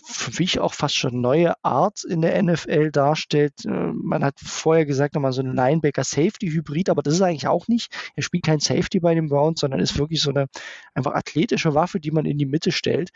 für 0.04 0.32
mich 0.38 0.58
auch 0.60 0.74
fast 0.74 0.96
schon 0.96 1.20
neue 1.20 1.54
Art 1.64 2.04
in 2.04 2.22
der 2.22 2.42
NFL 2.42 2.90
darstellt. 2.90 3.64
Äh, 3.64 3.70
man 3.70 4.24
hat 4.24 4.38
vorher 4.40 4.86
gesagt, 4.86 5.14
nochmal 5.14 5.32
so 5.32 5.42
ein 5.42 5.54
Linebacker-Safety-Hybrid, 5.54 6.90
aber 6.90 7.02
das 7.02 7.14
ist 7.14 7.22
eigentlich 7.22 7.48
auch 7.48 7.68
nicht. 7.68 7.92
Er 8.14 8.22
spielt 8.22 8.44
kein 8.44 8.60
Safety 8.60 9.00
bei 9.00 9.14
den 9.14 9.28
Browns, 9.28 9.60
sondern 9.60 9.80
ist 9.80 9.98
wirklich 9.98 10.20
so 10.20 10.30
eine 10.30 10.46
einfach 10.94 11.14
athletische 11.14 11.74
Waffe, 11.74 12.00
die 12.00 12.10
man 12.10 12.26
in 12.26 12.38
die 12.38 12.46
Mitte 12.46 12.72
stellt. 12.72 13.10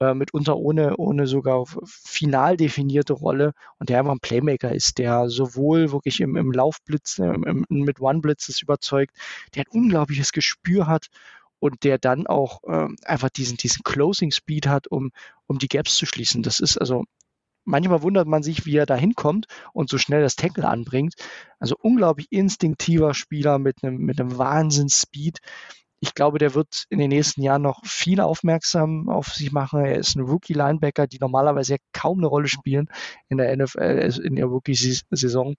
Äh, 0.00 0.14
mitunter 0.14 0.56
ohne, 0.56 0.96
ohne 0.96 1.26
sogar 1.28 1.64
final 1.84 2.56
definierte 2.56 3.12
Rolle 3.12 3.52
und 3.78 3.88
der 3.88 4.00
einfach 4.00 4.12
ein 4.12 4.20
Playmaker 4.20 4.72
ist, 4.72 4.98
der 4.98 5.28
sowohl 5.28 5.92
wirklich 5.92 6.20
im, 6.20 6.36
im 6.36 6.50
Laufblitz, 6.50 7.20
äh, 7.20 7.26
im, 7.26 7.64
mit 7.68 8.00
One-Blitzes 8.00 8.60
überzeugt, 8.60 9.16
der 9.54 9.62
ein 9.62 9.80
unglaubliches 9.80 10.32
Gespür 10.32 10.88
hat 10.88 11.10
und 11.64 11.82
der 11.82 11.96
dann 11.96 12.26
auch 12.26 12.60
ähm, 12.68 12.96
einfach 13.06 13.30
diesen, 13.30 13.56
diesen 13.56 13.82
Closing 13.84 14.30
Speed 14.32 14.66
hat, 14.66 14.86
um, 14.86 15.12
um 15.46 15.58
die 15.58 15.68
Gaps 15.68 15.96
zu 15.96 16.04
schließen. 16.04 16.42
Das 16.42 16.60
ist 16.60 16.76
also, 16.76 17.04
manchmal 17.64 18.02
wundert 18.02 18.28
man 18.28 18.42
sich, 18.42 18.66
wie 18.66 18.76
er 18.76 18.84
da 18.84 18.96
hinkommt 18.96 19.46
und 19.72 19.88
so 19.88 19.96
schnell 19.96 20.20
das 20.20 20.36
Tackle 20.36 20.68
anbringt. 20.68 21.14
Also 21.58 21.74
unglaublich 21.80 22.26
instinktiver 22.28 23.14
Spieler 23.14 23.58
mit 23.58 23.82
einem, 23.82 23.96
mit 23.96 24.20
einem 24.20 24.36
Wahnsinns-Speed. 24.36 25.38
Ich 26.00 26.12
glaube, 26.12 26.36
der 26.36 26.52
wird 26.52 26.84
in 26.90 26.98
den 26.98 27.08
nächsten 27.08 27.40
Jahren 27.40 27.62
noch 27.62 27.80
viel 27.86 28.20
aufmerksam 28.20 29.08
auf 29.08 29.28
sich 29.28 29.50
machen. 29.50 29.86
Er 29.86 29.96
ist 29.96 30.16
ein 30.16 30.20
Rookie-Linebacker, 30.20 31.06
die 31.06 31.18
normalerweise 31.18 31.78
kaum 31.94 32.18
eine 32.18 32.26
Rolle 32.26 32.48
spielen 32.48 32.90
in 33.30 33.38
der 33.38 33.56
NFL, 33.56 34.20
in 34.22 34.36
der 34.36 34.44
Rookie-Saison. 34.44 35.54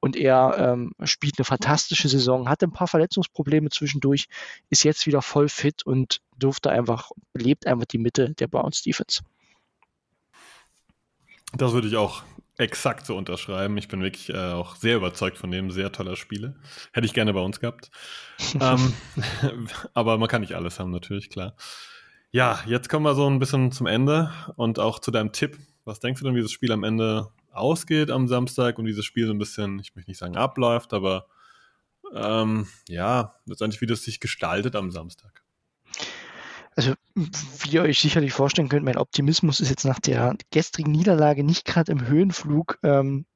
Und 0.00 0.16
er 0.16 0.56
ähm, 0.58 0.92
spielt 1.04 1.38
eine 1.38 1.44
fantastische 1.44 2.08
Saison, 2.08 2.48
hatte 2.48 2.66
ein 2.66 2.72
paar 2.72 2.88
Verletzungsprobleme 2.88 3.68
zwischendurch, 3.68 4.28
ist 4.70 4.82
jetzt 4.82 5.06
wieder 5.06 5.22
voll 5.22 5.48
fit 5.48 5.84
und 5.84 6.20
durfte 6.38 6.70
einfach, 6.70 7.10
lebt 7.34 7.66
einfach 7.66 7.84
die 7.84 7.98
Mitte 7.98 8.34
der 8.34 8.48
Browns 8.48 8.82
Defense. 8.82 9.22
Das 11.52 11.72
würde 11.72 11.88
ich 11.88 11.96
auch 11.96 12.22
exakt 12.56 13.06
so 13.06 13.16
unterschreiben. 13.16 13.76
Ich 13.78 13.88
bin 13.88 14.02
wirklich 14.02 14.28
äh, 14.28 14.52
auch 14.52 14.76
sehr 14.76 14.96
überzeugt 14.96 15.38
von 15.38 15.50
dem, 15.50 15.70
sehr 15.70 15.92
toller 15.92 16.16
Spiele. 16.16 16.56
Hätte 16.92 17.06
ich 17.06 17.14
gerne 17.14 17.32
bei 17.32 17.40
uns 17.40 17.60
gehabt. 17.60 17.90
ähm, 18.60 18.94
aber 19.94 20.18
man 20.18 20.28
kann 20.28 20.42
nicht 20.42 20.54
alles 20.54 20.78
haben, 20.78 20.90
natürlich, 20.90 21.30
klar. 21.30 21.54
Ja, 22.32 22.60
jetzt 22.66 22.88
kommen 22.88 23.04
wir 23.04 23.14
so 23.14 23.28
ein 23.28 23.40
bisschen 23.40 23.72
zum 23.72 23.86
Ende 23.86 24.30
und 24.56 24.78
auch 24.78 25.00
zu 25.00 25.10
deinem 25.10 25.32
Tipp. 25.32 25.58
Was 25.84 26.00
denkst 26.00 26.20
du 26.20 26.26
denn, 26.26 26.36
wie 26.36 26.42
das 26.42 26.52
Spiel 26.52 26.72
am 26.72 26.84
Ende 26.84 27.30
ausgeht 27.52 28.10
am 28.10 28.28
Samstag 28.28 28.78
und 28.78 28.84
dieses 28.84 29.04
Spiel 29.04 29.26
so 29.26 29.32
ein 29.32 29.38
bisschen, 29.38 29.78
ich 29.80 29.94
möchte 29.94 30.10
nicht 30.10 30.18
sagen 30.18 30.36
abläuft, 30.36 30.92
aber 30.92 31.26
ähm, 32.14 32.66
ja, 32.88 33.34
letztendlich, 33.46 33.80
wie 33.80 33.86
das 33.86 34.02
sich 34.02 34.20
gestaltet 34.20 34.76
am 34.76 34.90
Samstag. 34.90 35.42
Also, 36.76 36.94
wie 37.14 37.70
ihr 37.70 37.82
euch 37.82 37.98
sicherlich 37.98 38.32
vorstellen 38.32 38.68
könnt, 38.68 38.84
mein 38.84 38.96
Optimismus 38.96 39.60
ist 39.60 39.70
jetzt 39.70 39.84
nach 39.84 40.00
der 40.00 40.36
gestrigen 40.50 40.92
Niederlage 40.92 41.44
nicht 41.44 41.64
gerade 41.64 41.92
im 41.92 42.06
Höhenflug. 42.06 42.78
Ähm, 42.82 43.26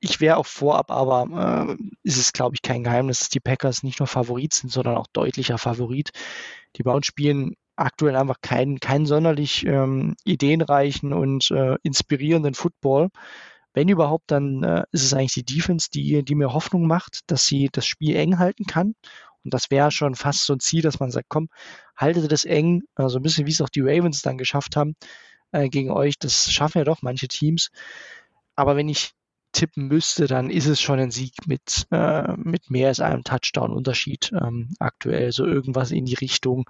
ich 0.00 0.20
wäre 0.20 0.36
auch 0.36 0.46
vorab, 0.46 0.90
aber 0.90 1.68
äh, 1.78 1.82
ist 2.02 2.18
es, 2.18 2.32
glaube 2.32 2.56
ich, 2.56 2.62
kein 2.62 2.82
Geheimnis, 2.82 3.20
dass 3.20 3.28
die 3.28 3.40
Packers 3.40 3.84
nicht 3.84 4.00
nur 4.00 4.08
Favorit 4.08 4.52
sind, 4.52 4.70
sondern 4.70 4.96
auch 4.96 5.06
deutlicher 5.12 5.58
Favorit. 5.58 6.10
Die 6.76 6.82
Browns 6.82 7.06
spielen 7.06 7.54
aktuell 7.76 8.16
einfach 8.16 8.40
keinen, 8.42 8.80
keinen 8.80 9.06
sonderlich 9.06 9.66
ähm, 9.66 10.14
ideenreichen 10.24 11.12
und 11.12 11.50
äh, 11.50 11.76
inspirierenden 11.82 12.54
Football. 12.54 13.08
Wenn 13.74 13.88
überhaupt, 13.88 14.30
dann 14.30 14.62
äh, 14.62 14.84
ist 14.92 15.04
es 15.04 15.14
eigentlich 15.14 15.32
die 15.32 15.44
Defense, 15.44 15.88
die, 15.92 16.22
die 16.24 16.34
mir 16.34 16.52
Hoffnung 16.52 16.86
macht, 16.86 17.20
dass 17.28 17.46
sie 17.46 17.70
das 17.72 17.86
Spiel 17.86 18.16
eng 18.16 18.38
halten 18.38 18.64
kann. 18.64 18.94
Und 19.44 19.54
das 19.54 19.70
wäre 19.70 19.90
schon 19.90 20.14
fast 20.14 20.44
so 20.44 20.52
ein 20.52 20.60
Ziel, 20.60 20.82
dass 20.82 21.00
man 21.00 21.10
sagt, 21.10 21.28
komm, 21.28 21.48
haltet 21.96 22.30
das 22.30 22.44
eng, 22.44 22.82
so 22.96 23.18
ein 23.18 23.22
bisschen 23.22 23.46
wie 23.46 23.50
es 23.50 23.60
auch 23.60 23.68
die 23.68 23.80
Ravens 23.80 24.22
dann 24.22 24.38
geschafft 24.38 24.76
haben 24.76 24.94
äh, 25.52 25.68
gegen 25.68 25.90
euch. 25.90 26.18
Das 26.18 26.52
schaffen 26.52 26.78
ja 26.78 26.84
doch 26.84 27.02
manche 27.02 27.28
Teams. 27.28 27.70
Aber 28.54 28.76
wenn 28.76 28.88
ich 28.88 29.12
tippen 29.52 29.88
müsste, 29.88 30.26
dann 30.26 30.50
ist 30.50 30.66
es 30.66 30.80
schon 30.80 30.98
ein 30.98 31.10
Sieg 31.10 31.34
mit, 31.46 31.86
äh, 31.90 32.32
mit 32.36 32.70
mehr 32.70 32.88
als 32.88 33.00
einem 33.00 33.24
Touchdown-Unterschied 33.24 34.32
ähm, 34.32 34.70
aktuell. 34.78 35.32
So 35.32 35.46
irgendwas 35.46 35.90
in 35.90 36.06
die 36.06 36.14
Richtung, 36.14 36.64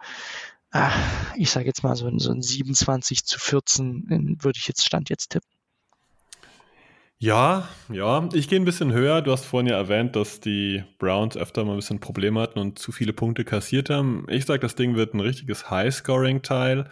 ach, 0.73 1.35
ich 1.37 1.51
sage 1.51 1.67
jetzt 1.67 1.83
mal 1.83 1.95
so, 1.95 2.11
so 2.19 2.33
ein 2.33 2.43
27 2.43 3.25
zu 3.25 3.39
14 3.39 4.39
würde 4.43 4.59
ich 4.59 4.67
jetzt 4.67 4.85
Stand 4.85 5.11
jetzt 5.11 5.31
tippen. 5.31 5.49
Ja, 7.19 7.69
ja, 7.89 8.29
ich 8.33 8.49
gehe 8.49 8.59
ein 8.59 8.65
bisschen 8.65 8.93
höher. 8.93 9.23
Du 9.23 9.31
hast 9.31 9.45
vorhin 9.45 9.69
ja 9.69 9.77
erwähnt, 9.77 10.17
dass 10.17 10.41
die 10.41 10.83
Browns 10.99 11.37
öfter 11.37 11.65
mal 11.65 11.75
ein 11.75 11.77
bisschen 11.77 12.01
Probleme 12.01 12.41
hatten 12.41 12.59
und 12.59 12.81
zu 12.81 12.91
viele 12.91 13.13
Punkte 13.13 13.45
kassiert 13.45 13.91
haben. 13.91 14.27
Ich 14.29 14.45
sage, 14.45 14.59
das 14.59 14.75
Ding 14.75 14.97
wird 14.97 15.15
ein 15.15 15.21
richtiges 15.21 15.71
High-Scoring-Teil 15.71 16.89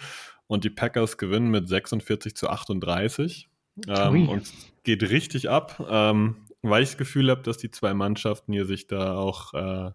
und 0.46 0.62
die 0.62 0.70
Packers 0.70 1.18
gewinnen 1.18 1.50
mit 1.50 1.68
46 1.68 2.36
zu 2.36 2.48
38 2.48 3.48
ähm, 3.88 4.28
und 4.28 4.52
geht 4.84 5.02
richtig 5.02 5.50
ab, 5.50 5.84
ähm, 5.90 6.36
weil 6.62 6.84
ich 6.84 6.90
das 6.90 6.98
Gefühl 6.98 7.28
habe, 7.28 7.42
dass 7.42 7.58
die 7.58 7.72
zwei 7.72 7.92
Mannschaften 7.92 8.52
hier 8.52 8.66
sich 8.66 8.86
da 8.86 9.16
auch 9.16 9.52
äh, 9.54 9.90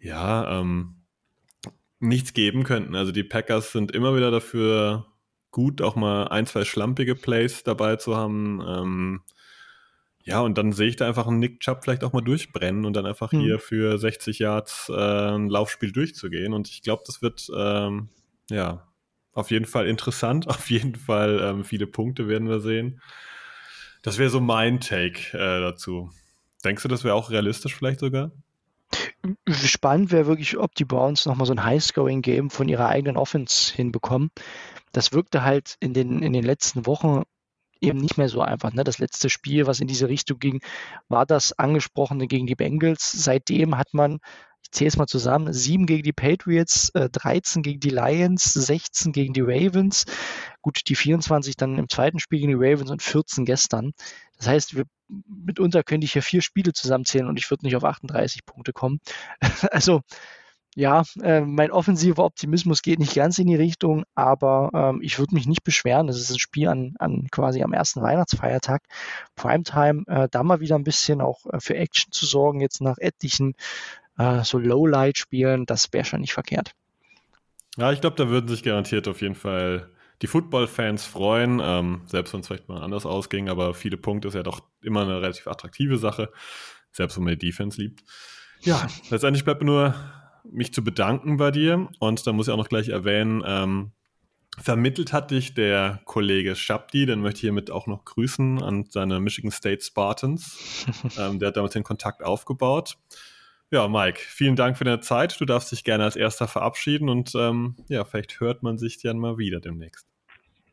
ja 0.00 0.60
ähm, 0.60 0.99
nichts 2.00 2.32
geben 2.32 2.64
könnten. 2.64 2.96
Also 2.96 3.12
die 3.12 3.22
Packers 3.22 3.72
sind 3.72 3.92
immer 3.92 4.16
wieder 4.16 4.30
dafür 4.30 5.06
gut, 5.50 5.82
auch 5.82 5.96
mal 5.96 6.28
ein, 6.28 6.46
zwei 6.46 6.64
schlampige 6.64 7.14
Plays 7.14 7.62
dabei 7.62 7.96
zu 7.96 8.16
haben. 8.16 8.62
Ähm, 8.66 9.20
ja, 10.22 10.40
und 10.40 10.58
dann 10.58 10.72
sehe 10.72 10.88
ich 10.88 10.96
da 10.96 11.06
einfach 11.06 11.26
einen 11.26 11.38
Nick 11.38 11.60
Chubb 11.60 11.82
vielleicht 11.82 12.04
auch 12.04 12.12
mal 12.12 12.20
durchbrennen 12.20 12.84
und 12.84 12.94
dann 12.94 13.06
einfach 13.06 13.32
hm. 13.32 13.40
hier 13.40 13.58
für 13.58 13.98
60 13.98 14.38
Yards 14.38 14.90
äh, 14.90 15.34
ein 15.34 15.48
Laufspiel 15.48 15.92
durchzugehen. 15.92 16.52
Und 16.52 16.68
ich 16.68 16.82
glaube, 16.82 17.02
das 17.06 17.22
wird 17.22 17.50
ähm, 17.56 18.08
ja 18.50 18.86
auf 19.32 19.50
jeden 19.50 19.66
Fall 19.66 19.86
interessant. 19.86 20.48
Auf 20.48 20.70
jeden 20.70 20.96
Fall 20.96 21.40
ähm, 21.42 21.64
viele 21.64 21.86
Punkte 21.86 22.28
werden 22.28 22.48
wir 22.48 22.60
sehen. 22.60 23.00
Das 24.02 24.18
wäre 24.18 24.30
so 24.30 24.40
mein 24.40 24.80
Take 24.80 25.36
äh, 25.36 25.60
dazu. 25.60 26.10
Denkst 26.64 26.82
du, 26.82 26.88
das 26.88 27.04
wäre 27.04 27.14
auch 27.14 27.30
realistisch 27.30 27.74
vielleicht 27.74 28.00
sogar? 28.00 28.32
Spannend 29.48 30.12
wäre 30.12 30.26
wirklich, 30.26 30.56
ob 30.56 30.74
die 30.74 30.84
Browns 30.84 31.26
nochmal 31.26 31.46
so 31.46 31.52
ein 31.52 31.64
High-Scoring-Game 31.64 32.50
von 32.50 32.68
ihrer 32.68 32.88
eigenen 32.88 33.16
Offense 33.16 33.74
hinbekommen 33.74 34.30
das 34.92 35.12
wirkte 35.12 35.42
halt 35.42 35.76
in 35.80 35.94
den, 35.94 36.22
in 36.22 36.32
den 36.32 36.44
letzten 36.44 36.86
Wochen 36.86 37.22
eben 37.80 37.98
nicht 37.98 38.18
mehr 38.18 38.28
so 38.28 38.40
einfach. 38.42 38.72
Ne? 38.72 38.84
Das 38.84 38.98
letzte 38.98 39.30
Spiel, 39.30 39.66
was 39.66 39.80
in 39.80 39.86
diese 39.86 40.08
Richtung 40.08 40.38
ging, 40.38 40.60
war 41.08 41.26
das 41.26 41.52
angesprochene 41.58 42.26
gegen 42.26 42.46
die 42.46 42.56
Bengals. 42.56 43.10
Seitdem 43.10 43.78
hat 43.78 43.94
man, 43.94 44.18
ich 44.62 44.70
zähle 44.70 44.88
es 44.88 44.96
mal 44.96 45.06
zusammen, 45.06 45.52
sieben 45.52 45.86
gegen 45.86 46.02
die 46.02 46.12
Patriots, 46.12 46.90
äh, 46.90 47.08
13 47.10 47.62
gegen 47.62 47.80
die 47.80 47.90
Lions, 47.90 48.44
16 48.44 49.12
gegen 49.12 49.32
die 49.32 49.40
Ravens. 49.40 50.04
Gut, 50.62 50.80
die 50.88 50.94
24 50.94 51.56
dann 51.56 51.78
im 51.78 51.88
zweiten 51.88 52.18
Spiel 52.18 52.40
gegen 52.40 52.58
die 52.58 52.66
Ravens 52.66 52.90
und 52.90 53.02
14 53.02 53.44
gestern. 53.44 53.92
Das 54.36 54.46
heißt, 54.46 54.76
wir, 54.76 54.84
mitunter 55.08 55.82
könnte 55.82 56.04
ich 56.04 56.12
hier 56.12 56.22
vier 56.22 56.42
Spiele 56.42 56.72
zusammenzählen 56.72 57.26
und 57.26 57.38
ich 57.38 57.50
würde 57.50 57.66
nicht 57.66 57.76
auf 57.76 57.84
38 57.84 58.46
Punkte 58.46 58.72
kommen. 58.72 59.00
also 59.70 60.02
ja, 60.76 61.02
äh, 61.20 61.40
mein 61.40 61.72
offensiver 61.72 62.24
Optimismus 62.24 62.82
geht 62.82 63.00
nicht 63.00 63.14
ganz 63.16 63.38
in 63.38 63.48
die 63.48 63.56
Richtung, 63.56 64.04
aber 64.14 64.70
ähm, 64.72 65.00
ich 65.02 65.18
würde 65.18 65.34
mich 65.34 65.46
nicht 65.46 65.64
beschweren. 65.64 66.06
Das 66.06 66.16
ist 66.16 66.30
ein 66.30 66.38
Spiel 66.38 66.68
an, 66.68 66.94
an 67.00 67.26
quasi 67.32 67.62
am 67.62 67.72
ersten 67.72 68.02
Weihnachtsfeiertag. 68.02 68.82
Primetime, 69.34 70.04
äh, 70.06 70.28
da 70.30 70.44
mal 70.44 70.60
wieder 70.60 70.76
ein 70.76 70.84
bisschen 70.84 71.20
auch 71.20 71.44
äh, 71.46 71.58
für 71.58 71.76
Action 71.76 72.12
zu 72.12 72.24
sorgen, 72.24 72.60
jetzt 72.60 72.80
nach 72.80 72.98
etlichen 72.98 73.54
äh, 74.20 74.44
so 74.44 74.58
Lowlight-Spielen, 74.58 75.66
das 75.66 75.92
wäre 75.92 76.04
schon 76.04 76.20
nicht 76.20 76.32
verkehrt. 76.32 76.72
Ja, 77.76 77.92
ich 77.92 78.00
glaube, 78.00 78.16
da 78.16 78.28
würden 78.28 78.48
sich 78.48 78.62
garantiert 78.62 79.08
auf 79.08 79.22
jeden 79.22 79.34
Fall 79.34 79.90
die 80.22 80.26
Football-Fans 80.26 81.06
freuen, 81.06 81.60
ähm, 81.62 82.02
selbst 82.04 82.34
wenn 82.34 82.40
es 82.40 82.46
vielleicht 82.46 82.68
mal 82.68 82.82
anders 82.82 83.06
ausging, 83.06 83.48
aber 83.48 83.72
viele 83.72 83.96
Punkte 83.96 84.28
ist 84.28 84.34
ja 84.34 84.42
doch 84.42 84.60
immer 84.82 85.02
eine 85.02 85.22
relativ 85.22 85.46
attraktive 85.46 85.96
Sache, 85.96 86.30
selbst 86.92 87.16
wenn 87.16 87.24
man 87.24 87.38
die 87.38 87.46
Defense 87.46 87.80
liebt. 87.80 88.04
Ja, 88.60 88.86
letztendlich 89.08 89.44
bleibt 89.44 89.62
nur 89.62 89.94
mich 90.44 90.74
zu 90.74 90.84
bedanken 90.84 91.38
bei 91.38 91.50
dir. 91.50 91.88
Und 91.98 92.26
da 92.26 92.32
muss 92.32 92.48
ich 92.48 92.52
auch 92.52 92.58
noch 92.58 92.68
gleich 92.68 92.88
erwähnen, 92.88 93.42
ähm, 93.46 93.92
vermittelt 94.58 95.12
hat 95.12 95.30
dich 95.30 95.54
der 95.54 96.00
Kollege 96.04 96.54
Shabdi, 96.56 97.06
den 97.06 97.20
möchte 97.20 97.38
ich 97.38 97.42
hiermit 97.42 97.70
auch 97.70 97.86
noch 97.86 98.04
grüßen 98.04 98.62
an 98.62 98.84
seine 98.90 99.20
Michigan 99.20 99.50
State 99.50 99.82
Spartans. 99.82 100.86
ähm, 101.18 101.38
der 101.38 101.48
hat 101.48 101.56
damals 101.56 101.72
den 101.72 101.84
Kontakt 101.84 102.22
aufgebaut. 102.22 102.98
Ja, 103.72 103.86
Mike, 103.86 104.18
vielen 104.18 104.56
Dank 104.56 104.76
für 104.76 104.84
deine 104.84 105.00
Zeit. 105.00 105.40
Du 105.40 105.44
darfst 105.44 105.70
dich 105.70 105.84
gerne 105.84 106.02
als 106.02 106.16
erster 106.16 106.48
verabschieden 106.48 107.08
und 107.08 107.32
ähm, 107.36 107.76
ja, 107.88 108.04
vielleicht 108.04 108.40
hört 108.40 108.64
man 108.64 108.78
sich 108.78 109.00
dann 109.00 109.18
mal 109.18 109.38
wieder 109.38 109.60
demnächst. 109.60 110.06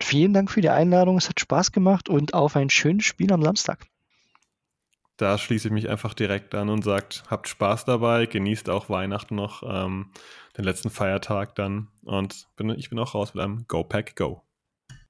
vielen 0.02 0.34
Dank 0.34 0.50
für 0.50 0.62
die 0.62 0.70
Einladung. 0.70 1.18
Es 1.18 1.30
hat 1.30 1.40
Spaß 1.40 1.72
gemacht 1.72 2.10
und 2.10 2.34
auf 2.34 2.56
ein 2.56 2.72
schönes 2.72 3.06
Spiel 3.06 3.32
am 3.32 3.44
Samstag. 3.44 3.86
Da 5.18 5.38
schließe 5.38 5.68
ich 5.68 5.74
mich 5.74 5.90
einfach 5.90 6.14
direkt 6.16 6.56
an 6.56 6.70
und 6.70 6.84
sagt, 6.84 7.24
habt 7.30 7.48
Spaß 7.48 7.86
dabei, 7.86 8.26
genießt 8.26 8.70
auch 8.70 8.90
Weihnachten 8.90 9.36
noch, 9.36 9.64
ähm, 9.64 10.12
den 10.58 10.66
letzten 10.66 10.90
Feiertag 10.90 11.56
dann 11.56 11.90
und 12.04 12.48
bin, 12.56 12.70
ich 12.72 12.90
bin 12.90 12.98
auch 12.98 13.14
raus 13.14 13.36
mit 13.36 13.44
einem 13.44 13.66
Go 13.68 13.84
Pack 13.84 14.16
Go. 14.16 14.44